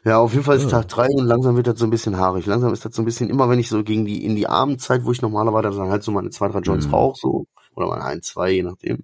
Ja, 0.04 0.20
auf 0.20 0.32
jeden 0.34 0.44
Fall 0.44 0.58
ist 0.58 0.64
Ja. 0.64 0.70
Tag 0.70 0.88
drei 0.90 1.08
und 1.08 1.26
langsam 1.26 1.56
wird 1.56 1.68
das 1.68 1.80
so 1.80 1.86
ein 1.86 1.90
bisschen 1.90 2.18
haarig. 2.18 2.46
Langsam 2.46 2.72
ist 2.74 2.86
das 2.86 2.96
so 2.96 3.02
ein 3.02 3.06
bisschen, 3.06 3.30
immer 3.30 3.50
wenn 3.50 3.60
ich 3.60 3.70
so 3.70 3.84
gegen 3.84 4.06
die, 4.06 4.24
in 4.24 4.36
die 4.36 4.48
Abendzeit, 4.48 5.04
wo 5.04 5.12
ich 5.12 5.22
normalerweise 5.22 5.78
dann 5.78 5.90
halt 5.90 6.04
so 6.04 6.12
meine 6.12 6.30
zwei, 6.30 6.48
drei 6.50 6.60
Joints 6.60 6.88
Mhm. 6.88 6.94
rauche, 6.94 7.18
so, 7.20 7.46
oder 7.76 7.88
meine 7.88 8.04
ein, 8.04 8.22
zwei, 8.22 8.52
je 8.52 8.64
nachdem. 8.64 9.04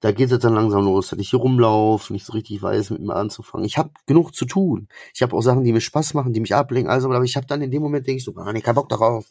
Da 0.00 0.12
geht 0.12 0.30
es 0.30 0.38
dann 0.38 0.54
langsam 0.54 0.84
los, 0.84 1.08
dass 1.08 1.18
ich 1.18 1.30
hier 1.30 1.40
rumlaufe, 1.40 2.12
nicht 2.12 2.24
so 2.24 2.32
richtig 2.32 2.62
weiß, 2.62 2.90
mit 2.90 3.00
mir 3.00 3.16
anzufangen. 3.16 3.66
Ich 3.66 3.78
habe 3.78 3.90
genug 4.06 4.32
zu 4.34 4.44
tun. 4.44 4.88
Ich 5.12 5.22
habe 5.22 5.36
auch 5.36 5.42
Sachen, 5.42 5.64
die 5.64 5.72
mir 5.72 5.80
Spaß 5.80 6.14
machen, 6.14 6.32
die 6.32 6.40
mich 6.40 6.54
ablenken, 6.54 6.90
also, 6.90 7.10
aber 7.10 7.24
ich 7.24 7.36
habe 7.36 7.46
dann 7.46 7.62
in 7.62 7.70
dem 7.72 7.82
Moment 7.82 8.06
denke 8.06 8.18
ich 8.18 8.24
so, 8.24 8.32
ah, 8.36 8.52
nee, 8.52 8.60
kein 8.60 8.74
Bock 8.76 8.88
darauf. 8.88 9.26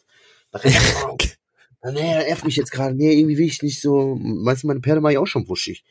Nee, 1.92 2.00
er 2.12 2.24
nervt 2.24 2.44
mich 2.44 2.56
jetzt 2.56 2.72
gerade. 2.72 2.94
Nee, 2.94 3.12
irgendwie 3.18 3.38
will 3.38 3.46
ich 3.46 3.62
nicht 3.62 3.80
so. 3.80 4.18
Weißt 4.20 4.64
du, 4.64 4.66
meine 4.66 4.80
Pferde 4.80 5.00
mache 5.00 5.12
ich 5.12 5.18
auch 5.18 5.26
schon 5.26 5.48
wuschig. 5.48 5.84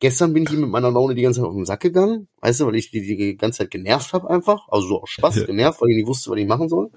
Gestern 0.00 0.32
bin 0.32 0.44
ich 0.44 0.50
mit 0.50 0.68
meiner 0.70 0.90
Laune 0.90 1.14
die 1.14 1.22
ganze 1.22 1.40
Zeit 1.40 1.48
auf 1.48 1.54
den 1.54 1.66
Sack 1.66 1.80
gegangen, 1.80 2.28
weißt 2.40 2.60
du, 2.60 2.66
weil 2.66 2.76
ich 2.76 2.90
die, 2.90 3.02
die 3.02 3.36
ganze 3.36 3.58
Zeit 3.58 3.70
genervt 3.70 4.12
habe 4.12 4.28
einfach. 4.30 4.66
Also 4.68 4.88
so 4.88 5.02
aus 5.02 5.10
Spaß 5.10 5.36
Ja. 5.36 5.44
genervt, 5.44 5.80
weil 5.80 5.90
ich 5.90 5.96
nicht 5.96 6.06
wusste, 6.06 6.30
was 6.30 6.38
ich 6.38 6.46
machen 6.46 6.68
soll. 6.68 6.90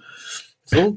So. 0.63 0.96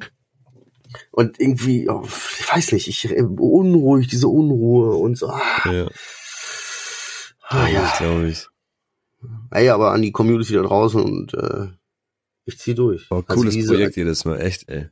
Und 1.11 1.41
irgendwie, 1.41 1.89
oh, 1.89 2.03
ich 2.05 2.53
weiß 2.53 2.73
nicht, 2.73 2.89
ich 2.89 3.11
äh, 3.11 3.23
unruhig, 3.23 4.09
diese 4.09 4.29
Unruhe 4.29 4.95
und 4.97 5.17
so. 5.17 5.29
Ah, 5.29 5.73
ja. 5.73 5.89
Ah, 7.53 7.69
ja. 7.69 7.85
Ich 7.87 7.99
glaube 7.99 8.29
ich. 8.29 8.49
Ey, 9.51 9.69
aber 9.69 9.93
an 9.93 10.03
die 10.03 10.13
Community 10.13 10.55
da 10.55 10.63
draußen 10.63 11.01
und 11.01 11.35
äh, 11.35 11.69
ich 12.45 12.59
zieh 12.59 12.75
durch. 12.75 13.07
Oh, 13.11 13.23
Also 13.27 13.41
cooles 13.41 13.55
diese, 13.55 13.75
Projekt 13.75 13.97
jedes 13.97 14.25
Mal, 14.25 14.41
echt, 14.41 14.69
ey. 14.69 14.89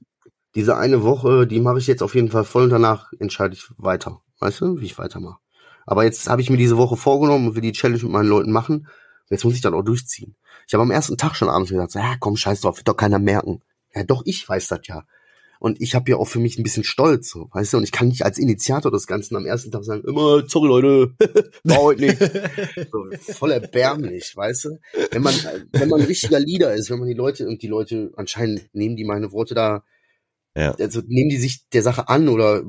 diese 0.55 0.77
eine 0.77 1.03
Woche, 1.03 1.47
die 1.47 1.61
mache 1.61 1.79
ich 1.79 1.87
jetzt 1.87 2.03
auf 2.03 2.15
jeden 2.15 2.31
Fall 2.31 2.45
voll 2.45 2.65
und 2.65 2.71
danach 2.71 3.13
entscheide 3.19 3.55
ich 3.55 3.65
weiter. 3.77 4.21
Weißt 4.39 4.61
du, 4.61 4.81
wie 4.81 4.87
ich 4.87 4.99
weitermache. 4.99 5.39
Aber 5.87 6.05
jetzt 6.05 6.29
habe 6.29 6.41
ich 6.41 6.51
mir 6.51 6.57
diese 6.57 6.77
Woche 6.77 6.97
vorgenommen 6.97 7.49
und 7.49 7.55
will 7.57 7.63
die 7.63 7.73
Challenge 7.73 8.03
mit 8.03 8.13
meinen 8.13 8.29
Leuten 8.29 8.53
machen. 8.53 8.87
Jetzt 9.29 9.45
muss 9.45 9.55
ich 9.55 9.61
dann 9.61 9.75
auch 9.75 9.83
durchziehen. 9.83 10.37
Ich 10.67 10.75
habe 10.75 10.83
am 10.83 10.91
ersten 10.91 11.17
Tag 11.17 11.35
schon 11.35 11.49
abends 11.49 11.71
gesagt, 11.71 11.93
so, 11.93 11.99
ja 11.99 12.15
komm, 12.21 12.37
scheiß 12.37 12.61
drauf, 12.61 12.77
wird 12.77 12.89
doch 12.89 12.97
keiner 12.97 13.19
merken. 13.19 13.63
Ja, 13.95 14.05
doch, 14.05 14.23
ich 14.25 14.49
weiß 14.49 14.69
das 14.69 14.81
ja. 14.85 15.05
Und 15.61 15.79
ich 15.81 15.95
habe 15.95 16.11
ja 16.11 16.17
auch 16.17 16.25
für 16.27 16.39
mich 16.39 16.59
ein 16.59 16.63
bisschen 16.63 16.85
Stolz, 16.85 17.29
so, 17.29 17.51
weißt 17.53 17.75
du, 17.75 17.77
und 17.77 17.85
ich 17.85 17.93
kann 17.93 18.09
nicht 18.09 18.25
als 18.25 18.39
Initiator 18.39 18.91
des 18.91 19.07
Ganzen 19.07 19.37
am 19.37 19.45
ersten 19.45 19.71
Tag 19.71 19.85
sagen, 19.85 20.03
immer, 20.05 20.43
sorry 20.49 20.69
Leute, 20.69 21.15
war 21.65 21.77
heute 21.83 22.01
nicht. 22.01 22.19
So, 22.91 23.35
voll 23.35 23.53
erbärmlich, 23.53 24.35
weißt 24.35 24.65
du? 24.65 24.79
Wenn 25.11 25.23
man, 25.23 25.35
wenn 25.73 25.91
man 25.91 26.01
ein 26.01 26.07
richtiger 26.07 26.41
Leader 26.41 26.75
ist, 26.75 26.89
wenn 26.91 26.99
man 26.99 27.09
die 27.09 27.15
Leute, 27.15 27.47
und 27.47 27.61
die 27.61 27.67
Leute, 27.69 28.11
anscheinend 28.17 28.71
nehmen 28.73 28.97
die 28.97 29.05
meine 29.05 29.33
Worte 29.33 29.55
da 29.55 29.85
Ja. 30.57 30.73
also 30.73 31.03
nehmen 31.07 31.29
die 31.29 31.37
sich 31.37 31.69
der 31.69 31.83
Sache 31.83 32.09
an 32.09 32.29
oder 32.31 32.65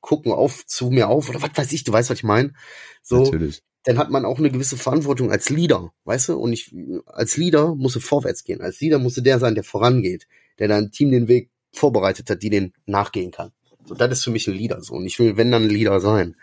gucken 0.00 0.30
auf 0.32 0.64
zu 0.66 0.90
mir 0.90 1.08
auf 1.08 1.28
oder 1.28 1.42
was 1.42 1.50
weiß 1.54 1.72
ich, 1.72 1.82
du 1.82 1.92
weißt, 1.92 2.10
was 2.10 2.18
ich 2.18 2.24
meine. 2.24 2.54
So, 3.02 3.24
Natürlich. 3.24 3.62
dann 3.84 3.98
hat 3.98 4.10
man 4.10 4.24
auch 4.24 4.38
eine 4.38 4.50
gewisse 4.50 4.76
Verantwortung 4.76 5.32
als 5.32 5.50
Leader, 5.50 5.92
weißt 6.04 6.28
du? 6.28 6.38
Und 6.38 6.52
ich 6.52 6.72
als 7.06 7.36
Leader 7.36 7.74
muss 7.74 7.96
er 7.96 8.02
vorwärts 8.02 8.44
gehen. 8.44 8.60
Als 8.60 8.80
Leader 8.80 9.00
muss 9.00 9.14
der 9.16 9.38
sein, 9.40 9.56
der 9.56 9.64
vorangeht, 9.64 10.28
der 10.60 10.68
dein 10.68 10.92
Team 10.92 11.10
den 11.10 11.26
Weg 11.28 11.49
vorbereitet 11.72 12.28
hat, 12.30 12.42
die 12.42 12.50
den 12.50 12.72
nachgehen 12.86 13.30
kann. 13.30 13.52
So, 13.86 13.94
das 13.94 14.10
ist 14.12 14.24
für 14.24 14.30
mich 14.30 14.46
ein 14.46 14.54
Leader 14.54 14.82
so. 14.82 14.94
Und 14.94 15.06
ich 15.06 15.18
will, 15.18 15.36
wenn 15.36 15.50
dann 15.50 15.64
ein 15.64 15.70
Leader 15.70 16.00
sein. 16.00 16.36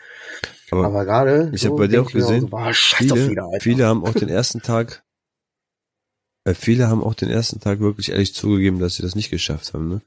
Aber, 0.72 0.86
Aber 0.86 1.06
gerade. 1.06 1.52
ich 1.54 1.62
so, 1.62 1.70
habe 1.70 1.78
bei 1.78 1.88
dir 1.88 2.02
auch 2.02 2.12
gesehen, 2.12 2.42
so, 2.42 2.48
boah, 2.48 2.74
viele, 2.74 3.44
Alter. 3.44 3.60
viele 3.62 3.86
haben 3.86 4.04
auch 4.04 4.14
den 4.14 4.30
ersten 4.30 4.62
Tag, 4.62 5.04
äh, 6.46 6.54
viele 6.54 6.88
haben 6.88 7.04
auch 7.04 7.14
den 7.14 7.30
ersten 7.30 7.60
Tag 7.60 7.80
wirklich 7.80 8.10
ehrlich 8.12 8.34
zugegeben, 8.34 8.80
dass 8.80 8.96
sie 8.96 9.04
das 9.04 9.16
nicht 9.16 9.30
geschafft 9.30 9.74
haben, 9.74 9.88
ne? 9.90 10.02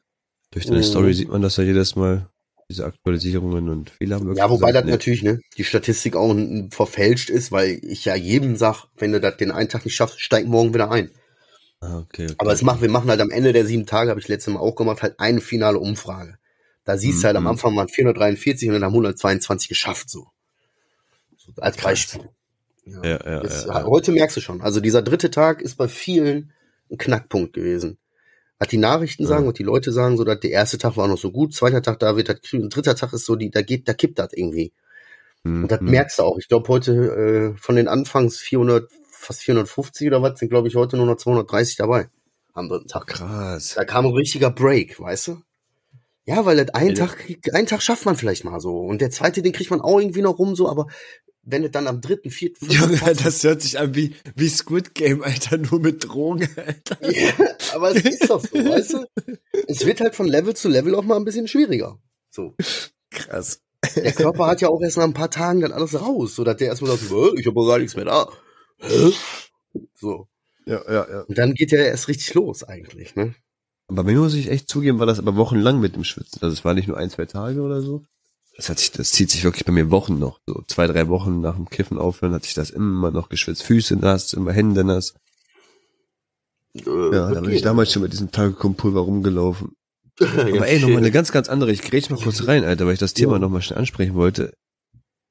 Durch 0.53 0.67
deine 0.67 0.79
Mhm. 0.79 0.85
Story 0.85 1.15
sieht 1.15 1.29
man 1.29 1.43
das 1.43 1.57
ja 1.57 1.65
jedes 1.65 1.95
Mal, 1.95 2.27
diese 2.69 2.85
Aktualisierungen 2.85 3.69
und 3.69 3.91
viele 3.91 4.15
haben 4.17 4.27
wirklich 4.27 4.39
Ja, 4.39 4.51
wobei 4.51 4.73
das 4.73 4.85
nee, 4.85 4.91
natürlich, 4.91 5.23
ne, 5.23 5.41
die 5.57 5.65
Statistik 5.65 6.17
auch 6.17 6.35
verfälscht 6.71 7.31
ist, 7.31 7.53
weil 7.53 7.81
ich 7.83 8.05
ja 8.05 8.15
jedem 8.17 8.57
sag, 8.57 8.87
wenn 8.97 9.13
du 9.13 9.21
das 9.21 9.37
den 9.37 9.51
einen 9.51 9.69
Tag 9.69 9.85
nicht 9.85 9.95
schaffst, 9.95 10.21
steig 10.21 10.47
morgen 10.47 10.75
wieder 10.75 10.91
ein. 10.91 11.11
Ah, 11.81 11.99
okay, 11.99 12.27
okay. 12.27 12.35
Aber 12.39 12.53
es 12.53 12.63
macht, 12.63 12.83
wir 12.83 12.91
machen 12.91 13.09
halt 13.09 13.21
am 13.21 13.31
Ende 13.31 13.53
der 13.53 13.65
sieben 13.65 13.87
Tage, 13.87 14.11
habe 14.11 14.21
ich 14.21 14.29
letztes 14.29 14.53
Mal 14.53 14.61
auch 14.61 14.75
gemacht, 14.75 15.03
halt 15.03 15.19
eine 15.19 15.41
finale 15.41 15.79
Umfrage. 15.79 16.39
Da 16.85 16.97
siehst 16.97 17.19
mhm. 17.19 17.21
du 17.21 17.27
halt 17.27 17.37
am 17.37 17.43
mhm. 17.45 17.51
Anfang 17.51 17.77
waren 17.77 17.89
443 17.89 18.69
und 18.69 18.75
dann 18.75 18.85
haben 18.85 18.93
122 18.93 19.69
geschafft, 19.69 20.11
so. 20.11 20.29
so 21.37 21.53
als 21.57 21.77
Beispiel. 21.79 22.29
Ja. 22.85 23.05
Ja, 23.05 23.21
ja, 23.25 23.43
Jetzt, 23.43 23.67
ja, 23.67 23.85
Heute 23.85 24.13
merkst 24.13 24.37
du 24.37 24.41
schon, 24.41 24.61
also 24.61 24.81
dieser 24.81 25.03
dritte 25.03 25.31
Tag 25.31 25.63
ist 25.63 25.77
bei 25.77 25.89
vielen 25.89 26.53
ein 26.91 26.99
Knackpunkt 26.99 27.53
gewesen. 27.53 27.99
Hat 28.59 28.73
die 28.73 28.79
Nachrichten 28.79 29.27
sagen 29.27 29.47
und 29.47 29.59
die 29.59 29.63
Leute 29.63 29.91
sagen 29.91 30.19
so, 30.19 30.25
dass 30.25 30.41
der 30.41 30.51
erste 30.51 30.77
Tag 30.77 30.97
war 30.99 31.09
noch 31.09 31.17
so 31.17 31.31
gut, 31.31 31.55
zweiter 31.55 31.81
Tag 31.81 31.99
da 32.01 32.17
wird 32.17 32.29
das, 32.29 32.41
dritter 32.43 32.95
Tag 32.95 33.13
ist 33.15 33.25
so, 33.25 33.37
die, 33.37 33.51
da 33.51 33.63
geht, 33.63 33.89
da 33.89 33.95
kippt 33.95 34.19
das 34.19 34.33
irgendwie. 34.35 34.73
Mhm. 35.45 35.63
Und 35.63 35.73
das 35.73 35.81
merkst 35.81 36.19
du 36.19 36.25
auch. 36.25 36.39
Ich 36.39 36.49
glaube 36.49 36.69
heute 36.69 36.93
äh, 36.93 37.59
von 37.59 37.77
den 37.77 37.89
Anfangs 37.89 38.39
400, 38.39 38.91
fast 39.21 39.43
450 39.43 40.09
oder 40.09 40.23
was, 40.23 40.39
sind 40.39 40.49
glaube 40.49 40.69
ich 40.69 40.77
heute 40.77 40.97
nur 40.97 41.07
noch 41.07 41.17
230 41.17 41.77
dabei. 41.77 42.09
Am 42.53 42.69
dritten 42.69 42.89
Tag. 42.89 43.07
Krass. 43.07 43.75
Da 43.77 43.85
kam 43.85 44.07
ein 44.07 44.13
richtiger 44.13 44.51
Break, 44.51 44.99
weißt 44.99 45.29
du? 45.29 45.43
Ja, 46.27 46.45
weil 46.45 46.57
das 46.57 46.75
einen 46.75 46.95
ja. 46.95 47.07
Tag, 47.07 47.25
einen 47.53 47.67
Tag 47.67 47.83
schafft 47.83 48.05
man 48.05 48.17
vielleicht 48.17 48.45
mal 48.45 48.61
so. 48.61 48.79
Und 48.79 49.01
der 49.01 49.11
zweite, 49.11 49.43
den 49.43 49.53
kriegt 49.53 49.71
man 49.71 49.81
auch 49.81 49.99
irgendwie 49.99 50.23
noch 50.23 50.39
rum, 50.39 50.55
so, 50.55 50.69
aber 50.69 50.87
wenn 51.43 51.65
es 51.65 51.71
dann 51.71 51.87
am 51.87 52.01
dritten, 52.01 52.31
vierten, 52.31 52.67
fünften. 52.67 52.99
Junge, 53.01 53.15
das 53.15 53.43
hört 53.43 53.63
sich 53.63 53.79
an 53.79 53.95
wie, 53.95 54.15
wie 54.37 54.49
Squid 54.49 54.95
Game, 54.95 55.23
Alter, 55.23 55.59
nur 55.59 55.81
mit 55.81 56.05
Drogen, 56.05 56.49
Alter. 56.57 56.99
Ja, 57.11 57.33
aber 57.75 57.97
es 57.97 58.05
ist 58.05 58.29
doch 58.29 58.41
so, 58.41 58.53
weißt 58.53 58.95
du? 58.95 59.07
Es 59.67 59.87
wird 59.87 60.01
halt 60.01 60.15
von 60.15 60.29
Level 60.29 60.55
zu 60.55 60.69
Level 60.69 60.95
auch 60.95 61.03
mal 61.03 61.17
ein 61.17 61.25
bisschen 61.25 61.49
schwieriger. 61.49 61.99
So. 62.31 62.55
Krass. 63.11 63.61
Der 63.97 64.13
Körper 64.13 64.47
hat 64.47 64.61
ja 64.61 64.69
auch 64.69 64.81
erst 64.83 64.99
nach 64.99 65.05
ein 65.05 65.15
paar 65.15 65.31
Tagen 65.31 65.61
dann 65.61 65.73
alles 65.73 65.99
raus, 66.01 66.35
so 66.35 66.45
dass 66.45 66.57
der 66.57 66.69
erstmal 66.69 66.91
sagt, 66.97 67.11
ich 67.39 67.47
habe 67.47 67.67
gar 67.67 67.79
nichts 67.79 67.97
mehr 67.97 68.05
da. 68.05 68.29
Hä? 68.81 69.13
So. 69.95 70.29
Ja, 70.67 70.83
ja, 70.87 71.07
ja. 71.11 71.21
Und 71.23 71.39
dann 71.39 71.55
geht 71.55 71.73
ja 71.73 71.79
erst 71.79 72.09
richtig 72.09 72.35
los 72.35 72.65
eigentlich, 72.65 73.15
ne? 73.15 73.35
Aber 73.89 74.05
bei 74.05 74.13
mir 74.13 74.21
muss 74.21 74.35
ich 74.35 74.49
echt 74.51 74.69
zugeben, 74.69 74.99
war 74.99 75.07
das 75.07 75.19
aber 75.19 75.37
wochenlang 75.37 75.81
mit 75.81 75.97
dem 75.97 76.05
Schwitzen. 76.05 76.39
Also 76.43 76.53
es 76.53 76.65
war 76.65 76.75
nicht 76.75 76.87
nur 76.87 76.97
ein, 76.97 77.11
zwei 77.11 77.27
Tage 77.27 77.61
oder 77.61 77.83
so. 77.83 78.05
Das 78.57 78.69
hat 78.69 78.79
sich, 78.79 78.93
das 78.93 79.11
zieht 79.11 79.31
sich 79.31 79.43
wirklich 79.43 79.65
bei 79.65 79.73
mir 79.73 79.91
Wochen 79.91 80.19
noch. 80.19 80.41
So 80.47 80.63
zwei, 80.69 80.87
drei 80.87 81.09
Wochen 81.09 81.41
nach 81.41 81.57
dem 81.57 81.69
Kiffen 81.69 81.99
aufhören 81.99 82.33
hat 82.33 82.45
sich 82.45 82.55
das 82.55 82.71
immer 82.71 83.11
noch 83.11 83.29
geschwitzt. 83.29 83.63
Füße 83.63 83.97
nass, 83.97 84.33
immer 84.33 84.53
Hände 84.53 84.85
nass. 84.85 85.15
Äh, 86.75 86.83
ja, 86.87 87.31
da 87.33 87.41
bin 87.41 87.51
ich 87.51 87.63
damals 87.63 87.93
schon 87.93 88.03
mit 88.03 88.13
diesem 88.13 88.31
Tagekompulver 88.31 89.01
rumgelaufen. 89.01 89.77
Aber 90.21 90.69
ey, 90.69 90.79
nochmal 90.79 90.99
eine 90.99 91.11
ganz, 91.11 91.33
ganz 91.33 91.49
andere. 91.49 91.73
Ich 91.73 91.83
grätsch 91.83 92.11
mal 92.11 92.21
kurz 92.21 92.47
rein, 92.47 92.65
Alter, 92.65 92.87
weil 92.87 92.93
ich 92.95 93.01
das 93.01 93.15
Thema 93.15 93.35
ja. 93.35 93.39
nochmal 93.39 93.63
schnell 93.63 93.79
ansprechen 93.79 94.15
wollte. 94.15 94.53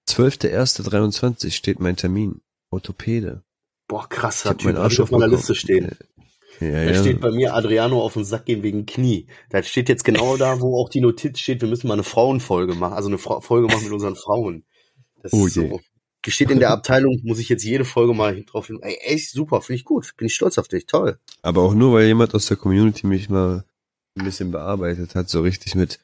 12.1.23 0.09 1.51
steht 1.51 1.79
mein 1.79 1.95
Termin. 1.95 2.41
Orthopäde. 2.71 3.43
Boah, 3.87 4.07
krass, 4.07 4.45
hat 4.45 4.63
mein 4.63 4.77
Arsch 4.77 4.99
auf 4.99 5.11
meiner 5.11 5.27
Liste 5.27 5.55
stehen. 5.55 5.97
Ja, 6.59 6.71
da 6.71 6.91
ja. 6.91 7.01
steht 7.01 7.21
bei 7.21 7.31
mir 7.31 7.55
Adriano 7.55 8.01
auf 8.01 8.13
den 8.13 8.25
Sack 8.25 8.45
gehen 8.45 8.63
wegen 8.63 8.85
Knie. 8.85 9.27
Da 9.49 9.63
steht 9.63 9.87
jetzt 9.89 10.03
genau 10.03 10.35
da, 10.37 10.59
wo 10.59 10.77
auch 10.77 10.89
die 10.89 11.01
Notiz 11.01 11.39
steht, 11.39 11.61
wir 11.61 11.69
müssen 11.69 11.87
mal 11.87 11.93
eine 11.93 12.03
Frauenfolge 12.03 12.75
machen, 12.75 12.93
also 12.93 13.07
eine 13.07 13.17
Fra 13.17 13.39
Folge 13.39 13.67
machen 13.67 13.85
mit 13.85 13.93
unseren 13.93 14.15
Frauen. 14.15 14.65
Das 15.21 15.33
oh 15.33 15.47
ist 15.47 15.55
je. 15.55 15.69
so. 15.69 15.79
Steht 16.27 16.51
in 16.51 16.59
der 16.59 16.71
Abteilung, 16.71 17.19
muss 17.23 17.39
ich 17.39 17.49
jetzt 17.49 17.63
jede 17.63 17.85
Folge 17.85 18.13
mal 18.13 18.43
drauf 18.43 18.67
hin. 18.67 18.79
Ey, 18.81 18.97
echt 19.01 19.31
super, 19.31 19.61
finde 19.61 19.77
ich 19.77 19.85
gut. 19.85 20.15
Bin 20.17 20.27
ich 20.27 20.35
stolz 20.35 20.57
auf 20.57 20.67
dich, 20.67 20.85
toll. 20.85 21.17
Aber 21.41 21.63
auch 21.63 21.73
nur, 21.73 21.93
weil 21.93 22.05
jemand 22.05 22.35
aus 22.35 22.45
der 22.45 22.57
Community 22.57 23.07
mich 23.07 23.29
mal 23.29 23.63
ein 24.15 24.25
bisschen 24.25 24.51
bearbeitet 24.51 25.15
hat, 25.15 25.29
so 25.29 25.41
richtig 25.41 25.75
mit, 25.75 25.99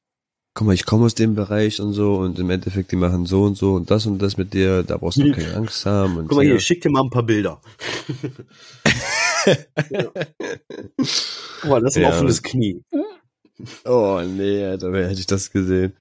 guck 0.56 0.68
mal, 0.68 0.74
ich 0.74 0.86
komme 0.86 1.06
aus 1.06 1.16
dem 1.16 1.36
Bereich 1.36 1.82
und 1.82 1.94
so 1.94 2.16
und 2.16 2.40
im 2.40 2.50
Endeffekt, 2.50 2.92
die 2.92 2.96
machen 2.96 3.26
so 3.26 3.44
und 3.44 3.58
so 3.58 3.76
und 3.76 3.92
das 3.92 4.06
und 4.06 4.20
das 4.20 4.38
mit 4.38 4.54
dir, 4.54 4.84
da 4.84 4.98
brauchst 4.98 5.18
du 5.18 5.32
keine 5.32 5.54
Angst 5.54 5.86
haben. 5.86 6.18
Und 6.18 6.30
guck 6.30 6.38
mal 6.38 6.46
hier, 6.46 6.56
ich 6.56 6.66
schick 6.66 6.82
dir 6.82 6.90
mal 6.90 7.04
ein 7.04 7.10
paar 7.10 7.24
Bilder. 7.24 7.62
ja. 9.90 10.06
Guck 11.62 11.70
mal, 11.70 11.82
das 11.82 11.92
ist 11.92 11.98
ein 11.98 12.04
ja. 12.04 12.10
offenes 12.10 12.42
Knie. 12.42 12.82
Oh 13.84 14.22
nee, 14.26 14.66
Alter, 14.66 14.92
wer 14.92 15.10
hätte 15.10 15.20
ich 15.20 15.28
das 15.28 15.52
gesehen? 15.52 15.94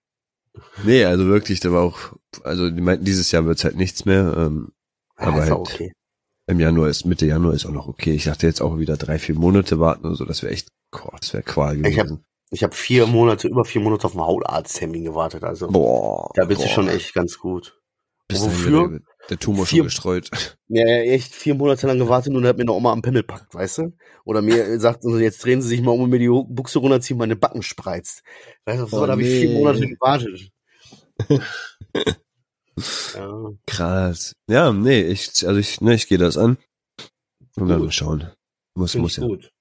Nee, 0.84 1.04
also 1.04 1.26
wirklich, 1.26 1.60
da 1.60 1.72
war 1.72 1.82
auch, 1.82 2.16
also 2.42 2.70
die 2.70 2.80
meinten, 2.80 3.04
dieses 3.04 3.30
Jahr 3.32 3.44
wird's 3.44 3.64
halt 3.64 3.76
nichts 3.76 4.04
mehr. 4.04 4.34
Ähm, 4.36 4.72
ja, 5.18 5.26
aber 5.26 5.40
halt 5.42 5.52
okay. 5.52 5.92
im 6.46 6.60
Januar 6.60 6.88
ist, 6.88 7.04
Mitte 7.06 7.26
Januar 7.26 7.54
ist 7.54 7.66
auch 7.66 7.72
noch 7.72 7.88
okay. 7.88 8.12
Ich 8.12 8.24
dachte 8.24 8.46
jetzt 8.46 8.62
auch 8.62 8.78
wieder 8.78 8.96
drei, 8.96 9.18
vier 9.18 9.34
Monate 9.34 9.80
warten 9.80 10.06
und 10.06 10.14
so, 10.14 10.24
das 10.24 10.42
wäre 10.42 10.52
echt, 10.52 10.68
boah, 10.92 11.16
das 11.18 11.32
wäre 11.32 11.42
Qual 11.42 11.76
gewesen. 11.76 11.92
Ich 11.92 11.98
habe 11.98 12.20
ich 12.50 12.62
hab 12.62 12.74
vier 12.74 13.06
Monate, 13.06 13.48
über 13.48 13.64
vier 13.64 13.80
Monate 13.80 14.06
auf 14.06 14.12
einen 14.12 14.26
Hautarzttermin 14.26 15.04
gewartet, 15.04 15.44
also. 15.44 15.68
Boah. 15.68 16.30
Da 16.34 16.44
bist 16.44 16.60
boah. 16.60 16.66
du 16.66 16.72
schon 16.72 16.88
echt 16.88 17.14
ganz 17.14 17.38
gut. 17.38 17.80
Bis 18.28 18.42
Wofür? 18.42 18.88
Der, 18.88 19.00
der 19.30 19.38
Tumor 19.38 19.66
vier, 19.66 19.78
schon 19.78 19.86
gestreut. 19.86 20.30
Ja, 20.68 20.86
echt 20.86 21.34
vier 21.34 21.54
Monate 21.54 21.86
lang 21.86 21.98
gewartet 21.98 22.34
und 22.34 22.46
hat 22.46 22.56
mir 22.56 22.62
eine 22.62 22.72
Oma 22.72 22.92
am 22.92 23.02
Pimmel 23.02 23.22
packt, 23.22 23.54
weißt 23.54 23.78
du? 23.78 23.92
Oder 24.24 24.42
mir 24.42 24.80
sagt, 24.80 25.04
jetzt 25.04 25.44
drehen 25.44 25.62
sie 25.62 25.68
sich 25.68 25.82
mal 25.82 25.92
um 25.92 26.00
und 26.02 26.10
mir 26.10 26.18
die 26.18 26.28
Buchse 26.28 26.78
runterziehen, 26.78 27.18
meine 27.18 27.36
Backen 27.36 27.62
spreizt. 27.62 28.22
Weißt 28.64 28.82
du, 28.82 28.86
so, 28.86 29.02
oh, 29.02 29.06
da 29.06 29.12
habe 29.12 29.22
ich 29.22 29.40
vier 29.40 29.50
Monate 29.50 29.86
gewartet. 29.86 30.50
ja. 33.14 33.50
Krass. 33.66 34.34
Ja, 34.48 34.72
nee, 34.72 35.02
ich, 35.02 35.46
also 35.46 35.60
ich, 35.60 35.80
ne, 35.80 35.94
ich 35.94 36.08
gehe 36.08 36.18
das 36.18 36.36
an. 36.36 36.56
Und 37.56 37.68
dann 37.68 37.80
mal 37.80 37.92
schauen. 37.92 38.32
Muss, 38.74 38.92
Find 38.92 39.02
muss 39.02 39.16
ja. 39.16 39.26
Gut. 39.26 39.52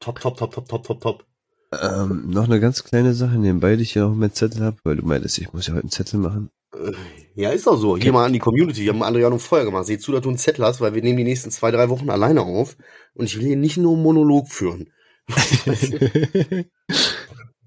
Top, 0.00 0.20
top, 0.20 0.36
top, 0.36 0.52
top, 0.52 0.68
top, 0.68 0.84
top, 0.84 1.00
top. 1.00 1.27
Ähm, 1.70 2.30
noch 2.30 2.44
eine 2.44 2.60
ganz 2.60 2.82
kleine 2.84 3.12
Sache 3.12 3.36
nebenbei, 3.36 3.76
die 3.76 3.82
ich 3.82 3.94
ja 3.94 4.06
auch 4.06 4.14
mit 4.14 4.34
Zettel 4.34 4.62
habe, 4.62 4.78
weil 4.84 4.96
du 4.96 5.04
meintest, 5.04 5.38
ich 5.38 5.52
muss 5.52 5.66
ja 5.66 5.74
heute 5.74 5.82
einen 5.82 5.90
Zettel 5.90 6.18
machen. 6.18 6.50
Äh, 6.74 6.92
ja, 7.34 7.50
ist 7.50 7.68
auch 7.68 7.76
so. 7.76 7.92
Okay. 7.92 8.04
Geh 8.04 8.12
mal 8.12 8.24
an 8.24 8.32
die 8.32 8.38
Community. 8.38 8.82
Wir 8.82 8.92
haben 8.92 9.02
Adriano 9.02 9.38
vorher 9.38 9.66
gemacht. 9.66 9.86
Seh 9.86 9.98
zu, 9.98 10.12
dass 10.12 10.22
du 10.22 10.28
einen 10.28 10.38
Zettel 10.38 10.64
hast, 10.64 10.80
weil 10.80 10.94
wir 10.94 11.02
nehmen 11.02 11.18
die 11.18 11.24
nächsten 11.24 11.50
zwei, 11.50 11.70
drei 11.70 11.88
Wochen 11.88 12.08
alleine 12.10 12.42
auf. 12.42 12.76
Und 13.14 13.26
ich 13.26 13.36
will 13.38 13.46
hier 13.46 13.56
nicht 13.56 13.76
nur 13.76 13.94
einen 13.94 14.02
Monolog 14.02 14.48
führen. 14.48 14.90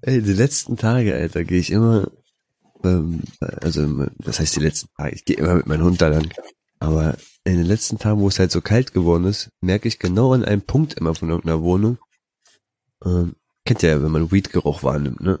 Ey, 0.02 0.20
die 0.20 0.32
letzten 0.32 0.76
Tage, 0.76 1.14
Alter, 1.14 1.44
gehe 1.44 1.60
ich 1.60 1.70
immer, 1.70 2.10
ähm, 2.82 3.22
also, 3.38 4.06
das 4.18 4.40
heißt 4.40 4.56
die 4.56 4.60
letzten 4.60 4.88
Tage, 4.96 5.14
ich 5.14 5.24
gehe 5.24 5.36
immer 5.36 5.54
mit 5.54 5.66
meinem 5.66 5.84
Hund 5.84 6.02
da 6.02 6.08
lang. 6.08 6.28
Aber 6.80 7.16
in 7.44 7.56
den 7.56 7.66
letzten 7.66 7.98
Tagen, 7.98 8.20
wo 8.20 8.26
es 8.26 8.40
halt 8.40 8.50
so 8.50 8.60
kalt 8.60 8.92
geworden 8.92 9.24
ist, 9.24 9.50
merke 9.60 9.86
ich 9.86 10.00
genau 10.00 10.32
an 10.32 10.44
einem 10.44 10.62
Punkt 10.62 10.94
immer 10.94 11.14
von 11.14 11.30
irgendeiner 11.30 11.62
Wohnung, 11.62 11.98
ähm, 13.04 13.36
kennt 13.64 13.82
ihr 13.82 13.90
ja, 13.90 14.02
wenn 14.02 14.10
man 14.10 14.30
Weed-Geruch 14.30 14.82
wahrnimmt, 14.82 15.20
ne? 15.20 15.40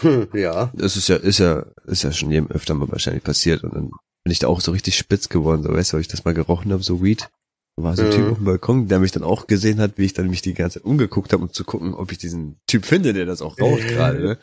ja. 0.32 0.72
Das 0.74 0.96
ist 0.96 1.08
ja, 1.08 1.16
ist 1.16 1.38
ja, 1.38 1.66
ist 1.84 2.02
ja 2.02 2.12
schon 2.12 2.30
jedem 2.30 2.50
öfter 2.50 2.74
mal 2.74 2.90
wahrscheinlich 2.90 3.24
passiert 3.24 3.62
und 3.64 3.74
dann 3.74 3.90
bin 4.24 4.32
ich 4.32 4.38
da 4.38 4.48
auch 4.48 4.60
so 4.60 4.72
richtig 4.72 4.96
spitz 4.96 5.28
geworden, 5.28 5.62
so 5.62 5.72
weißt 5.72 5.92
du, 5.92 5.94
weil 5.94 6.02
ich 6.02 6.08
das 6.08 6.24
mal 6.24 6.34
gerochen 6.34 6.72
habe, 6.72 6.82
so 6.82 7.02
Weed. 7.02 7.28
Da 7.76 7.84
war 7.84 7.96
so 7.96 8.02
ein 8.02 8.08
mhm. 8.08 8.12
Typ 8.12 8.30
auf 8.30 8.36
dem 8.36 8.44
Balkon, 8.44 8.88
der 8.88 9.00
mich 9.00 9.12
dann 9.12 9.22
auch 9.22 9.46
gesehen 9.46 9.80
hat, 9.80 9.92
wie 9.96 10.04
ich 10.04 10.12
dann 10.12 10.28
mich 10.28 10.42
die 10.42 10.52
ganze 10.52 10.78
Zeit 10.78 10.84
umgeguckt 10.84 11.32
habe, 11.32 11.42
um 11.42 11.52
zu 11.52 11.64
gucken, 11.64 11.94
ob 11.94 12.12
ich 12.12 12.18
diesen 12.18 12.60
Typ 12.66 12.84
finde, 12.84 13.14
der 13.14 13.24
das 13.24 13.40
auch 13.40 13.58
raucht 13.58 13.82
gerade. 13.88 14.20
Ne? 14.20 14.38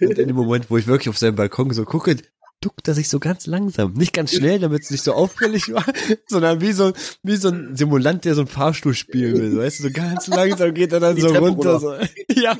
Und 0.00 0.18
in 0.18 0.28
dem 0.28 0.36
Moment, 0.36 0.70
wo 0.70 0.76
ich 0.76 0.86
wirklich 0.86 1.08
auf 1.08 1.18
seinen 1.18 1.36
Balkon 1.36 1.72
so 1.72 1.84
gucke, 1.84 2.16
duckt 2.64 2.88
er 2.88 2.94
sich 2.94 3.08
so 3.08 3.20
ganz 3.20 3.46
langsam. 3.46 3.92
Nicht 3.92 4.14
ganz 4.14 4.32
schnell, 4.32 4.58
damit 4.58 4.82
es 4.82 4.90
nicht 4.90 5.04
so 5.04 5.12
auffällig 5.12 5.72
war, 5.72 5.84
sondern 6.28 6.60
wie 6.60 6.72
so, 6.72 6.92
wie 7.22 7.36
so 7.36 7.48
ein 7.48 7.76
Simulant, 7.76 8.24
der 8.24 8.34
so 8.34 8.40
ein 8.40 8.46
Fahrstuhl 8.46 8.94
spielen 8.94 9.36
will. 9.36 9.58
Weißt 9.58 9.80
du, 9.80 9.84
so 9.84 9.90
ganz 9.90 10.26
langsam 10.28 10.72
geht 10.72 10.92
er 10.92 11.00
dann 11.00 11.14
Die 11.14 11.22
so 11.22 11.28
Treppe 11.28 11.48
runter. 11.48 11.80
So. 11.80 11.94
Ja. 12.34 12.56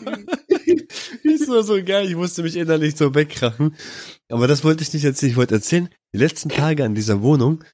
ist 1.23 1.47
so, 1.47 1.63
so 1.63 1.83
geil. 1.83 2.07
Ich 2.09 2.17
musste 2.17 2.43
mich 2.43 2.57
innerlich 2.57 2.97
so 2.97 3.15
wegkrachen. 3.15 3.75
Aber 4.29 4.47
das 4.47 4.63
wollte 4.63 4.83
ich 4.83 4.93
nicht 4.93 5.05
erzählen. 5.05 5.31
Ich 5.31 5.37
wollte 5.37 5.55
erzählen, 5.55 5.89
die 6.13 6.19
letzten 6.19 6.51
Tage 6.51 6.85
an 6.85 6.95
dieser 6.95 7.23
Wohnung, 7.23 7.65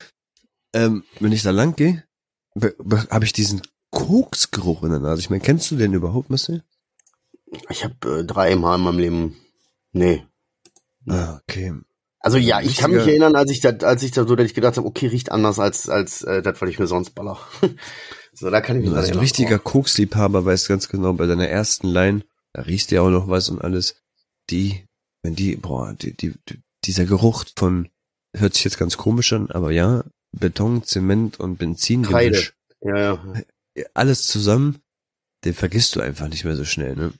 ähm, 0.72 1.04
wenn 1.18 1.32
ich 1.32 1.42
da 1.42 1.50
lang 1.50 1.74
gehe, 1.74 2.04
habe 3.10 3.24
ich 3.24 3.32
diesen 3.32 3.62
Koksgeruch 3.90 4.84
in 4.84 4.90
der 4.90 5.00
Nase. 5.00 5.20
Ich 5.20 5.30
meine, 5.30 5.42
kennst 5.42 5.70
du 5.70 5.76
den 5.76 5.94
überhaupt, 5.94 6.30
Marcel? 6.30 6.62
Ich 7.68 7.84
habe 7.84 8.20
äh, 8.20 8.24
dreimal 8.24 8.78
in 8.78 8.84
meinem 8.84 8.98
Leben. 8.98 9.36
Nee. 9.92 10.24
Ah, 11.08 11.40
okay. 11.42 11.74
Also 12.20 12.36
ja, 12.36 12.60
ich 12.60 12.76
kann 12.76 12.90
mich 12.90 13.06
erinnern, 13.06 13.34
als 13.34 13.50
ich 13.50 13.60
da, 13.60 13.70
als 13.70 14.02
ich 14.02 14.10
da 14.12 14.26
so, 14.26 14.36
dass 14.36 14.46
ich 14.46 14.54
gedacht 14.54 14.76
habe, 14.76 14.86
okay, 14.86 15.06
riecht 15.06 15.32
anders 15.32 15.58
als 15.58 15.88
als 15.88 16.22
äh, 16.22 16.42
das, 16.42 16.60
was 16.60 16.68
ich 16.68 16.78
mir 16.78 16.86
sonst 16.86 17.14
baller. 17.14 17.38
so, 18.34 18.50
da 18.50 18.60
kann 18.60 18.76
ich 18.76 18.86
mich 18.86 18.94
Also 18.94 19.12
ein 19.12 19.18
richtiger 19.18 19.58
Koksliebhaber 19.58 20.44
weiß 20.44 20.68
ganz 20.68 20.90
genau, 20.90 21.14
bei 21.14 21.26
deiner 21.26 21.48
ersten 21.48 21.88
Line, 21.88 22.22
da 22.52 22.62
riecht 22.62 22.92
ja 22.92 23.00
auch 23.00 23.08
noch 23.08 23.28
was 23.28 23.48
und 23.48 23.62
alles. 23.62 23.96
Die, 24.50 24.84
wenn 25.22 25.34
die, 25.34 25.56
boah, 25.56 25.94
die, 25.94 26.14
die, 26.14 26.34
dieser 26.84 27.06
Geruch 27.06 27.44
von, 27.56 27.88
hört 28.36 28.54
sich 28.54 28.64
jetzt 28.64 28.78
ganz 28.78 28.98
komisch 28.98 29.32
an, 29.32 29.50
aber 29.50 29.70
ja, 29.70 30.04
Beton, 30.32 30.84
Zement 30.84 31.40
und 31.40 31.56
Benzin. 31.56 32.04
Ja, 32.82 32.98
ja. 32.98 33.24
Alles 33.94 34.26
zusammen, 34.26 34.80
den 35.44 35.54
vergisst 35.54 35.96
du 35.96 36.00
einfach 36.00 36.28
nicht 36.28 36.44
mehr 36.44 36.56
so 36.56 36.64
schnell, 36.64 36.96
ne? 36.96 37.12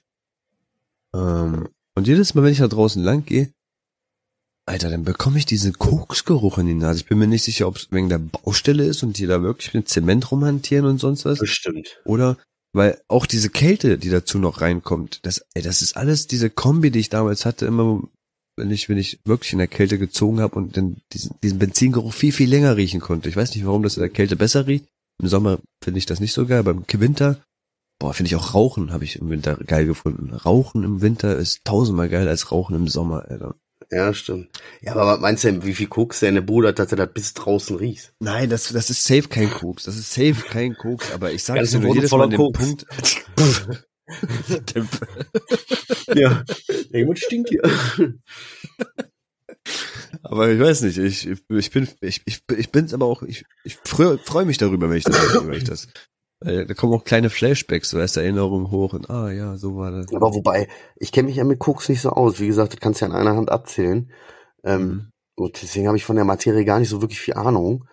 Ähm, 1.15 1.69
und 1.95 2.07
jedes 2.07 2.35
Mal, 2.35 2.43
wenn 2.43 2.51
ich 2.51 2.59
da 2.59 2.67
draußen 2.67 3.03
lang 3.03 3.25
gehe, 3.25 3.51
Alter, 4.71 4.89
dann 4.89 5.03
bekomme 5.03 5.37
ich 5.37 5.45
diesen 5.45 5.73
Koksgeruch 5.73 6.57
in 6.57 6.65
die 6.65 6.75
Nase. 6.75 7.01
Ich 7.01 7.05
bin 7.05 7.19
mir 7.19 7.27
nicht 7.27 7.43
sicher, 7.43 7.67
ob 7.67 7.75
es 7.75 7.91
wegen 7.91 8.07
der 8.07 8.19
Baustelle 8.19 8.85
ist 8.85 9.03
und 9.03 9.17
die 9.17 9.27
da 9.27 9.41
wirklich 9.41 9.73
mit 9.73 9.89
Zement 9.89 10.31
rumhantieren 10.31 10.85
und 10.85 10.97
sonst 10.97 11.25
was. 11.25 11.39
Bestimmt. 11.39 11.99
Oder 12.05 12.37
weil 12.73 13.01
auch 13.09 13.25
diese 13.25 13.49
Kälte, 13.49 13.97
die 13.97 14.09
dazu 14.09 14.39
noch 14.39 14.61
reinkommt, 14.61 15.19
das, 15.23 15.45
ey, 15.55 15.61
das 15.61 15.81
ist 15.81 15.97
alles 15.97 16.27
diese 16.27 16.49
Kombi, 16.49 16.89
die 16.89 16.99
ich 16.99 17.09
damals 17.09 17.45
hatte, 17.45 17.65
immer 17.65 18.01
wenn 18.55 18.71
ich, 18.71 18.87
wenn 18.87 18.97
ich 18.97 19.19
wirklich 19.25 19.51
in 19.51 19.59
der 19.59 19.67
Kälte 19.67 19.99
gezogen 19.99 20.39
habe 20.39 20.55
und 20.55 20.77
dann 20.77 21.01
diesen, 21.11 21.35
diesen 21.43 21.59
Benzingeruch 21.59 22.13
viel, 22.13 22.31
viel 22.31 22.49
länger 22.49 22.77
riechen 22.77 23.01
konnte. 23.01 23.27
Ich 23.27 23.35
weiß 23.35 23.53
nicht, 23.53 23.65
warum 23.65 23.83
das 23.83 23.97
in 23.97 24.01
der 24.01 24.09
Kälte 24.09 24.37
besser 24.37 24.67
riecht. 24.67 24.85
Im 25.21 25.27
Sommer 25.27 25.59
finde 25.83 25.97
ich 25.97 26.05
das 26.05 26.21
nicht 26.21 26.31
so 26.31 26.45
geil, 26.45 26.63
beim 26.63 26.85
Winter 26.87 27.41
boah, 28.01 28.13
finde 28.13 28.27
ich 28.29 28.35
auch 28.35 28.55
Rauchen 28.55 28.91
habe 28.91 29.03
ich 29.03 29.17
im 29.17 29.29
Winter 29.29 29.55
geil 29.57 29.85
gefunden. 29.85 30.33
Rauchen 30.33 30.83
im 30.83 31.01
Winter 31.01 31.35
ist 31.35 31.63
tausendmal 31.65 32.09
geil 32.09 32.27
als 32.27 32.51
Rauchen 32.51 32.75
im 32.75 32.87
Sommer, 32.87 33.25
Alter. 33.29 33.55
Ja, 33.91 34.13
stimmt. 34.13 34.49
Ja, 34.81 34.95
aber 34.95 35.17
meinst 35.17 35.43
du, 35.43 35.65
wie 35.65 35.75
viel 35.75 35.87
Koks 35.87 36.21
deine 36.21 36.41
Bruder 36.41 36.69
hat, 36.69 36.79
dass 36.79 36.91
er 36.91 36.97
das 36.97 37.13
bis 37.13 37.33
draußen 37.33 37.75
riecht? 37.75 38.13
Nein, 38.19 38.49
das, 38.49 38.69
das 38.69 38.89
ist 38.89 39.03
safe 39.03 39.27
kein 39.27 39.51
Koks. 39.51 39.83
Das 39.83 39.97
ist 39.97 40.13
safe 40.13 40.45
kein 40.49 40.75
Koks, 40.75 41.11
aber 41.11 41.33
ich 41.33 41.43
sage 41.43 41.63
dir 41.63 41.79
nur 41.79 41.93
jedes 41.93 42.11
Mal 42.11 42.29
den 42.29 42.37
Koks. 42.37 42.57
Punkt. 42.57 42.85
ja, 46.15 46.43
irgendwas 46.89 47.19
stinkt 47.19 47.49
hier. 47.49 47.61
Aber 50.23 50.49
ich 50.49 50.59
weiß 50.59 50.81
nicht, 50.83 50.97
ich, 50.97 51.27
ich 51.27 51.71
bin, 51.71 51.89
ich, 51.99 52.21
ich, 52.25 52.41
ich 52.57 52.71
bin's 52.71 52.93
aber 52.93 53.05
auch, 53.05 53.23
ich, 53.23 53.43
ich 53.63 53.77
freue 53.83 54.17
freu 54.17 54.45
mich 54.45 54.57
darüber, 54.57 54.89
wenn 54.89 54.97
ich 54.97 55.03
das, 55.03 55.45
wenn 55.45 55.53
ich 55.53 55.65
das. 55.65 55.89
Da 56.43 56.73
kommen 56.73 56.93
auch 56.93 57.03
kleine 57.03 57.29
Flashbacks, 57.29 57.91
so 57.91 57.99
erst 57.99 58.17
Erinnerungen 58.17 58.71
hoch 58.71 58.93
und 58.93 59.11
ah 59.11 59.31
ja, 59.31 59.57
so 59.57 59.75
war 59.75 59.91
das. 59.91 60.11
Aber 60.11 60.33
wobei, 60.33 60.67
ich 60.95 61.11
kenne 61.11 61.27
mich 61.27 61.35
ja 61.35 61.43
mit 61.43 61.59
Koks 61.59 61.87
nicht 61.87 62.01
so 62.01 62.09
aus. 62.09 62.39
Wie 62.39 62.47
gesagt, 62.47 62.73
das 62.73 62.79
kannst 62.79 62.99
du 62.99 63.05
ja 63.05 63.11
an 63.11 63.17
einer 63.17 63.35
Hand 63.35 63.51
abzählen. 63.51 64.11
Ähm, 64.63 64.81
mhm. 64.81 65.11
und 65.35 65.61
deswegen 65.61 65.87
habe 65.87 65.97
ich 65.97 66.05
von 66.05 66.15
der 66.15 66.25
Materie 66.25 66.65
gar 66.65 66.79
nicht 66.79 66.89
so 66.89 67.01
wirklich 67.01 67.19
viel 67.19 67.35
Ahnung 67.35 67.85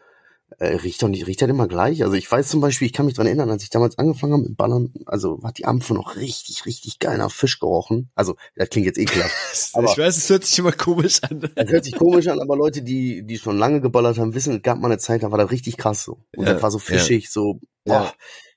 äh, 0.58 0.74
riecht 0.76 1.02
doch 1.02 1.08
nicht, 1.08 1.26
riecht 1.26 1.40
halt 1.40 1.50
immer 1.50 1.68
gleich. 1.68 2.02
Also 2.02 2.14
ich 2.14 2.30
weiß 2.30 2.48
zum 2.48 2.60
Beispiel, 2.60 2.86
ich 2.86 2.92
kann 2.92 3.06
mich 3.06 3.14
dran 3.14 3.26
erinnern, 3.26 3.48
als 3.48 3.62
ich 3.62 3.70
damals 3.70 3.96
angefangen 3.96 4.32
habe 4.32 4.42
mit 4.42 4.56
Ballern, 4.56 4.92
also 5.06 5.40
hat 5.44 5.58
die 5.58 5.66
Ampfe 5.66 5.94
noch 5.94 6.16
richtig, 6.16 6.66
richtig 6.66 6.98
geil 6.98 7.16
nach 7.16 7.30
Fisch 7.30 7.60
gerochen. 7.60 8.10
Also, 8.16 8.36
das 8.56 8.68
klingt 8.68 8.86
jetzt 8.86 8.98
ekelhaft. 8.98 9.34
aber 9.74 9.90
ich 9.90 9.98
weiß, 9.98 10.16
es 10.16 10.28
hört 10.28 10.44
sich 10.44 10.58
immer 10.58 10.72
komisch 10.72 11.22
an. 11.22 11.48
Es 11.54 11.70
hört 11.70 11.84
sich 11.84 11.96
komisch 11.96 12.26
an, 12.26 12.40
aber 12.40 12.56
Leute, 12.56 12.82
die, 12.82 13.24
die 13.24 13.38
schon 13.38 13.56
lange 13.56 13.80
geballert 13.80 14.18
haben, 14.18 14.34
wissen, 14.34 14.56
es 14.56 14.62
gab 14.62 14.78
mal 14.78 14.88
eine 14.88 14.98
Zeit, 14.98 15.22
da 15.22 15.30
war 15.30 15.38
das 15.38 15.50
richtig 15.52 15.76
krass 15.76 16.02
so. 16.02 16.24
Und 16.36 16.46
ja, 16.46 16.54
das 16.54 16.62
war 16.62 16.72
so 16.72 16.80
fischig, 16.80 17.24
ja. 17.24 17.30
so, 17.30 17.60
boah, 17.84 17.92
ja. 17.92 18.12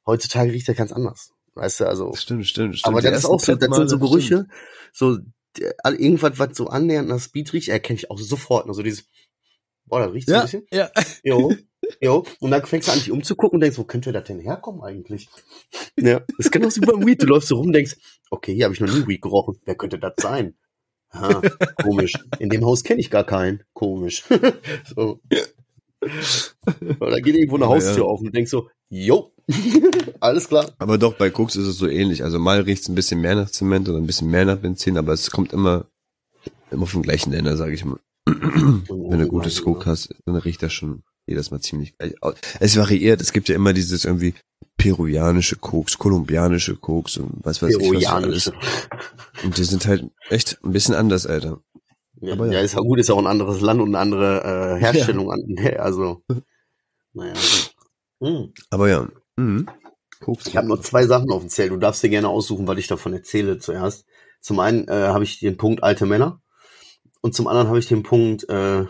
heutzutage 0.07 0.51
riecht 0.51 0.67
er 0.69 0.75
ganz 0.75 0.91
anders. 0.91 1.33
Weißt 1.53 1.81
du, 1.81 1.85
also. 1.85 2.13
Stimmt, 2.15 2.47
stimmt, 2.47 2.79
stimmt. 2.79 2.91
Aber 2.91 3.01
das 3.01 3.19
ist 3.19 3.25
auch 3.25 3.39
so, 3.39 3.55
das 3.55 3.75
sind 3.75 3.89
so 3.89 3.99
Gerüche, 3.99 4.47
so, 4.91 5.19
irgendwas, 5.85 6.39
was 6.39 6.57
so 6.57 6.67
annähernd 6.67 7.09
nach 7.09 7.19
Speed 7.19 7.53
riecht, 7.53 7.69
erkenne 7.69 7.99
ich 7.99 8.09
auch 8.09 8.17
sofort. 8.17 8.67
Also 8.67 8.81
dieses, 8.81 9.07
boah, 9.85 9.99
das 9.99 10.13
riecht 10.13 10.27
so 10.27 10.33
ja, 10.33 10.39
ein 10.39 10.45
bisschen. 10.45 10.65
Ja. 10.71 10.89
Jo. 11.23 11.53
Jo, 11.99 12.25
und 12.39 12.51
dann 12.51 12.65
fängst 12.65 12.87
du 12.87 12.91
an, 12.91 12.99
dich 12.99 13.11
umzugucken 13.11 13.57
und 13.57 13.61
denkst, 13.61 13.77
wo 13.77 13.83
könnte 13.83 14.11
das 14.11 14.23
denn 14.25 14.39
herkommen 14.39 14.81
eigentlich? 14.81 15.29
Ja, 15.97 16.21
das 16.37 16.51
kann 16.51 16.65
auch 16.65 16.71
so 16.71 16.81
beim 16.81 17.05
Weed. 17.05 17.21
Du 17.21 17.27
läufst 17.27 17.49
so 17.49 17.57
rum 17.57 17.67
und 17.67 17.73
denkst, 17.73 17.95
okay, 18.29 18.53
hier 18.53 18.65
habe 18.65 18.73
ich 18.73 18.81
noch 18.81 18.93
nie 18.93 19.07
Weed 19.07 19.21
gerochen. 19.21 19.57
Wer 19.65 19.75
könnte 19.75 19.99
das 19.99 20.13
sein? 20.17 20.55
Ha, 21.13 21.41
komisch. 21.83 22.13
In 22.39 22.49
dem 22.49 22.65
Haus 22.65 22.83
kenne 22.83 23.01
ich 23.01 23.09
gar 23.09 23.25
keinen. 23.25 23.63
Komisch. 23.73 24.23
so. 24.95 25.19
da 25.99 27.19
geht 27.19 27.35
irgendwo 27.35 27.57
eine 27.57 27.67
Haustür 27.67 28.05
ja, 28.05 28.09
auf 28.09 28.19
und 28.19 28.27
du 28.27 28.31
denkst 28.31 28.49
so, 28.49 28.69
jo, 28.89 29.33
alles 30.19 30.47
klar. 30.47 30.71
Aber 30.79 30.97
doch, 30.97 31.13
bei 31.15 31.29
Koks 31.29 31.55
ist 31.55 31.67
es 31.67 31.77
so 31.77 31.87
ähnlich. 31.87 32.23
Also 32.23 32.39
mal 32.39 32.61
riecht 32.61 32.83
es 32.83 32.89
ein 32.89 32.95
bisschen 32.95 33.21
mehr 33.21 33.35
nach 33.35 33.49
Zement 33.49 33.89
oder 33.89 33.97
ein 33.97 34.07
bisschen 34.07 34.29
mehr 34.29 34.45
nach 34.45 34.57
Benzin, 34.57 34.97
aber 34.97 35.13
es 35.13 35.31
kommt 35.31 35.53
immer, 35.53 35.85
immer 36.71 36.87
vom 36.87 37.01
gleichen 37.01 37.33
Ende, 37.33 37.57
sage 37.57 37.73
ich 37.73 37.85
mal. 37.85 37.99
Wenn 38.25 39.19
du 39.19 39.27
gutes 39.27 39.63
Koks 39.63 39.85
hast, 39.85 40.15
dann 40.25 40.35
riecht 40.35 40.63
das 40.63 40.73
schon 40.73 41.03
jedes 41.31 41.51
Mal 41.51 41.59
ziemlich 41.59 41.97
gleich 41.97 42.21
aus. 42.21 42.35
Es 42.59 42.77
variiert, 42.77 43.21
es 43.21 43.33
gibt 43.33 43.49
ja 43.49 43.55
immer 43.55 43.73
dieses 43.73 44.05
irgendwie 44.05 44.35
peruanische 44.77 45.57
Koks, 45.57 45.97
kolumbianische 45.97 46.75
Koks 46.75 47.17
und 47.17 47.31
was 47.43 47.61
weiß 47.61 47.77
ich 47.77 47.91
was 47.93 48.05
alles. 48.05 48.51
Und 49.43 49.57
die 49.57 49.63
sind 49.63 49.85
halt 49.85 50.09
echt 50.29 50.59
ein 50.63 50.71
bisschen 50.71 50.95
anders, 50.95 51.25
Alter. 51.25 51.59
Ja, 52.19 52.33
Aber 52.33 52.47
ja. 52.47 52.53
ja 52.53 52.59
ist 52.61 52.75
ja 52.75 52.81
gut, 52.81 52.99
ist 52.99 53.09
auch 53.09 53.19
ein 53.19 53.27
anderes 53.27 53.61
Land 53.61 53.81
und 53.81 53.89
eine 53.89 53.99
andere 53.99 54.77
äh, 54.77 54.79
Herstellung 54.79 55.27
ja. 55.27 55.33
an. 55.33 55.79
Also, 55.79 56.23
naja. 57.13 57.33
Hm. 58.21 58.53
Aber 58.69 58.89
ja. 58.89 59.07
Mhm. 59.35 59.67
Koks. 60.19 60.47
Ich 60.47 60.55
habe 60.55 60.67
noch 60.67 60.81
zwei 60.81 61.05
Sachen 61.05 61.31
auf 61.31 61.41
dem 61.41 61.49
Zelt. 61.49 61.71
Du 61.71 61.77
darfst 61.77 62.03
dir 62.03 62.09
gerne 62.09 62.29
aussuchen, 62.29 62.67
was 62.67 62.77
ich 62.77 62.87
davon 62.87 63.13
erzähle 63.13 63.57
zuerst. 63.57 64.05
Zum 64.39 64.59
einen 64.59 64.87
äh, 64.87 65.07
habe 65.07 65.23
ich 65.23 65.39
den 65.39 65.57
Punkt 65.57 65.83
alte 65.83 66.05
Männer 66.05 66.41
und 67.21 67.35
zum 67.35 67.47
anderen 67.47 67.67
habe 67.67 67.79
ich 67.79 67.87
den 67.87 68.03
Punkt 68.03 68.47
äh, 68.49 68.85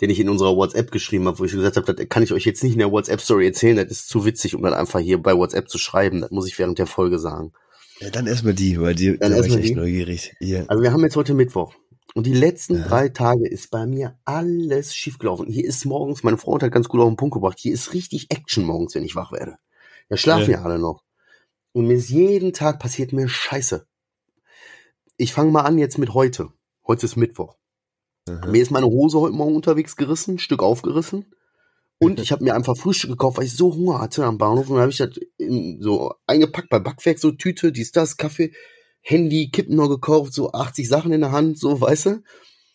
den 0.00 0.10
ich 0.10 0.20
in 0.20 0.28
unserer 0.28 0.56
WhatsApp 0.56 0.90
geschrieben 0.90 1.26
habe, 1.26 1.38
wo 1.38 1.44
ich 1.44 1.52
gesagt 1.52 1.76
habe, 1.76 1.94
das 1.94 2.08
kann 2.08 2.22
ich 2.22 2.32
euch 2.32 2.44
jetzt 2.44 2.62
nicht 2.62 2.74
in 2.74 2.78
der 2.78 2.92
WhatsApp-Story 2.92 3.46
erzählen, 3.46 3.76
das 3.76 3.86
ist 3.86 4.08
zu 4.08 4.24
witzig, 4.24 4.54
um 4.54 4.62
dann 4.62 4.74
einfach 4.74 5.00
hier 5.00 5.22
bei 5.22 5.34
WhatsApp 5.34 5.68
zu 5.68 5.78
schreiben. 5.78 6.20
Das 6.20 6.30
muss 6.30 6.46
ich 6.46 6.58
während 6.58 6.78
der 6.78 6.86
Folge 6.86 7.18
sagen. 7.18 7.52
Ja, 8.00 8.10
dann 8.10 8.26
erstmal 8.26 8.54
die, 8.54 8.80
weil 8.80 8.94
die, 8.94 9.16
dann 9.16 9.32
da 9.32 9.38
war 9.38 9.46
ich 9.46 9.56
echt 9.56 9.68
die. 9.70 9.74
neugierig. 9.74 10.34
Ja. 10.40 10.64
Also 10.66 10.82
wir 10.82 10.92
haben 10.92 11.02
jetzt 11.02 11.16
heute 11.16 11.32
Mittwoch. 11.32 11.74
Und 12.14 12.26
die 12.26 12.34
letzten 12.34 12.78
ja. 12.78 12.88
drei 12.88 13.08
Tage 13.08 13.48
ist 13.48 13.70
bei 13.70 13.86
mir 13.86 14.18
alles 14.24 14.94
schiefgelaufen. 14.94 15.46
Hier 15.48 15.64
ist 15.64 15.84
morgens, 15.84 16.22
meine 16.22 16.38
Frau 16.38 16.58
hat 16.60 16.72
ganz 16.72 16.88
gut 16.88 17.00
auf 17.00 17.08
den 17.08 17.16
Punkt 17.16 17.34
gebracht, 17.34 17.58
hier 17.58 17.72
ist 17.72 17.92
richtig 17.94 18.30
Action 18.30 18.64
morgens, 18.64 18.94
wenn 18.94 19.04
ich 19.04 19.16
wach 19.16 19.32
werde. 19.32 19.56
Da 20.08 20.16
schlafen 20.16 20.50
ja, 20.50 20.58
ja 20.58 20.62
alle 20.62 20.78
noch. 20.78 21.02
Und 21.72 21.88
mir 21.88 21.96
ist 21.96 22.08
jeden 22.08 22.52
Tag 22.52 22.78
passiert 22.78 23.12
mir 23.12 23.28
Scheiße. 23.28 23.86
Ich 25.18 25.32
fange 25.32 25.50
mal 25.50 25.62
an 25.62 25.78
jetzt 25.78 25.98
mit 25.98 26.14
heute. 26.14 26.48
Heute 26.86 27.06
ist 27.06 27.16
Mittwoch. 27.16 27.56
Aha. 28.28 28.46
Mir 28.46 28.62
ist 28.62 28.70
meine 28.70 28.86
Hose 28.86 29.20
heute 29.20 29.34
Morgen 29.34 29.54
unterwegs 29.54 29.96
gerissen, 29.96 30.34
ein 30.34 30.38
Stück 30.38 30.62
aufgerissen. 30.62 31.26
Und 31.98 32.20
ich 32.20 32.30
habe 32.32 32.44
mir 32.44 32.54
einfach 32.54 32.76
Frühstück 32.76 33.10
gekauft, 33.10 33.38
weil 33.38 33.46
ich 33.46 33.54
so 33.54 33.74
Hunger 33.74 34.00
hatte 34.00 34.24
am 34.24 34.36
Bahnhof. 34.36 34.68
Und 34.68 34.74
dann 34.74 34.82
habe 34.82 34.92
ich 34.92 34.98
das 34.98 35.18
in, 35.38 35.80
so 35.80 36.14
eingepackt 36.26 36.68
bei 36.68 36.78
Backwerk, 36.78 37.18
so 37.18 37.30
Tüte, 37.30 37.72
dies, 37.72 37.92
das, 37.92 38.16
Kaffee, 38.16 38.52
Handy, 39.00 39.50
Kippen 39.50 39.76
noch 39.76 39.88
gekauft, 39.88 40.34
so 40.34 40.52
80 40.52 40.88
Sachen 40.88 41.12
in 41.12 41.20
der 41.20 41.32
Hand, 41.32 41.58
so, 41.58 41.80
weißt 41.80 42.06
du? 42.06 42.22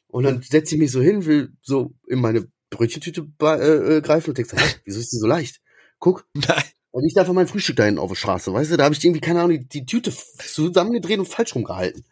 Und 0.07 0.23
dann 0.23 0.41
setze 0.41 0.75
ich 0.75 0.81
mich 0.81 0.91
so 0.91 1.01
hin, 1.01 1.25
will 1.25 1.53
so 1.61 1.93
in 2.07 2.19
meine 2.19 2.47
Brötchentüte 2.69 3.27
äh, 3.41 3.97
äh, 3.97 4.01
greifen 4.01 4.31
und 4.31 4.37
denke, 4.37 4.55
hey, 4.57 4.69
wieso 4.85 4.99
ist 4.99 5.11
die 5.11 5.17
so 5.17 5.27
leicht? 5.27 5.61
Guck. 5.99 6.25
Nein. 6.33 6.63
Und 6.91 7.05
ich 7.05 7.17
einfach 7.17 7.33
mein 7.33 7.47
Frühstück 7.47 7.77
da 7.77 7.85
hinten 7.85 7.99
auf 7.99 8.09
der 8.09 8.15
Straße, 8.15 8.51
weißt 8.51 8.71
du? 8.71 8.77
Da 8.77 8.85
habe 8.85 8.95
ich 8.95 9.03
irgendwie, 9.03 9.21
keine 9.21 9.41
Ahnung, 9.41 9.59
die, 9.59 9.67
die 9.67 9.85
Tüte 9.85 10.11
zusammengedreht 10.11 11.19
und 11.19 11.27
falsch 11.27 11.55
rumgehalten. 11.55 12.05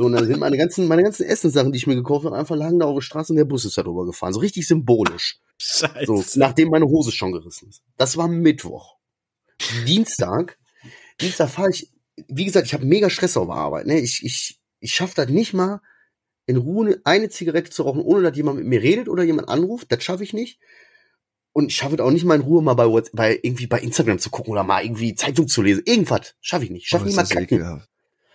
So, 0.00 0.06
und 0.06 0.12
dann 0.12 0.26
sind 0.26 0.38
meine 0.38 0.56
ganzen, 0.56 0.88
meine 0.88 1.02
ganzen 1.02 1.26
Essenssachen, 1.26 1.72
die 1.72 1.76
ich 1.76 1.86
mir 1.86 1.94
gekauft 1.94 2.24
habe, 2.24 2.34
einfach 2.34 2.56
lagen 2.56 2.78
da 2.78 2.86
auf 2.86 2.94
der 2.94 3.02
Straße 3.02 3.34
und 3.34 3.36
der 3.36 3.44
Bus 3.44 3.66
ist 3.66 3.76
da 3.76 3.82
drüber 3.82 4.06
gefahren. 4.06 4.32
So 4.32 4.40
richtig 4.40 4.66
symbolisch. 4.66 5.38
Scheiße. 5.58 6.06
So, 6.06 6.24
nachdem 6.36 6.70
meine 6.70 6.86
Hose 6.86 7.12
schon 7.12 7.32
gerissen 7.32 7.68
ist. 7.68 7.82
Das 7.98 8.16
war 8.16 8.26
Mittwoch. 8.26 8.96
Dienstag, 9.86 10.56
Dienstag 11.20 11.50
fahre 11.50 11.68
ich, 11.68 11.92
wie 12.28 12.46
gesagt, 12.46 12.66
ich 12.66 12.72
habe 12.72 12.86
mega 12.86 13.10
Stress 13.10 13.36
auf 13.36 13.48
der 13.48 13.56
Arbeit. 13.56 13.86
Ne? 13.88 14.00
Ich, 14.00 14.24
ich, 14.24 14.58
ich 14.80 14.90
schaffe 14.90 15.16
das 15.16 15.28
nicht 15.28 15.52
mal, 15.52 15.82
in 16.46 16.56
Ruhe 16.56 16.98
eine 17.04 17.28
Zigarette 17.28 17.68
zu 17.68 17.82
rauchen, 17.82 18.00
ohne 18.00 18.22
dass 18.22 18.34
jemand 18.34 18.56
mit 18.56 18.68
mir 18.68 18.80
redet 18.80 19.06
oder 19.06 19.22
jemand 19.22 19.50
anruft. 19.50 19.92
Das 19.92 20.02
schaffe 20.02 20.24
ich 20.24 20.32
nicht. 20.32 20.60
Und 21.52 21.66
ich 21.66 21.76
schaffe 21.76 21.96
es 21.96 22.00
auch 22.00 22.10
nicht 22.10 22.24
mal 22.24 22.36
in 22.36 22.40
Ruhe, 22.40 22.62
mal 22.62 22.72
bei, 22.72 22.86
WhatsApp, 22.86 23.16
bei 23.16 23.38
irgendwie 23.42 23.66
bei 23.66 23.80
Instagram 23.80 24.18
zu 24.18 24.30
gucken 24.30 24.52
oder 24.52 24.64
mal 24.64 24.82
irgendwie 24.82 25.14
Zeitung 25.14 25.46
zu 25.46 25.60
lesen. 25.60 25.82
Irgendwas 25.84 26.36
schaffe 26.40 26.64
ich 26.64 26.70
nicht. 26.70 26.86
Schaffe 26.88 27.04
oh, 27.04 27.06
nicht 27.08 27.16
mal 27.16 27.26
kacken. 27.26 27.82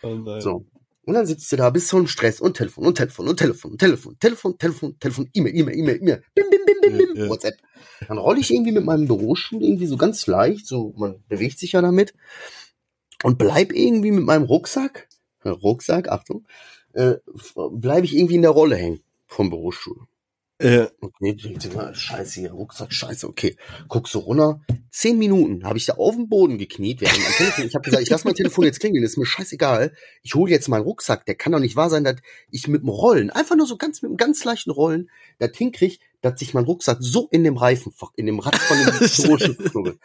Oh 0.04 0.40
so. 0.40 0.68
Und 1.06 1.14
dann 1.14 1.26
sitzt 1.26 1.52
du 1.52 1.56
da, 1.56 1.70
bist 1.70 1.88
so 1.88 1.98
ein 1.98 2.08
Stress 2.08 2.40
und 2.42 2.58
Telefon 2.58 2.88
und 2.88 2.98
Telefon 2.98 3.28
und 3.28 3.38
Telefon 3.38 3.72
und 3.72 3.78
Telefon, 3.80 4.18
Telefon, 4.20 4.58
Telefon, 4.58 5.00
Telefon, 5.00 5.30
E-Mail, 5.34 5.56
E-Mail, 5.56 5.78
E-Mail, 5.78 6.02
E-Mail, 6.02 6.24
bim, 6.34 6.46
bim, 6.50 6.60
bim, 6.66 6.82
bim, 6.82 6.98
bim, 6.98 7.16
ja, 7.16 7.24
ja. 7.24 7.30
WhatsApp. 7.30 7.58
Dann 8.08 8.18
rolle 8.18 8.40
ich 8.40 8.52
irgendwie 8.52 8.72
mit 8.72 8.84
meinem 8.84 9.08
Bürostuhl 9.08 9.64
irgendwie 9.64 9.86
so 9.86 9.98
ganz 9.98 10.26
leicht, 10.26 10.66
so, 10.66 10.94
man 10.98 11.24
bewegt 11.28 11.60
sich 11.60 11.74
ja 11.74 11.82
damit 11.82 12.14
und 13.24 13.38
bleib 13.38 13.72
irgendwie 13.72 14.12
mit 14.12 14.24
meinem 14.24 14.44
Rucksack, 14.44 15.08
Rucksack, 15.46 16.10
Achtung, 16.10 16.48
äh, 16.94 17.16
bleib 17.72 18.04
ich 18.04 18.16
irgendwie 18.16 18.36
in 18.36 18.42
der 18.42 18.52
Rolle 18.52 18.76
hängen 18.76 19.02
vom 19.28 19.50
Bürostuhl. 19.50 20.08
Äh. 20.58 20.88
Okay, 21.02 21.58
scheiße, 21.94 22.40
hier, 22.40 22.52
Rucksack, 22.52 22.94
scheiße, 22.94 23.28
okay. 23.28 23.58
Guck 23.90 24.08
so 24.08 24.20
runter. 24.20 24.62
Zehn 24.90 25.18
Minuten 25.18 25.66
habe 25.66 25.78
ich 25.78 25.86
da 25.86 25.94
auf 25.96 26.16
dem 26.16 26.30
Boden 26.30 26.58
gekniet, 26.58 27.02
während 27.02 27.26
am 27.26 27.34
Telefon, 27.34 27.66
ich 27.66 27.76
habe 27.76 27.84
gesagt, 27.84 28.04
ich 28.04 28.10
lass 28.10 28.24
mein 28.24 28.36
Telefon 28.36 28.64
jetzt 28.64 28.80
klingeln, 28.80 29.04
ist 29.04 29.18
mir 29.18 29.26
scheißegal. 29.26 29.94
Ich 30.24 30.34
hole 30.36 30.50
jetzt 30.50 30.70
meinen 30.70 30.84
Rucksack, 30.84 31.26
der 31.26 31.36
kann 31.36 31.52
doch 31.52 31.60
nicht 31.60 31.76
wahr 31.76 31.90
sein, 31.90 32.06
dass 32.06 32.16
ich 32.52 32.70
mit 32.70 32.84
dem 32.84 32.90
Rollen, 32.90 33.32
einfach 33.32 33.58
nur 33.58 33.68
so 33.68 33.76
ganz 33.76 34.02
mit 34.02 34.10
einem 34.10 34.18
ganz 34.18 34.46
leichten 34.46 34.72
Rollen, 34.72 35.10
das 35.40 35.52
hinkriege, 35.58 35.98
dass 36.22 36.40
sich 36.40 36.54
mein 36.54 36.64
Rucksack 36.64 36.98
so 37.02 37.28
in 37.32 37.44
dem 37.44 37.58
Reifen, 37.58 37.94
in 38.16 38.26
dem 38.26 38.40
Rad 38.40 38.56
von 38.56 38.78
dem 38.78 39.66
knubbelt. 39.72 40.00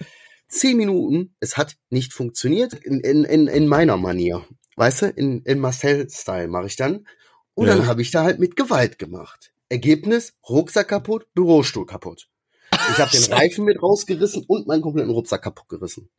Zehn 0.49 0.77
Minuten, 0.77 1.33
es 1.39 1.57
hat 1.57 1.77
nicht 1.91 2.13
funktioniert, 2.13 2.75
in, 2.75 2.99
in, 2.99 3.23
in, 3.23 3.47
in 3.47 3.69
meiner 3.69 3.97
Manier. 3.97 4.45
Weißt 4.75 5.03
du, 5.03 5.07
in, 5.07 5.43
in 5.43 5.61
Marcel-Style 5.61 6.49
mache 6.49 6.67
ich 6.67 6.75
dann. 6.75 7.07
Und 7.55 7.69
ja. 7.69 7.77
dann 7.77 7.87
habe 7.87 8.03
ich 8.03 8.11
da 8.11 8.25
halt 8.25 8.41
mit 8.41 8.57
Gewalt 8.57 8.99
gemacht. 8.99 9.50
Ergebnis, 9.71 10.35
Rucksack 10.49 10.89
kaputt, 10.89 11.27
Bürostuhl 11.33 11.87
kaputt. 11.87 12.29
Ich 12.73 12.99
habe 12.99 13.11
den 13.11 13.25
Reifen 13.33 13.65
mit 13.65 13.81
rausgerissen 13.83 14.45
und 14.47 14.67
meinen 14.67 14.83
kompletten 14.83 15.11
Rucksack 15.11 15.43
kaputt 15.43 15.69
gerissen. 15.69 16.11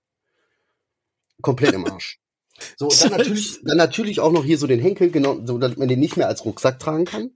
Komplett 1.42 1.74
im 1.74 1.86
Arsch. 1.86 2.20
So, 2.78 2.88
und 2.88 3.04
dann 3.04 3.12
natürlich, 3.12 3.60
dann 3.64 3.78
natürlich 3.78 4.20
auch 4.20 4.32
noch 4.32 4.46
hier 4.46 4.58
so 4.58 4.68
den 4.68 4.80
Henkel, 4.80 5.12
genau, 5.12 5.40
so 5.46 5.58
dass 5.58 5.78
man 5.78 5.88
den 5.88 6.00
nicht 6.00 6.16
mehr 6.16 6.28
als 6.28 6.46
Rucksack 6.46 6.80
tragen 6.80 7.06
kann. 7.06 7.32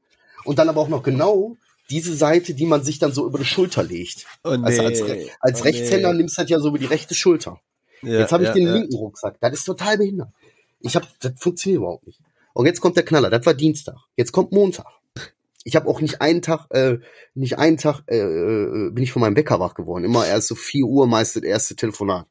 Und 0.46 0.60
dann 0.60 0.70
aber 0.70 0.80
auch 0.80 0.88
noch 0.88 1.04
genau 1.04 1.58
diese 1.90 2.16
Seite, 2.16 2.54
die 2.54 2.66
man 2.66 2.84
sich 2.84 3.00
dann 3.00 3.12
so 3.12 3.26
über 3.26 3.40
die 3.40 3.46
Schulter 3.46 3.84
legt. 3.84 4.26
Oh 4.44 4.56
nee, 4.56 4.66
also 4.66 4.84
als, 4.84 5.02
als 5.40 5.62
oh 5.62 5.64
Rechtshänder 5.64 6.14
nee. 6.14 6.20
nimmst 6.20 6.38
du 6.38 6.42
das 6.44 6.50
ja 6.50 6.60
so 6.60 6.70
über 6.70 6.80
die 6.80 6.86
rechte 6.86 7.16
Schulter. 7.16 7.60
Ja, 8.04 8.20
jetzt 8.20 8.32
habe 8.32 8.44
ich 8.44 8.50
ja, 8.50 8.54
den 8.54 8.68
ja. 8.68 8.74
linken 8.74 8.96
Rucksack. 8.96 9.38
Das 9.42 9.54
ist 9.54 9.66
total 9.66 9.98
behindert. 9.98 10.30
Ich 10.80 10.96
habe, 10.96 11.08
das 11.20 11.34
funktioniert 11.38 11.82
überhaupt 11.82 12.06
nicht. 12.06 12.20
Und 12.54 12.68
jetzt 12.68 12.80
kommt 12.80 12.96
der 12.96 13.04
Knaller. 13.04 13.30
Das 13.30 13.46
war 13.46 13.54
Dienstag. 13.54 13.96
Jetzt 14.16 14.32
kommt 14.32 14.52
Montag 14.52 14.86
ich 15.66 15.76
habe 15.76 15.90
auch 15.90 16.00
nicht 16.00 16.22
einen 16.22 16.44
Tag, 16.44 16.68
äh, 16.70 17.00
nicht 17.34 17.58
einen 17.58 17.78
Tag 17.78 18.04
äh, 18.08 18.20
äh, 18.20 18.92
bin 18.92 19.04
ich 19.04 19.12
von 19.12 19.22
meinem 19.22 19.36
Wecker 19.36 19.60
wach 19.60 19.74
geworden. 19.74 20.06
Immer 20.06 20.26
erst 20.26 20.48
so 20.48 20.56
vier 20.56 20.86
Uhr 20.86 21.08
meist 21.08 21.36
das 21.36 21.44
erste 21.44 21.76
Telefonat. 21.76 22.28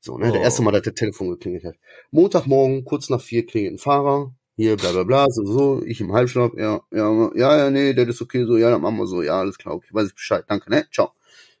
So, 0.00 0.18
ne, 0.18 0.28
oh. 0.28 0.32
der 0.32 0.42
erste 0.42 0.62
Mal, 0.62 0.72
dass 0.72 0.82
der 0.82 0.94
Telefon 0.94 1.30
geklingelt 1.30 1.64
hat. 1.64 1.76
Montagmorgen, 2.10 2.84
kurz 2.84 3.08
nach 3.08 3.22
vier, 3.22 3.46
klingelt 3.46 3.74
ein 3.74 3.78
Fahrer. 3.78 4.34
Hier, 4.56 4.76
bla, 4.76 4.90
bla, 4.90 5.04
bla, 5.04 5.26
so, 5.30 5.44
so, 5.44 5.82
ich 5.84 6.00
im 6.00 6.12
Halbschlaf, 6.12 6.52
ja, 6.56 6.80
ja, 6.92 7.30
ja, 7.34 7.58
ja, 7.58 7.70
nee, 7.70 7.92
der 7.92 8.06
ist 8.06 8.22
okay, 8.22 8.44
so, 8.44 8.56
ja, 8.56 8.70
dann 8.70 8.82
machen 8.82 8.98
wir 8.98 9.06
so, 9.08 9.20
ja, 9.20 9.40
alles 9.40 9.58
klar, 9.58 9.74
okay, 9.74 9.88
weiß 9.90 10.08
ich 10.08 10.14
Bescheid, 10.14 10.44
danke, 10.46 10.70
ne, 10.70 10.86
ciao. 10.92 11.10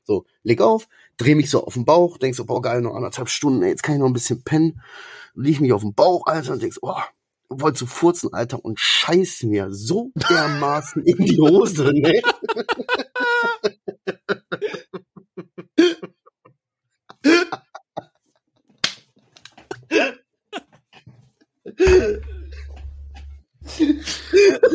So, 0.04 0.26
leg 0.44 0.60
auf, 0.60 0.86
dreh 1.16 1.34
mich 1.34 1.50
so 1.50 1.64
auf 1.64 1.74
den 1.74 1.84
Bauch, 1.84 2.18
denk 2.18 2.36
so, 2.36 2.44
boah, 2.44 2.62
geil, 2.62 2.82
noch 2.82 2.94
anderthalb 2.94 3.28
Stunden, 3.28 3.64
ey, 3.64 3.70
jetzt 3.70 3.82
kann 3.82 3.96
ich 3.96 4.00
noch 4.00 4.06
ein 4.06 4.12
bisschen 4.12 4.44
pennen. 4.44 4.80
Lieg 5.34 5.60
mich 5.60 5.72
auf 5.72 5.82
den 5.82 5.94
Bauch, 5.94 6.26
Alter, 6.26 6.52
und 6.52 6.62
denkst, 6.62 6.78
boah, 6.80 7.04
wollte 7.48 7.78
zu 7.80 7.86
furzen, 7.86 8.32
Alter, 8.32 8.64
und 8.64 8.78
scheiß 8.78 9.44
mir 9.44 9.72
so 9.72 10.10
dermaßen 10.28 11.02
in 11.04 11.24
die 11.24 11.38
Hose, 11.38 11.92
ne? 11.92 12.22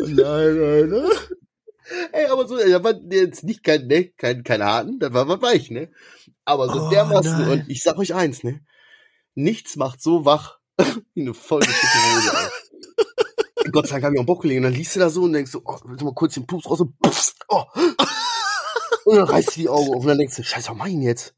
nein, 0.06 0.58
nein, 0.58 0.88
nein. 0.88 1.10
Ey, 2.12 2.26
aber 2.26 2.46
so, 2.46 2.56
da 2.56 2.84
war 2.84 2.94
jetzt 3.10 3.42
nicht 3.42 3.64
kein, 3.64 3.86
ne, 3.88 4.10
kein, 4.16 4.44
kein 4.44 4.62
Harten, 4.62 4.98
da 5.00 5.12
war 5.12 5.26
was 5.26 5.42
weich, 5.42 5.70
ne? 5.70 5.90
Aber 6.44 6.68
so 6.68 6.86
oh, 6.86 6.90
dermaßen, 6.90 7.38
nein. 7.38 7.50
und 7.50 7.68
ich 7.68 7.82
sag 7.82 7.98
euch 7.98 8.14
eins, 8.14 8.44
ne? 8.44 8.64
Nichts 9.34 9.76
macht 9.76 10.00
so 10.00 10.24
wach 10.24 10.59
wie 11.14 11.22
eine 11.22 11.34
vollgeschissene 11.34 12.16
Hose, 12.16 12.32
ey. 12.36 13.70
Gott 13.72 13.86
sei 13.86 13.94
Dank 13.94 14.04
hab 14.04 14.12
ich 14.14 14.20
auch 14.20 14.26
Bock 14.26 14.42
gelegen. 14.42 14.64
Und 14.64 14.72
dann 14.72 14.78
liest 14.78 14.96
du 14.96 15.00
da 15.00 15.10
so 15.10 15.22
und 15.22 15.32
denkst 15.32 15.52
so, 15.52 15.62
oh, 15.64 15.78
willst 15.84 16.00
du 16.00 16.04
mal 16.06 16.14
kurz 16.14 16.34
den 16.34 16.46
Pups 16.46 16.68
raus 16.68 16.80
und 16.80 16.98
pups, 17.00 17.34
oh. 17.48 17.64
Und 19.04 19.16
dann 19.16 19.26
reißt 19.26 19.56
du 19.56 19.60
die 19.60 19.68
Augen 19.68 19.94
auf 19.94 20.02
und 20.02 20.06
dann 20.06 20.18
denkst 20.18 20.36
du, 20.36 20.42
scheiße, 20.42 20.70
was 20.70 20.76
mach 20.76 20.86
ich 20.86 20.92
denn 20.92 21.02
jetzt? 21.02 21.34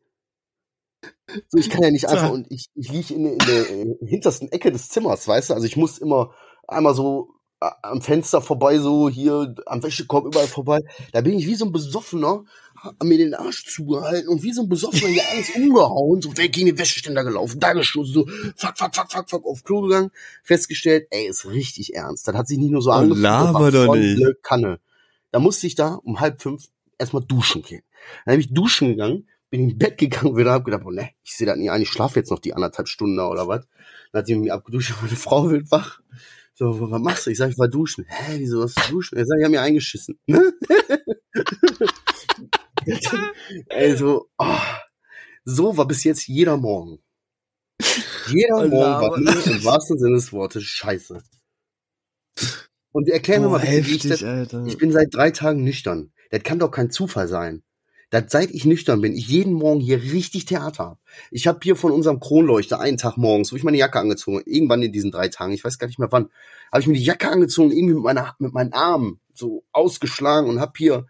So, 1.49 1.59
ich 1.59 1.71
kann 1.71 1.83
ja 1.83 1.91
nicht 1.91 2.09
einfach, 2.09 2.31
und 2.31 2.51
ich, 2.51 2.67
ich 2.75 2.91
liege 2.91 3.15
in, 3.15 3.27
in 3.27 3.39
der 3.39 3.65
hintersten 4.09 4.51
Ecke 4.51 4.71
des 4.71 4.89
Zimmers, 4.89 5.27
weißt 5.27 5.51
du? 5.51 5.55
Also 5.55 5.67
ich 5.67 5.77
muss 5.77 5.99
immer 5.99 6.35
einmal 6.67 6.95
so 6.95 7.35
am 7.61 8.03
Fenster 8.03 8.41
vorbei, 8.41 8.79
so 8.79 9.09
hier 9.09 9.55
am 9.67 9.83
Wäschekorb 9.83 10.27
überall 10.27 10.49
vorbei. 10.49 10.81
Da 11.13 11.21
bin 11.21 11.39
ich 11.39 11.47
wie 11.47 11.55
so 11.55 11.65
ein 11.65 11.73
Besoffener, 11.73 12.45
hab 12.83 13.03
mir 13.05 13.17
den 13.17 13.35
Arsch 13.35 13.65
zugehalten 13.65 14.29
und 14.29 14.43
wie 14.43 14.53
so 14.53 14.63
ein 14.63 14.69
Besoffener 14.69 15.09
hier 15.09 15.23
alles 15.31 15.51
umgehauen, 15.55 16.21
so 16.21 16.37
weg 16.37 16.53
gegen 16.53 16.67
den 16.67 16.79
Wäscheständer 16.79 17.23
gelaufen, 17.23 17.61
da 17.61 17.73
gestoßen, 17.73 18.13
so 18.13 18.27
fuck, 18.57 18.77
fuck, 18.77 18.95
fuck, 18.95 19.13
fuck, 19.13 19.31
fuck, 19.31 19.47
auf 19.47 19.63
Klo 19.63 19.83
gegangen, 19.83 20.11
festgestellt, 20.43 21.07
ey, 21.11 21.29
ist 21.29 21.47
richtig 21.47 21.95
ernst. 21.95 22.27
Das 22.27 22.35
hat 22.35 22.49
sich 22.49 22.59
nicht 22.59 22.73
nur 22.73 22.83
so 22.83 22.91
oh, 22.91 22.95
angefühlt, 22.95 23.23
laber 23.23 23.71
doch 23.71 23.95
nicht. 23.95 24.21
Kanne. 24.43 24.81
Da 25.31 25.39
musste 25.39 25.67
ich 25.67 25.77
da 25.77 25.95
um 26.03 26.19
halb 26.21 26.43
fünf 26.43 26.65
erstmal 26.99 27.25
duschen 27.25 27.63
gehen. 27.63 27.83
Dann 28.25 28.33
habe 28.33 28.41
ich 28.43 28.53
duschen 28.53 28.89
gegangen, 28.89 29.29
bin 29.49 29.69
ins 29.69 29.79
Bett 29.79 29.99
gegangen 29.99 30.31
und 30.31 30.37
wieder 30.37 30.53
hab 30.53 30.65
gedacht, 30.65 30.83
oh 30.85 30.91
ne, 30.91 31.11
ich 31.23 31.37
sehe 31.37 31.47
das 31.47 31.57
nicht 31.57 31.71
ein, 31.71 31.83
ich 31.83 31.89
schlafe 31.89 32.19
jetzt 32.19 32.31
noch 32.31 32.41
die 32.41 32.55
anderthalb 32.55 32.89
Stunden 32.89 33.17
da 33.17 33.29
oder 33.29 33.47
was. 33.47 33.65
Dann 34.11 34.21
hat 34.21 34.27
sie 34.27 34.35
mich 34.35 34.53
abgeduscht, 34.53 34.93
meine 35.03 35.15
Frau 35.15 35.51
wird 35.51 35.71
wach. 35.71 36.01
So, 36.55 36.91
was 36.91 37.01
machst 37.01 37.27
du? 37.27 37.31
Ich 37.31 37.39
sag, 37.39 37.51
ich 37.51 37.59
war 37.59 37.69
duschen. 37.69 38.05
Hä, 38.09 38.35
wieso 38.39 38.61
was 38.63 38.75
duschen? 38.91 39.17
Er 39.17 39.25
sagt, 39.25 39.39
ich 39.39 39.45
hab 39.45 39.51
mir 39.51 39.63
eingeschissen. 39.63 40.19
Also, 43.69 44.29
oh, 44.39 44.59
so 45.45 45.77
war 45.77 45.87
bis 45.87 46.05
jetzt 46.05 46.27
jeder 46.27 46.57
Morgen. 46.57 46.99
Jeder 48.29 48.69
Morgen 48.69 49.01
war 49.01 49.17
im 49.17 49.65
wahrsten 49.65 49.99
Sinne 49.99 50.17
des 50.17 50.33
Wortes 50.33 50.63
scheiße. 50.63 51.23
Und 52.93 53.09
erklär 53.09 53.41
mir 53.41 53.49
oh, 53.49 53.51
mal 53.51 53.59
bitte, 53.59 53.73
heftig, 53.73 54.05
ich, 54.05 54.21
das, 54.21 54.67
ich 54.67 54.79
bin 54.79 54.93
seit 54.93 55.09
drei 55.13 55.31
Tagen 55.31 55.65
nüchtern. 55.65 56.13
Das 56.31 56.43
kann 56.43 56.59
doch 56.59 56.71
kein 56.71 56.91
Zufall 56.91 57.29
sein 57.29 57.63
dass 58.13 58.25
seit 58.29 58.51
ich 58.51 58.67
nüchtern 58.67 59.01
bin, 59.01 59.15
ich 59.15 59.27
jeden 59.27 59.55
Morgen 59.55 59.81
hier 59.81 60.03
richtig 60.03 60.45
Theater 60.45 60.85
habe. 60.85 60.99
Ich 61.31 61.47
habe 61.47 61.61
hier 61.63 61.77
von 61.77 61.93
unserem 61.93 62.21
Kronleuchter 62.21 62.79
einen 62.79 62.99
Tag 62.99 63.17
morgens, 63.17 63.51
wo 63.51 63.57
ich 63.57 63.65
meine 63.65 63.79
Jacke 63.79 63.99
angezogen 63.99 64.43
irgendwann 64.45 64.83
in 64.83 64.93
diesen 64.93 65.11
drei 65.11 65.29
Tagen, 65.29 65.55
ich 65.55 65.65
weiß 65.65 65.79
gar 65.79 65.87
nicht 65.87 65.99
mehr 65.99 66.13
wann, 66.13 66.29
habe 66.71 66.83
ich 66.83 66.87
mir 66.87 66.93
die 66.93 67.05
Jacke 67.05 67.31
angezogen, 67.31 67.73
irgendwie 67.73 67.95
mit, 67.95 68.03
meiner, 68.03 68.37
mit 68.39 68.53
meinen 68.53 68.75
Armen 68.75 69.19
so 69.33 69.65
ausgeschlagen 69.73 70.51
und 70.51 70.61
habe 70.61 70.73
hier 70.77 71.07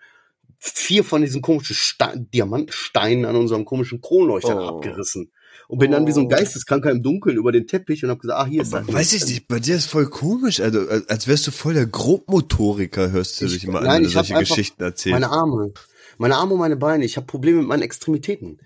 vier 0.64 1.02
von 1.02 1.22
diesen 1.22 1.42
komischen 1.42 1.74
Ste 1.74 2.12
Diamantsteinen 2.32 3.24
an 3.24 3.34
unserem 3.34 3.64
komischen 3.64 4.00
Kronleuchter 4.00 4.56
oh. 4.56 4.76
abgerissen. 4.76 5.32
Und 5.66 5.78
bin 5.78 5.90
oh. 5.90 5.94
dann 5.94 6.06
wie 6.06 6.12
so 6.12 6.20
ein 6.20 6.26
oh. 6.26 6.28
Geisteskranker 6.28 6.90
im 6.92 7.02
Dunkeln 7.02 7.36
über 7.36 7.50
den 7.50 7.66
Teppich 7.66 8.04
und 8.04 8.10
hab 8.10 8.20
gesagt, 8.20 8.38
ah, 8.38 8.46
hier 8.46 8.62
ist 8.62 8.72
das. 8.72 8.86
Weiß 8.86 9.12
ich 9.12 9.26
nicht, 9.26 9.48
bei 9.48 9.58
dir 9.58 9.74
ist 9.74 9.86
voll 9.86 10.08
komisch, 10.08 10.60
also 10.60 10.88
als 11.08 11.26
wärst 11.26 11.48
du 11.48 11.50
voll 11.50 11.74
der 11.74 11.86
Grobmotoriker, 11.86 13.10
hörst 13.10 13.40
du 13.40 13.46
ich, 13.46 13.54
dich 13.54 13.64
immer 13.64 13.80
nein, 13.80 13.88
an, 13.88 13.96
wenn 13.96 14.02
du 14.04 14.10
solche 14.10 14.34
Geschichten 14.34 14.82
erzählst. 14.82 15.20
Meine 15.20 15.30
Arme. 15.30 15.72
Meine 16.18 16.36
Arme 16.36 16.52
und 16.52 16.60
meine 16.60 16.76
Beine. 16.76 17.04
Ich 17.04 17.16
habe 17.16 17.26
Probleme 17.26 17.58
mit 17.58 17.66
meinen 17.66 17.82
Extremitäten. 17.82 18.60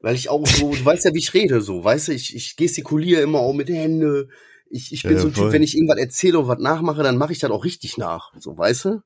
Weil 0.00 0.14
ich 0.14 0.30
auch 0.30 0.46
so, 0.46 0.74
du 0.74 0.84
weißt 0.84 1.04
ja, 1.04 1.14
wie 1.14 1.18
ich 1.18 1.34
rede, 1.34 1.60
so, 1.60 1.82
weißt 1.84 2.08
du, 2.08 2.12
ich, 2.12 2.34
ich 2.34 2.56
gestikuliere 2.56 3.22
immer 3.22 3.40
auch 3.40 3.54
mit 3.54 3.68
den 3.68 3.76
Händen. 3.76 4.30
Ich, 4.70 4.92
ich 4.92 5.02
bin 5.02 5.12
ja, 5.12 5.18
so 5.18 5.28
ein 5.28 5.34
voll. 5.34 5.44
Typ, 5.44 5.52
wenn 5.52 5.62
ich 5.62 5.74
irgendwas 5.74 5.98
erzähle 5.98 6.38
und 6.38 6.48
was 6.48 6.58
nachmache, 6.58 7.02
dann 7.02 7.16
mache 7.18 7.32
ich 7.32 7.38
das 7.38 7.50
auch 7.50 7.64
richtig 7.64 7.98
nach. 7.98 8.32
So, 8.38 8.56
weißt 8.56 8.84
du? 8.86 9.02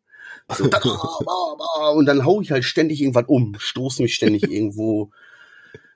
So, 0.56 0.66
da, 0.66 0.78
und 1.94 2.06
dann 2.06 2.24
hau 2.24 2.40
ich 2.40 2.50
halt 2.50 2.64
ständig 2.64 3.00
irgendwas 3.00 3.26
um, 3.26 3.56
stoße 3.58 4.02
mich 4.02 4.14
ständig 4.14 4.42
irgendwo. 4.50 5.10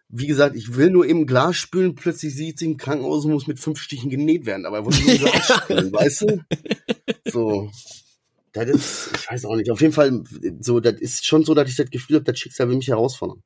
Wie 0.09 0.26
gesagt, 0.26 0.57
ich 0.57 0.76
will 0.76 0.90
nur 0.90 1.07
eben 1.07 1.26
Glas 1.26 1.57
spülen, 1.57 1.95
plötzlich 1.95 2.34
sieht 2.34 2.59
sie 2.59 2.66
im 2.66 2.76
Krankenhaus 2.76 3.24
und 3.24 3.32
muss 3.32 3.47
mit 3.47 3.59
fünf 3.59 3.80
Stichen 3.80 4.11
genäht 4.11 4.45
werden, 4.45 4.66
aber 4.66 4.78
er 4.78 4.84
wollte 4.84 5.03
nur 5.03 5.16
Glas 5.16 5.47
spülen, 5.64 5.93
weißt 5.93 6.22
du? 6.22 6.40
So. 7.24 7.70
Das 8.53 8.68
ist, 8.68 9.11
ich 9.14 9.30
weiß 9.30 9.47
auch 9.47 9.57
nicht. 9.57 9.70
Auf 9.70 9.80
jeden 9.80 9.95
Fall, 9.95 10.22
so, 10.61 10.80
das 10.80 11.01
ist 11.01 11.24
schon 11.24 11.45
so, 11.45 11.55
dass 11.55 11.70
ich 11.70 11.76
das 11.76 11.90
Gefühl 11.90 12.16
habe, 12.16 12.24
das 12.24 12.38
Schicksal 12.38 12.68
will 12.68 12.76
mich 12.76 12.88
herausfordern. 12.88 13.43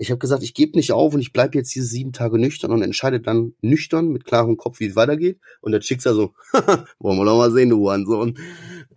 Ich 0.00 0.10
habe 0.10 0.18
gesagt, 0.18 0.42
ich 0.42 0.54
gebe 0.54 0.76
nicht 0.76 0.92
auf 0.92 1.12
und 1.12 1.20
ich 1.20 1.32
bleibe 1.32 1.58
jetzt 1.58 1.74
diese 1.74 1.86
sieben 1.86 2.12
Tage 2.12 2.38
nüchtern 2.38 2.70
und 2.70 2.82
entscheide 2.82 3.20
dann 3.20 3.54
nüchtern 3.60 4.08
mit 4.08 4.24
klarem 4.24 4.56
Kopf, 4.56 4.80
wie 4.80 4.86
es 4.86 4.96
weitergeht. 4.96 5.40
Und 5.60 5.72
das 5.72 5.84
Schicksal 5.84 6.14
so, 6.14 6.34
wollen 7.00 7.18
wir 7.18 7.24
doch 7.24 7.36
mal 7.36 7.50
sehen, 7.50 7.70
du 7.70 7.78
Hurensohn. 7.78 8.38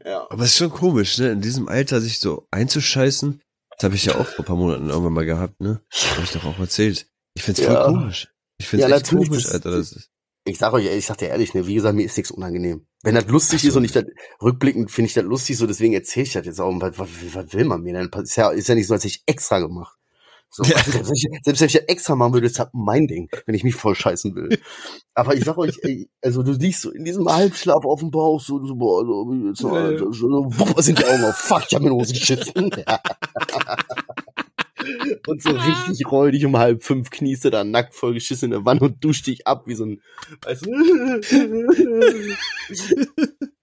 Ja. 0.06 0.28
Aber 0.30 0.44
es 0.44 0.52
ist 0.52 0.58
schon 0.58 0.70
komisch, 0.70 1.18
ne? 1.18 1.32
In 1.32 1.42
diesem 1.42 1.68
Alter 1.68 2.02
sich 2.02 2.20
so 2.20 2.48
einzuscheißen. 2.52 3.42
Das 3.78 3.84
habe 3.84 3.96
ich 3.96 4.06
ja 4.06 4.16
auch 4.16 4.28
vor 4.28 4.46
ein 4.46 4.48
paar 4.48 4.56
Monaten 4.56 4.90
irgendwann 4.90 5.14
mal 5.14 5.26
gehabt, 5.26 5.60
ne? 5.60 5.82
Habe 5.92 6.24
ich 6.24 6.32
doch 6.32 6.46
auch 6.46 6.60
erzählt. 6.60 7.08
Ich 7.34 7.44
find's 7.44 7.62
voll 7.62 7.74
ja. 7.74 7.86
komisch. 7.86 8.32
Ich 8.60 8.68
find's 8.68 8.88
ja, 8.88 8.96
echt 8.96 9.10
komisch, 9.10 9.48
Alter. 9.48 9.72
Das 9.72 9.92
ist 9.92 10.12
ich 10.44 10.58
sag 10.58 10.74
euch, 10.74 10.86
ich 10.86 11.06
sag 11.06 11.18
dir 11.18 11.30
ehrlich, 11.30 11.54
ne, 11.54 11.68
wie 11.68 11.76
gesagt, 11.76 11.96
mir 11.96 12.06
ist 12.06 12.18
nichts 12.18 12.32
unangenehm. 12.32 12.86
Wenn 13.04 13.16
das 13.16 13.28
lustig 13.28 13.62
so. 13.62 13.68
ist 13.68 13.76
und 13.76 13.84
ich 13.84 13.92
das 13.92 14.06
rückblickend 14.42 14.90
finde 14.92 15.08
ich 15.08 15.14
das 15.14 15.24
lustig, 15.24 15.58
so 15.58 15.68
deswegen 15.68 15.94
erzähle 15.94 16.26
ich 16.26 16.34
das 16.34 16.46
jetzt 16.46 16.60
auch. 16.60 16.74
Was, 16.82 16.98
was, 16.98 17.10
was 17.34 17.54
will 17.54 17.66
man 17.66 17.82
mir 17.82 17.94
denn? 17.94 18.10
Ist 18.24 18.36
ja, 18.36 18.50
ist 18.50 18.68
ja 18.68 18.76
nicht 18.76 18.88
so, 18.88 18.94
als 18.94 19.06
ich 19.06 19.24
extra 19.26 19.60
gemacht. 19.60 19.98
So, 20.52 20.64
ja. 20.64 20.78
selbst, 20.84 21.08
wenn 21.08 21.16
ich, 21.16 21.28
selbst 21.44 21.62
wenn 21.62 21.68
ich 21.68 21.74
das 21.74 21.84
extra 21.88 22.16
machen 22.16 22.34
würde, 22.34 22.48
ist 22.48 22.60
das 22.60 22.68
mein 22.74 23.08
Ding, 23.08 23.30
wenn 23.46 23.56
ich 23.56 23.64
mich 23.64 23.76
voll 23.76 23.96
scheißen 23.96 24.36
will. 24.36 24.60
Aber 25.14 25.34
ich 25.34 25.46
sag 25.46 25.58
euch, 25.58 25.80
ey, 25.82 26.10
also 26.22 26.44
du 26.44 26.52
liegst 26.52 26.82
so 26.82 26.92
in 26.92 27.06
diesem 27.06 27.28
Halbschlaf 27.28 27.86
auf 27.86 28.02
dem 28.02 28.12
Bauch, 28.12 28.42
so, 28.42 28.64
so 28.66 28.76
boah, 28.76 29.06
so, 29.06 29.54
so, 29.54 29.98
so, 29.98 30.12
so, 30.12 30.28
wupp, 30.28 30.82
sind 30.82 31.00
die 31.00 31.06
Augen 31.06 31.24
auf, 31.24 31.38
fuck, 31.38 31.64
ich 31.68 31.76
hab 31.76 31.82
mir 31.82 31.90
eine 31.90 31.96
Hose 31.96 32.14
geschissen. 32.14 32.72
Und 35.28 35.42
so 35.42 35.52
richtig 35.52 36.12
räudig 36.12 36.46
um 36.46 36.58
halb 36.58 36.84
fünf 36.84 37.10
kniest 37.10 37.46
du 37.46 37.50
da 37.50 37.64
nackt 37.64 37.96
voll 37.96 38.14
geschissen 38.14 38.46
in 38.46 38.52
der 38.52 38.66
Wand 38.66 38.82
und 38.82 39.04
duscht 39.04 39.28
dich 39.28 39.48
ab 39.48 39.68
wie 39.68 39.76
so 39.76 39.86
ein, 39.86 40.02
weißt 40.42 40.66
du? 40.66 40.72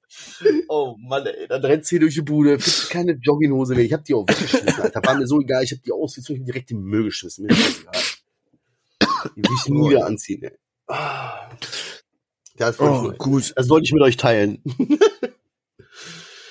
Oh 0.68 0.96
Mann, 0.98 1.26
ey, 1.26 1.48
dann 1.48 1.64
rennt 1.64 1.86
sie 1.86 1.98
durch 1.98 2.14
die 2.14 2.22
Bude, 2.22 2.58
findest 2.58 2.90
keine 2.90 3.12
Jogginghose 3.12 3.74
mehr. 3.74 3.84
Ich 3.84 3.92
hab 3.92 4.04
die 4.04 4.14
auch 4.14 4.26
weggeschmissen, 4.28 4.82
Alter. 4.82 5.02
War 5.04 5.16
mir 5.16 5.26
so 5.26 5.40
egal, 5.40 5.64
ich 5.64 5.72
hab 5.72 5.82
die 5.82 5.92
ausgezogen, 5.92 6.44
direkt 6.44 6.70
in 6.70 6.78
den 6.78 6.86
Müll 6.86 7.04
geschmissen. 7.04 7.46
Mir 7.46 7.52
ist 7.52 7.80
egal. 7.80 8.02
Die 9.36 9.42
will 9.42 9.56
ich 9.56 9.68
nie 9.68 9.90
wieder 9.90 10.06
anziehen, 10.06 10.42
ey. 10.42 10.58
Das 12.56 12.78
wollte, 12.78 13.08
oh, 13.08 13.12
ich, 13.12 13.18
gut. 13.18 13.52
das 13.56 13.68
wollte 13.68 13.84
ich 13.84 13.92
mit 13.92 14.02
euch 14.02 14.16
teilen. 14.16 14.62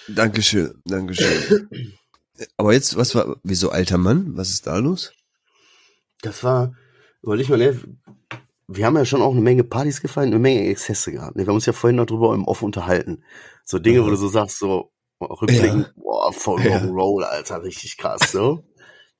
Dankeschön, 0.08 0.82
Dankeschön. 0.86 1.70
Aber 2.56 2.74
jetzt, 2.74 2.96
was 2.96 3.14
war, 3.16 3.38
wieso 3.44 3.70
alter 3.70 3.98
Mann? 3.98 4.38
Was 4.38 4.50
ist 4.50 4.68
da 4.68 4.78
los? 4.78 5.12
Das 6.22 6.44
war, 6.44 6.76
überleg 7.22 7.50
mal, 7.50 7.58
ne, 7.58 7.80
wir 8.68 8.86
haben 8.86 8.98
ja 8.98 9.06
schon 9.06 9.22
auch 9.22 9.32
eine 9.32 9.42
Menge 9.42 9.64
Partys 9.64 10.02
gefeiert, 10.02 10.28
eine 10.28 10.40
Menge 10.40 10.68
Exzesse 10.68 11.12
gehabt. 11.12 11.36
Ne? 11.36 11.44
Wir 11.44 11.48
haben 11.48 11.56
uns 11.56 11.66
ja 11.66 11.74
vorhin 11.74 11.96
noch 11.96 12.06
drüber 12.06 12.34
im 12.34 12.46
Off 12.46 12.62
unterhalten. 12.62 13.24
So 13.64 13.80
Dinge, 13.80 14.00
ja. 14.00 14.06
wo 14.06 14.10
du 14.10 14.18
so 14.18 14.28
sagst, 14.28 14.60
so 14.60 14.92
rückblickend, 15.22 15.88
ja. 15.88 15.94
boah, 15.96 16.34
voll 16.34 16.66
ja. 16.66 16.84
Roll, 16.86 17.24
Alter, 17.24 17.64
richtig 17.64 17.98
krass, 17.98 18.32
so. 18.32 18.64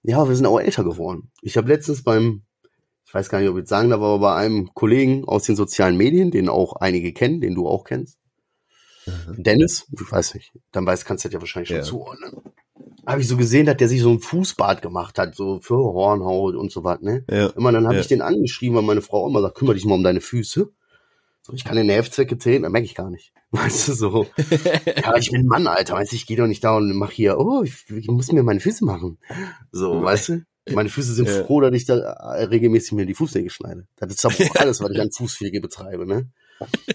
Ja, 0.04 0.28
wir 0.28 0.36
sind 0.36 0.46
auch 0.46 0.60
älter 0.60 0.84
geworden. 0.84 1.32
Ich 1.42 1.58
habe 1.58 1.70
letztens 1.70 2.04
beim, 2.04 2.44
ich 3.06 3.14
weiß 3.14 3.30
gar 3.30 3.40
nicht, 3.40 3.50
ob 3.50 3.58
ich 3.58 3.68
sagen 3.68 3.90
darf, 3.90 4.00
aber 4.00 4.20
bei 4.20 4.36
einem 4.36 4.74
Kollegen 4.74 5.26
aus 5.26 5.44
den 5.44 5.56
sozialen 5.56 5.98
Medien, 5.98 6.32
den 6.32 6.50
auch 6.50 6.76
einige 6.76 7.14
kennen, 7.14 7.42
den 7.42 7.56
du 7.56 7.68
auch 7.68 7.84
kennst, 7.84 8.20
mhm. 9.06 9.44
Dennis, 9.44 9.88
ich 9.92 10.12
weiß 10.12 10.36
nicht, 10.36 10.52
dann 10.72 10.86
weißt, 10.86 11.06
kannst 11.06 11.24
du 11.24 11.30
das 11.30 11.34
ja 11.34 11.42
wahrscheinlich 11.42 11.70
schon 11.70 11.84
zuordnen 11.84 12.54
habe 13.08 13.22
ich 13.22 13.28
so 13.28 13.38
gesehen, 13.38 13.66
dass 13.66 13.78
der 13.78 13.88
sich 13.88 14.02
so 14.02 14.12
ein 14.12 14.20
Fußbad 14.20 14.82
gemacht 14.82 15.18
hat, 15.18 15.34
so 15.34 15.60
für 15.62 15.76
Hornhaut 15.76 16.56
und 16.56 16.72
so 16.72 16.84
was, 16.84 17.02
ne? 17.02 17.24
Ja. 17.32 17.48
Immer 17.48 17.72
dann 17.72 17.86
habe 17.86 17.96
ja. 17.96 18.02
ich 18.02 18.08
den 18.08 18.22
angeschrieben, 18.22 18.76
weil 18.76 18.84
meine 18.84 19.02
Frau 19.02 19.28
immer 19.28 19.42
sagt, 19.42 19.56
kümmere 19.56 19.76
dich 19.76 19.86
mal 19.86 19.96
um 19.96 20.04
deine 20.04 20.20
Füße. 20.20 20.70
So, 21.42 21.54
ich 21.54 21.64
kann 21.64 21.78
den 21.78 21.88
Nervzwecke 21.88 22.38
zählen, 22.38 22.64
dann 22.64 22.74
merke 22.74 22.86
ich 22.86 22.96
gar 22.96 23.10
nicht. 23.10 23.32
Weißt 23.52 23.88
du, 23.88 23.94
so. 23.94 24.28
ja, 24.86 25.16
ich 25.16 25.32
bin 25.32 25.48
Mann, 25.48 25.68
Alter, 25.68 25.94
weißt 25.96 26.12
du, 26.12 26.18
ich 26.18 26.26
gehe 26.26 26.36
doch 26.36 26.48
nicht 26.48 26.62
da 26.66 26.76
und 26.76 26.94
mach 26.98 27.12
hier, 27.12 27.40
oh, 27.40 27.64
ich, 27.64 27.90
ich 27.90 28.08
muss 28.08 28.30
mir 28.30 28.44
meine 28.44 28.60
Füße 28.60 28.84
machen. 28.84 29.20
So, 29.72 30.04
weißt 30.04 30.30
du? 30.30 30.42
Meine 30.74 30.90
Füße 30.90 31.14
sind 31.14 31.30
ja. 31.30 31.46
froh, 31.46 31.62
dass 31.62 31.74
ich 31.74 31.86
da 31.86 31.96
äh, 31.96 32.44
regelmäßig 32.44 32.92
mir 32.92 33.06
die 33.06 33.14
Fußnägel 33.14 33.50
schneide. 33.50 33.88
Das 33.96 34.14
ist 34.14 34.26
aber 34.26 34.36
auch 34.52 34.56
alles, 34.58 34.82
was 34.82 34.92
ich 34.92 35.00
an 35.00 35.12
Fußpflege 35.14 35.62
betreibe, 35.62 36.06
ne? 36.06 36.30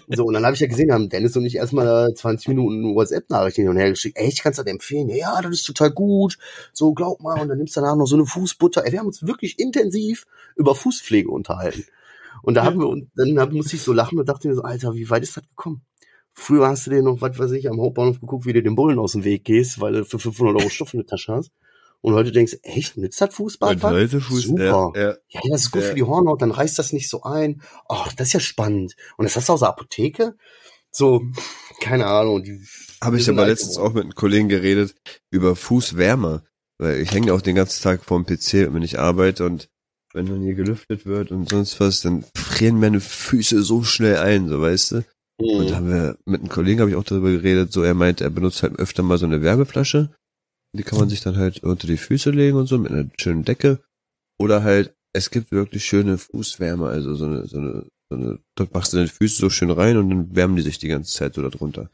So, 0.09 0.25
und 0.25 0.33
dann 0.33 0.45
habe 0.45 0.55
ich 0.55 0.59
ja 0.59 0.67
gesehen, 0.67 0.91
haben 0.91 1.09
Dennis 1.09 1.35
und 1.37 1.45
ich 1.45 1.55
erstmal 1.55 2.13
20 2.13 2.49
Minuten 2.49 2.95
WhatsApp-Nachrichten 2.95 3.61
hin 3.61 3.69
und 3.69 3.77
her 3.77 3.89
geschickt. 3.89 4.17
Ey, 4.17 4.27
ich 4.27 4.41
kann's 4.41 4.57
dir 4.57 4.67
empfehlen. 4.69 5.09
Ja, 5.09 5.41
das 5.41 5.51
ist 5.51 5.63
total 5.63 5.91
gut. 5.91 6.37
So, 6.73 6.93
glaub 6.93 7.21
mal. 7.21 7.39
Und 7.39 7.47
dann 7.47 7.57
nimmst 7.57 7.75
du 7.75 7.81
danach 7.81 7.95
noch 7.95 8.05
so 8.05 8.15
eine 8.15 8.25
Fußbutter. 8.25 8.85
Ey, 8.85 8.91
wir 8.91 8.99
haben 8.99 9.07
uns 9.07 9.25
wirklich 9.25 9.59
intensiv 9.59 10.25
über 10.55 10.75
Fußpflege 10.75 11.29
unterhalten. 11.29 11.85
Und 12.41 12.55
da 12.55 12.65
haben 12.65 12.79
wir, 12.79 12.87
und 12.87 13.09
dann 13.15 13.53
musste 13.53 13.75
ich 13.75 13.81
so 13.81 13.93
lachen 13.93 14.19
und 14.19 14.27
dachte 14.27 14.47
mir 14.47 14.55
so, 14.55 14.63
Alter, 14.63 14.95
wie 14.95 15.09
weit 15.09 15.23
ist 15.23 15.37
das 15.37 15.47
gekommen? 15.47 15.81
Früher 16.33 16.67
hast 16.67 16.87
du 16.87 16.91
dir 16.91 17.03
noch, 17.03 17.21
was 17.21 17.37
weiß 17.37 17.51
ich, 17.51 17.69
am 17.69 17.79
Hauptbahnhof 17.79 18.19
geguckt, 18.19 18.45
wie 18.45 18.53
du 18.53 18.63
den 18.63 18.75
Bullen 18.75 18.99
aus 18.99 19.11
dem 19.11 19.23
Weg 19.23 19.45
gehst, 19.45 19.79
weil 19.79 19.93
du 19.93 20.05
für 20.05 20.19
500 20.19 20.55
Euro 20.57 20.69
Stoff 20.69 20.93
in 20.93 20.99
der 20.99 21.07
Tasche 21.07 21.33
hast. 21.33 21.51
Und 22.03 22.15
heute 22.15 22.33
denkst, 22.33 22.57
echt, 22.63 22.97
nützt 22.97 23.21
das 23.21 23.33
Fußball? 23.33 23.77
Fuß, 23.79 24.43
Super. 24.43 24.91
Ja, 24.93 25.01
ja. 25.01 25.15
ja, 25.29 25.41
das 25.49 25.61
ist 25.61 25.71
gut 25.71 25.83
ja. 25.83 25.87
für 25.87 25.95
die 25.95 26.03
Hornhaut, 26.03 26.41
dann 26.41 26.51
reißt 26.51 26.77
das 26.77 26.91
nicht 26.91 27.09
so 27.09 27.23
ein. 27.23 27.61
Ach, 27.87 28.11
das 28.11 28.27
ist 28.27 28.33
ja 28.33 28.39
spannend. 28.41 28.97
Und 29.15 29.23
das 29.23 29.37
hast 29.37 29.47
du 29.47 29.53
aus 29.53 29.61
der 29.61 29.69
Apotheke? 29.69 30.35
So, 30.91 31.21
keine 31.79 32.07
Ahnung. 32.07 32.43
Habe 33.01 33.17
ich 33.17 33.29
aber 33.29 33.47
letztens 33.47 33.77
auch 33.77 33.93
mit 33.93 34.03
einem 34.03 34.15
Kollegen 34.15 34.49
geredet 34.49 34.95
über 35.31 35.55
Fußwärme. 35.55 36.43
Weil 36.77 36.99
ich 36.99 37.13
hänge 37.13 37.33
auch 37.33 37.41
den 37.41 37.55
ganzen 37.55 37.81
Tag 37.81 38.03
vorm 38.03 38.25
PC, 38.25 38.73
wenn 38.73 38.81
ich 38.81 38.99
arbeite 38.99 39.45
und 39.45 39.69
wenn 40.13 40.25
dann 40.25 40.41
hier 40.41 40.55
gelüftet 40.55 41.05
wird 41.05 41.31
und 41.31 41.49
sonst 41.49 41.79
was, 41.79 42.01
dann 42.01 42.25
frieren 42.35 42.81
meine 42.81 42.99
Füße 42.99 43.63
so 43.63 43.83
schnell 43.83 44.17
ein, 44.17 44.49
so 44.49 44.61
weißt 44.61 44.91
du. 44.91 44.95
Mhm. 45.39 45.57
Und 45.57 45.69
da 45.69 45.75
haben 45.77 45.89
wir 45.89 46.17
mit 46.25 46.41
einem 46.41 46.49
Kollegen 46.49 46.81
habe 46.81 46.89
ich 46.91 46.97
auch 46.97 47.05
darüber 47.05 47.31
geredet, 47.31 47.71
so 47.71 47.81
er 47.81 47.93
meint, 47.93 48.19
er 48.19 48.29
benutzt 48.29 48.61
halt 48.61 48.77
öfter 48.77 49.03
mal 49.03 49.17
so 49.17 49.25
eine 49.25 49.41
Wärmeflasche 49.41 50.13
die 50.75 50.83
kann 50.83 50.99
man 50.99 51.09
sich 51.09 51.21
dann 51.21 51.37
halt 51.37 51.63
unter 51.63 51.87
die 51.87 51.97
Füße 51.97 52.31
legen 52.31 52.57
und 52.57 52.67
so 52.67 52.77
mit 52.77 52.91
einer 52.91 53.09
schönen 53.17 53.43
Decke. 53.43 53.79
Oder 54.39 54.63
halt, 54.63 54.95
es 55.13 55.29
gibt 55.29 55.51
wirklich 55.51 55.85
schöne 55.85 56.17
Fußwärme, 56.17 56.87
also 56.87 57.13
so 57.15 57.25
eine, 57.25 57.45
so 57.45 57.57
eine, 57.57 57.85
so 58.09 58.15
eine, 58.15 58.39
dort 58.55 58.73
machst 58.73 58.93
du 58.93 58.97
deine 58.97 59.09
Füße 59.09 59.39
so 59.39 59.49
schön 59.49 59.71
rein 59.71 59.97
und 59.97 60.09
dann 60.09 60.35
wärmen 60.35 60.55
die 60.55 60.63
sich 60.63 60.79
die 60.79 60.87
ganze 60.87 61.11
Zeit 61.11 61.35
so 61.35 61.47
darunter. 61.47 61.89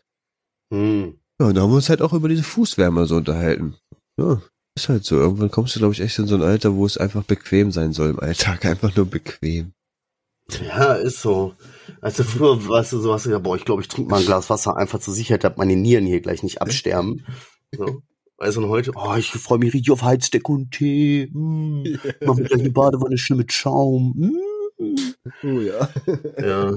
Hm. 0.73 1.19
Ja, 1.39 1.47
und 1.47 1.55
da 1.55 1.61
haben 1.61 1.71
wir 1.71 1.75
uns 1.77 1.89
halt 1.89 2.01
auch 2.01 2.13
über 2.13 2.29
diese 2.29 2.43
Fußwärme 2.43 3.05
so 3.05 3.17
unterhalten. 3.17 3.75
Ja, 4.17 4.41
ist 4.75 4.89
halt 4.89 5.05
so. 5.05 5.17
Irgendwann 5.17 5.51
kommst 5.51 5.75
du, 5.75 5.79
glaube 5.79 5.93
ich, 5.93 6.01
echt 6.01 6.19
in 6.19 6.27
so 6.27 6.35
ein 6.35 6.43
Alter, 6.43 6.75
wo 6.75 6.85
es 6.85 6.97
einfach 6.97 7.23
bequem 7.23 7.71
sein 7.71 7.93
soll 7.93 8.09
im 8.11 8.19
Alltag. 8.19 8.65
Einfach 8.65 8.95
nur 8.95 9.05
bequem. 9.05 9.73
Ja, 10.61 10.93
ist 10.93 11.21
so. 11.21 11.53
Also 12.01 12.23
früher 12.23 12.67
warst 12.67 12.93
du 12.93 12.99
so, 12.99 13.13
hast 13.13 13.25
du 13.25 13.29
ja, 13.29 13.39
boah, 13.39 13.55
ich 13.55 13.65
glaube, 13.65 13.81
ich 13.81 13.87
trinke 13.87 14.09
mal 14.09 14.19
ein 14.19 14.25
Glas 14.25 14.49
Wasser 14.49 14.77
einfach 14.77 14.99
zur 14.99 15.13
Sicherheit, 15.13 15.43
dass 15.43 15.57
meine 15.57 15.75
Nieren 15.75 16.05
hier 16.05 16.21
gleich 16.21 16.43
nicht 16.43 16.61
absterben. 16.61 17.25
So. 17.77 18.01
Weißt 18.39 18.55
du, 18.55 18.63
und 18.63 18.69
heute, 18.69 18.93
oh, 18.95 19.15
ich 19.17 19.31
freue 19.31 19.59
mich 19.59 19.73
richtig 19.73 19.91
auf 19.91 20.01
Heizdecke 20.01 20.49
und 20.49 20.71
Tee. 20.71 21.29
Mm, 21.33 21.83
yeah. 21.85 21.99
Mach 22.25 22.35
mir 22.35 22.43
gleich 22.43 22.61
eine 22.61 22.71
Badewanne 22.71 23.17
schön 23.17 23.35
mit 23.35 23.51
Schaum. 23.51 24.13
Mm. 24.15 24.95
Oh 25.43 25.59
ja. 25.59 25.89
Ja, 26.41 26.73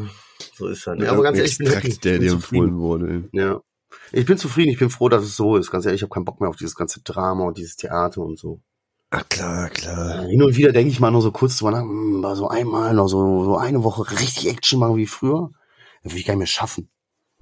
so 0.55 0.67
ist 0.67 0.87
halt. 0.89 1.01
Ja, 1.01 1.13
aber 1.13 1.23
ganz 1.23 1.39
ehrlich, 1.39 1.53
ich 1.53 1.59
bin 1.59 1.71
happy. 1.71 1.97
der 1.99 2.19
dir 2.19 2.33
empfohlen 2.33 2.79
wurde. 2.79 3.29
Ja. 3.33 3.61
Ich 4.11 4.27
bin 4.27 4.39
zufrieden, 4.39 4.71
ich 4.71 4.79
bin 4.79 4.91
froh, 4.91 5.09
dass 5.09 5.23
es 5.23 5.37
so 5.37 5.57
ist. 5.57 5.71
Ganz 5.71 5.87
ehrlich, 5.87 6.01
ich 6.01 6.03
habe 6.03 6.13
keinen 6.13 6.25
Bock 6.25 6.41
mehr 6.41 6.51
auf 6.51 6.57
dieses 6.57 6.75
ganze 6.75 7.01
Drama 7.03 7.45
und 7.45 7.59
dieses 7.59 7.77
Theater 7.77 8.23
und 8.23 8.39
so. 8.39 8.61
Ach 9.11 9.29
klar, 9.29 9.69
klar. 9.69 10.25
Hin 10.25 10.43
und 10.43 10.57
wieder 10.57 10.73
denke 10.73 10.91
ich 10.91 10.99
mal 10.99 11.13
nur 11.13 11.23
so 11.23 11.31
kurz 11.31 11.59
drüber 11.59 11.71
nach, 11.71 11.85
mh, 11.85 12.29
hm, 12.29 12.35
so 12.35 12.49
einmal 12.49 12.93
noch 12.95 13.09
so, 13.09 13.45
so 13.45 13.57
eine 13.57 13.85
Woche 13.85 14.11
richtig 14.11 14.49
Action 14.49 14.81
machen 14.81 14.97
wie 14.97 15.07
früher. 15.07 15.51
Das 16.03 16.13
will 16.13 16.19
ich 16.19 16.27
gar 16.27 16.35
nicht 16.35 16.39
mehr 16.39 16.47
schaffen. 16.49 16.89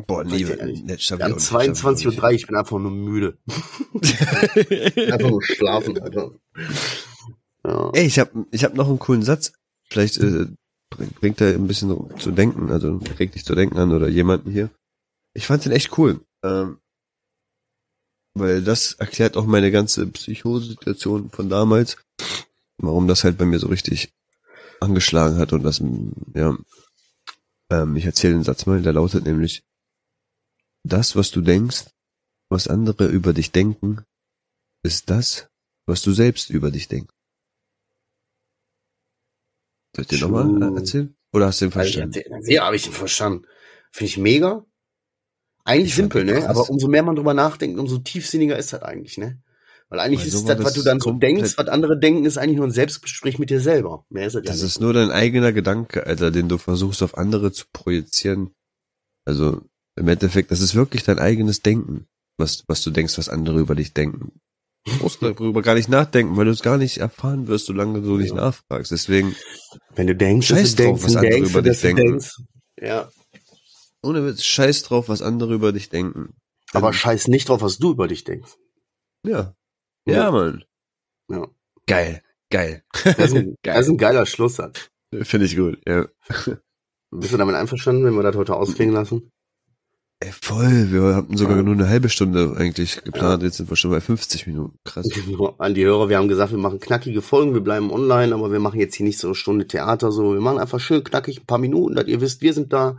Boah, 0.07 0.25
liebe. 0.25 0.59
Jetzt 0.87 1.11
wir 1.11 1.25
haben 1.25 1.35
22.03 1.35 2.23
Uhr, 2.23 2.31
ich 2.31 2.47
bin 2.47 2.57
einfach 2.57 2.79
nur 2.79 2.91
müde. 2.91 3.39
einfach 3.95 5.31
nur 5.31 5.43
schlafen, 5.43 5.99
Alter. 6.01 6.33
Ja. 7.65 7.91
Ey, 7.93 8.07
ich 8.07 8.19
hab, 8.19 8.33
ich 8.51 8.65
hab 8.65 8.75
noch 8.75 8.89
einen 8.89 8.99
coolen 8.99 9.23
Satz. 9.23 9.53
Vielleicht 9.89 10.19
äh, 10.19 10.47
bringt 11.21 11.41
er 11.41 11.55
ein 11.55 11.67
bisschen 11.67 12.19
zu 12.19 12.31
denken, 12.31 12.71
also 12.71 13.01
regt 13.19 13.35
dich 13.35 13.45
zu 13.45 13.55
denken 13.55 13.79
an 13.79 13.93
oder 13.93 14.09
jemanden 14.09 14.51
hier. 14.51 14.71
Ich 15.35 15.47
fand 15.47 15.65
den 15.65 15.73
echt 15.73 15.97
cool. 15.99 16.21
Ähm, 16.43 16.79
weil 18.35 18.63
das 18.63 18.95
erklärt 18.95 19.37
auch 19.37 19.47
meine 19.47 19.71
ganze 19.71 20.07
Psychosituation 20.07 21.31
von 21.31 21.49
damals, 21.49 21.97
warum 22.79 23.09
das 23.09 23.25
halt 23.25 23.39
bei 23.39 23.45
mir 23.45 23.59
so 23.59 23.69
richtig 23.69 24.13
angeschlagen 24.81 25.39
hat 25.39 25.53
und 25.53 25.63
das, 25.63 25.83
ja, 26.35 26.57
ähm, 27.71 27.97
ich 27.97 28.05
erzähle 28.05 28.35
den 28.35 28.45
Satz 28.45 28.67
mal, 28.67 28.81
der 28.81 28.93
lautet 28.93 29.27
nämlich, 29.27 29.63
das, 30.83 31.17
was 31.17 31.31
du 31.31 31.41
denkst, 31.41 31.87
was 32.49 32.69
andere 32.69 33.07
über 33.07 33.33
dich 33.33 33.53
denken, 33.53 34.05
ist 34.83 35.11
das, 35.11 35.49
was 35.87 36.03
du 36.03 36.13
selbst 36.13 36.51
über 36.51 36.71
dich 36.71 36.89
denkst. 36.89 37.15
Soll 39.95 40.03
ich 40.03 40.09
dir 40.09 40.29
nochmal 40.29 40.77
erzählen? 40.77 41.17
Oder 41.33 41.47
hast 41.47 41.61
du 41.61 41.67
den 41.67 41.73
verstanden? 41.73 42.21
Ja, 42.47 42.65
habe 42.65 42.77
ich 42.77 42.85
den 42.85 42.93
verstanden. 42.93 43.47
Finde 43.93 44.09
ich 44.09 44.19
mega. 44.19 44.65
Eigentlich 45.65 45.91
ich 45.91 45.95
simpel, 45.97 46.25
ne? 46.25 46.49
Aber 46.49 46.69
umso 46.71 46.89
mehr 46.89 47.03
man 47.03 47.17
drüber 47.17 47.35
nachdenkt, 47.35 47.79
umso 47.79 47.99
tiefsinniger 47.99 48.57
ist 48.57 48.73
das 48.73 48.83
eigentlich, 48.83 49.19
ne? 49.19 49.43
Weil 49.89 50.01
eigentlich 50.01 50.21
Weil 50.21 50.29
ist 50.29 50.49
das, 50.49 50.65
was 50.65 50.75
du 50.75 50.83
dann 50.83 51.01
so 51.01 51.13
denkst, 51.13 51.59
was 51.59 51.69
andere 51.69 51.99
denken, 51.99 52.25
ist 52.25 52.39
eigentlich 52.39 52.57
nur 52.57 52.67
ein 52.67 52.73
Selbstgespräch 52.73 53.39
mit 53.39 53.51
dir 53.51 53.61
selber. 53.61 54.07
Mehr 54.09 54.27
ist 54.27 54.35
das, 54.35 54.43
das 54.45 54.61
ja 54.61 54.67
ist 54.67 54.81
nur 54.81 54.93
dein 54.93 55.11
eigener 55.11 55.53
Gedanke, 55.53 56.07
Alter, 56.07 56.31
den 56.31 56.49
du 56.49 56.59
versuchst 56.59 57.03
auf 57.03 57.19
andere 57.19 57.53
zu 57.53 57.67
projizieren. 57.73 58.55
Also 59.25 59.63
im 60.01 60.09
Endeffekt, 60.09 60.51
das 60.51 60.63
ist 60.63 60.75
wirklich 60.75 61.05
dein 61.05 61.19
eigenes 61.19 61.61
Denken, 61.61 62.07
was, 62.39 62.65
was 62.67 62.83
du 62.83 62.91
denkst, 62.91 63.19
was 63.19 63.29
andere 63.29 63.61
über 63.61 63.75
dich 63.75 63.93
denken. 63.93 64.41
Du 64.87 64.95
musst 65.03 65.23
darüber 65.23 65.61
gar 65.61 65.75
nicht 65.75 65.91
nachdenken, 65.91 66.39
weil 66.39 66.47
du 66.47 66.53
es 66.53 66.63
gar 66.63 66.79
nicht 66.79 66.99
erfahren 66.99 67.49
wirst, 67.49 67.67
solange 67.67 68.01
du 68.01 68.17
nicht 68.17 68.31
ja. 68.31 68.37
nachfragst. 68.37 68.91
Deswegen. 68.91 69.37
Wenn 69.95 70.07
du 70.07 70.17
denkst, 70.17 70.47
scheiß 70.49 70.75
drauf, 70.75 70.87
denkst, 70.87 71.05
was 71.05 71.17
andere 71.17 71.31
denkst, 71.33 71.51
über 71.51 71.63
dich 71.63 71.81
denken. 71.83 72.03
Denkst. 72.03 72.37
Ja. 72.81 73.11
Ohne 74.03 74.25
Witz, 74.25 74.43
scheiß 74.43 74.85
drauf, 74.85 75.11
was 75.11 75.21
andere 75.21 75.53
über 75.53 75.73
dich 75.73 75.91
denken. 75.91 76.35
Aber 76.73 76.89
Denn, 76.89 76.95
scheiß 76.95 77.29
nicht 77.29 77.51
drauf, 77.51 77.61
was 77.61 77.77
du 77.77 77.91
über 77.91 78.09
dich 78.09 78.25
denkst. 78.25 78.57
Ja. 79.27 79.55
Ja, 80.07 80.15
ja 80.15 80.31
Mann. 80.31 80.65
Ja. 81.29 81.47
Geil. 81.87 82.23
Geil. 82.51 82.83
Das 83.05 83.19
ist 83.19 83.35
ein, 83.35 83.55
Geil. 83.63 83.75
Das 83.75 83.85
ist 83.85 83.91
ein 83.91 83.99
geiler 83.99 84.25
Schlusssatz. 84.25 84.89
Finde 85.13 85.45
ich 85.45 85.57
gut, 85.57 85.79
ja. 85.87 86.09
Bist 87.11 87.33
du 87.33 87.37
damit 87.37 87.55
einverstanden, 87.55 88.05
wenn 88.05 88.15
wir 88.15 88.23
das 88.23 88.37
heute 88.37 88.55
ausklingen 88.55 88.95
lassen? 88.95 89.31
Ey, 90.23 90.33
voll. 90.33 90.93
Wir 90.93 91.17
hatten 91.17 91.39
sogar 91.39 91.57
ja. 91.57 91.63
nur 91.63 91.73
eine 91.73 91.89
halbe 91.89 92.11
Stunde 92.11 92.55
eigentlich 92.59 93.03
geplant. 93.03 93.41
Ja. 93.41 93.47
Jetzt 93.47 93.57
sind 93.57 93.71
wir 93.71 93.77
schon 93.77 93.91
bei 93.91 94.03
50 94.03 94.47
Minuten. 94.47 94.79
Krass. 94.85 95.09
An 95.57 95.75
die 95.75 95.85
Hörer, 95.87 96.11
wir 96.11 96.19
haben 96.19 96.29
gesagt, 96.29 96.53
wir 96.53 96.59
machen 96.59 96.79
knackige 96.79 97.23
Folgen, 97.23 97.55
wir 97.55 97.63
bleiben 97.63 97.91
online, 97.91 98.35
aber 98.35 98.53
wir 98.53 98.61
machen 98.61 98.79
jetzt 98.79 98.97
hier 98.97 99.07
nicht 99.07 99.19
so 99.19 99.29
eine 99.29 99.35
Stunde 99.35 99.67
Theater, 99.67 100.13
so. 100.13 100.35
Wir 100.35 100.43
machen 100.43 100.59
einfach 100.59 100.79
schön 100.79 101.03
knackig 101.03 101.41
ein 101.41 101.47
paar 101.47 101.57
Minuten, 101.57 101.95
dass 101.95 102.07
ihr 102.07 102.21
wisst, 102.21 102.43
wir 102.43 102.53
sind 102.53 102.71
da 102.75 102.99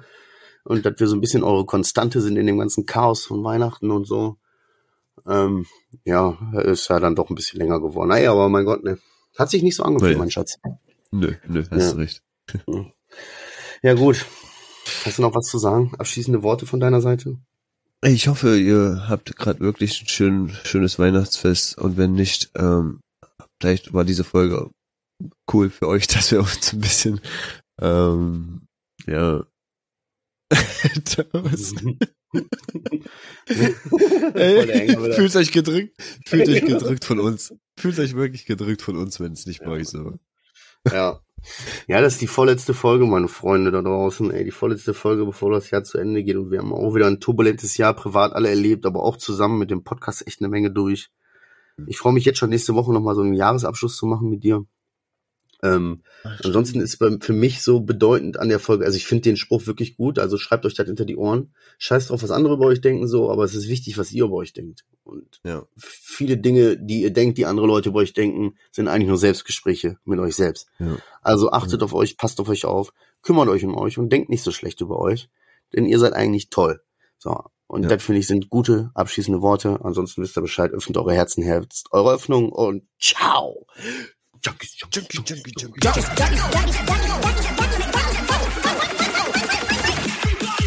und 0.63 0.83
dass 0.83 0.95
wir 0.97 1.07
so 1.07 1.15
ein 1.15 1.21
bisschen 1.21 1.43
eure 1.43 1.65
Konstante 1.65 2.21
sind 2.21 2.37
in 2.37 2.47
dem 2.47 2.57
ganzen 2.57 2.87
Chaos 2.87 3.23
von 3.25 3.43
Weihnachten 3.43 3.91
und 3.91 4.07
so. 4.07 4.37
Ähm, 5.27 5.67
ja, 6.03 6.39
ist 6.63 6.89
ja 6.89 6.99
dann 6.99 7.15
doch 7.15 7.29
ein 7.29 7.35
bisschen 7.35 7.59
länger 7.59 7.79
geworden. 7.79 8.09
Naja, 8.09 8.31
aber 8.31 8.49
mein 8.49 8.65
Gott, 8.65 8.83
ne. 8.83 8.97
Hat 9.37 9.51
sich 9.51 9.61
nicht 9.61 9.75
so 9.75 9.83
angefühlt, 9.83 10.17
mein 10.17 10.31
Schatz. 10.31 10.57
Nö, 11.11 11.33
nö, 11.47 11.63
hast 11.69 11.81
ja. 11.81 11.91
du 11.91 11.97
recht. 11.99 12.23
Ja, 13.83 13.93
gut. 13.93 14.25
Hast 15.05 15.17
du 15.17 15.21
noch 15.21 15.35
was 15.35 15.47
zu 15.47 15.57
sagen? 15.57 15.93
Abschließende 15.97 16.43
Worte 16.43 16.65
von 16.65 16.79
deiner 16.79 17.01
Seite? 17.01 17.37
Ich 18.03 18.27
hoffe, 18.27 18.57
ihr 18.57 19.05
habt 19.07 19.35
gerade 19.35 19.59
wirklich 19.59 20.01
ein 20.01 20.07
schön, 20.07 20.51
schönes 20.63 20.97
Weihnachtsfest 20.97 21.77
und 21.77 21.97
wenn 21.97 22.13
nicht, 22.13 22.49
ähm, 22.55 23.01
vielleicht 23.59 23.93
war 23.93 24.03
diese 24.05 24.23
Folge 24.23 24.71
cool 25.53 25.69
für 25.69 25.87
euch, 25.87 26.07
dass 26.07 26.31
wir 26.31 26.39
uns 26.39 26.73
ein 26.73 26.81
bisschen, 26.81 27.21
ähm, 27.79 28.67
ja. 29.05 29.45
Ey, 34.33 35.13
fühlt 35.13 35.35
euch 35.35 35.51
gedrückt, 35.51 36.01
fühlt 36.25 36.49
euch 36.49 36.61
gedrückt 36.65 37.05
von 37.05 37.19
uns. 37.19 37.53
Fühlt 37.77 37.99
euch 37.99 38.15
wirklich 38.15 38.45
gedrückt 38.45 38.81
von 38.81 38.97
uns, 38.97 39.19
wenn 39.19 39.33
es 39.33 39.45
nicht 39.45 39.59
bei 39.59 39.71
euch 39.71 39.89
so 39.89 40.05
war. 40.05 40.19
Ja. 40.91 41.21
Ja, 41.87 42.01
das 42.01 42.13
ist 42.13 42.21
die 42.21 42.27
vorletzte 42.27 42.73
Folge, 42.73 43.05
meine 43.05 43.27
Freunde 43.27 43.71
da 43.71 43.81
draußen. 43.81 44.31
Ey, 44.31 44.43
die 44.45 44.51
vorletzte 44.51 44.93
Folge, 44.93 45.25
bevor 45.25 45.51
das 45.51 45.71
Jahr 45.71 45.83
zu 45.83 45.97
Ende 45.97 46.23
geht. 46.23 46.37
Und 46.37 46.51
wir 46.51 46.59
haben 46.59 46.73
auch 46.73 46.95
wieder 46.95 47.07
ein 47.07 47.19
turbulentes 47.19 47.77
Jahr 47.77 47.93
privat 47.93 48.33
alle 48.33 48.49
erlebt, 48.49 48.85
aber 48.85 49.03
auch 49.03 49.17
zusammen 49.17 49.59
mit 49.59 49.71
dem 49.71 49.83
Podcast 49.83 50.25
echt 50.27 50.41
eine 50.41 50.49
Menge 50.49 50.71
durch. 50.71 51.09
Ich 51.87 51.97
freue 51.97 52.13
mich 52.13 52.25
jetzt 52.25 52.37
schon 52.37 52.49
nächste 52.49 52.75
Woche 52.75 52.93
nochmal 52.93 53.15
so 53.15 53.21
einen 53.21 53.33
Jahresabschluss 53.33 53.97
zu 53.97 54.05
machen 54.05 54.29
mit 54.29 54.43
dir. 54.43 54.65
Ähm, 55.63 56.01
ansonsten 56.23 56.81
ist 56.81 56.97
für 56.97 57.33
mich 57.33 57.61
so 57.61 57.81
bedeutend 57.81 58.39
an 58.39 58.49
der 58.49 58.59
Folge, 58.59 58.85
also 58.85 58.97
ich 58.97 59.05
finde 59.05 59.23
den 59.23 59.37
Spruch 59.37 59.67
wirklich 59.67 59.95
gut, 59.95 60.17
also 60.17 60.37
schreibt 60.37 60.65
euch 60.65 60.73
das 60.73 60.87
hinter 60.87 61.05
die 61.05 61.17
Ohren. 61.17 61.53
Scheiß 61.77 62.07
drauf, 62.07 62.23
was 62.23 62.31
andere 62.31 62.55
über 62.55 62.65
euch 62.65 62.81
denken, 62.81 63.07
so, 63.07 63.29
aber 63.29 63.43
es 63.43 63.53
ist 63.53 63.67
wichtig, 63.67 63.97
was 63.97 64.11
ihr 64.11 64.25
über 64.25 64.35
euch 64.35 64.53
denkt. 64.53 64.85
Und 65.03 65.39
ja. 65.43 65.63
viele 65.77 66.37
Dinge, 66.37 66.77
die 66.77 67.03
ihr 67.03 67.13
denkt, 67.13 67.37
die 67.37 67.45
andere 67.45 67.67
Leute 67.67 67.89
über 67.89 67.99
euch 67.99 68.13
denken, 68.13 68.55
sind 68.71 68.87
eigentlich 68.87 69.07
nur 69.07 69.17
Selbstgespräche 69.17 69.97
mit 70.03 70.19
euch 70.19 70.35
selbst. 70.35 70.67
Ja. 70.79 70.97
Also 71.21 71.51
achtet 71.51 71.81
ja. 71.81 71.85
auf 71.85 71.93
euch, 71.93 72.17
passt 72.17 72.39
auf 72.39 72.49
euch 72.49 72.65
auf, 72.65 72.91
kümmert 73.21 73.49
euch 73.49 73.63
um 73.63 73.77
euch 73.77 73.97
und 73.97 74.09
denkt 74.09 74.29
nicht 74.29 74.43
so 74.43 74.51
schlecht 74.51 74.81
über 74.81 74.99
euch, 74.99 75.29
denn 75.75 75.85
ihr 75.85 75.99
seid 75.99 76.13
eigentlich 76.13 76.49
toll. 76.49 76.81
So. 77.19 77.39
Und 77.67 77.83
das 77.83 78.03
finde 78.03 78.19
ich 78.19 78.27
sind 78.27 78.49
gute 78.49 78.91
abschließende 78.95 79.41
Worte. 79.41 79.79
Ansonsten 79.83 80.21
wisst 80.21 80.37
ihr 80.37 80.41
Bescheid, 80.41 80.71
öffnet 80.71 80.97
eure 80.97 81.13
Herzen, 81.13 81.41
Herz, 81.41 81.85
eure 81.91 82.15
Öffnung 82.15 82.51
und 82.51 82.83
ciao! 82.99 83.65
junkies, 84.41 84.75
junkies, 84.75 85.07
junkies, 85.11 85.41
junkies, 85.43 85.61
junkies, 85.79 86.07
junkies, 86.17 86.81
junkies, 86.81 87.61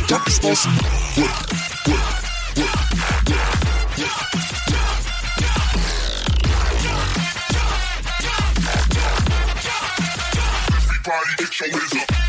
junkies, 0.06 0.38
junkies, 0.40 1.04
Everybody 10.76 11.32
get 11.38 11.60
your 11.60 11.70
hands 11.70 11.94
up. 11.96 12.23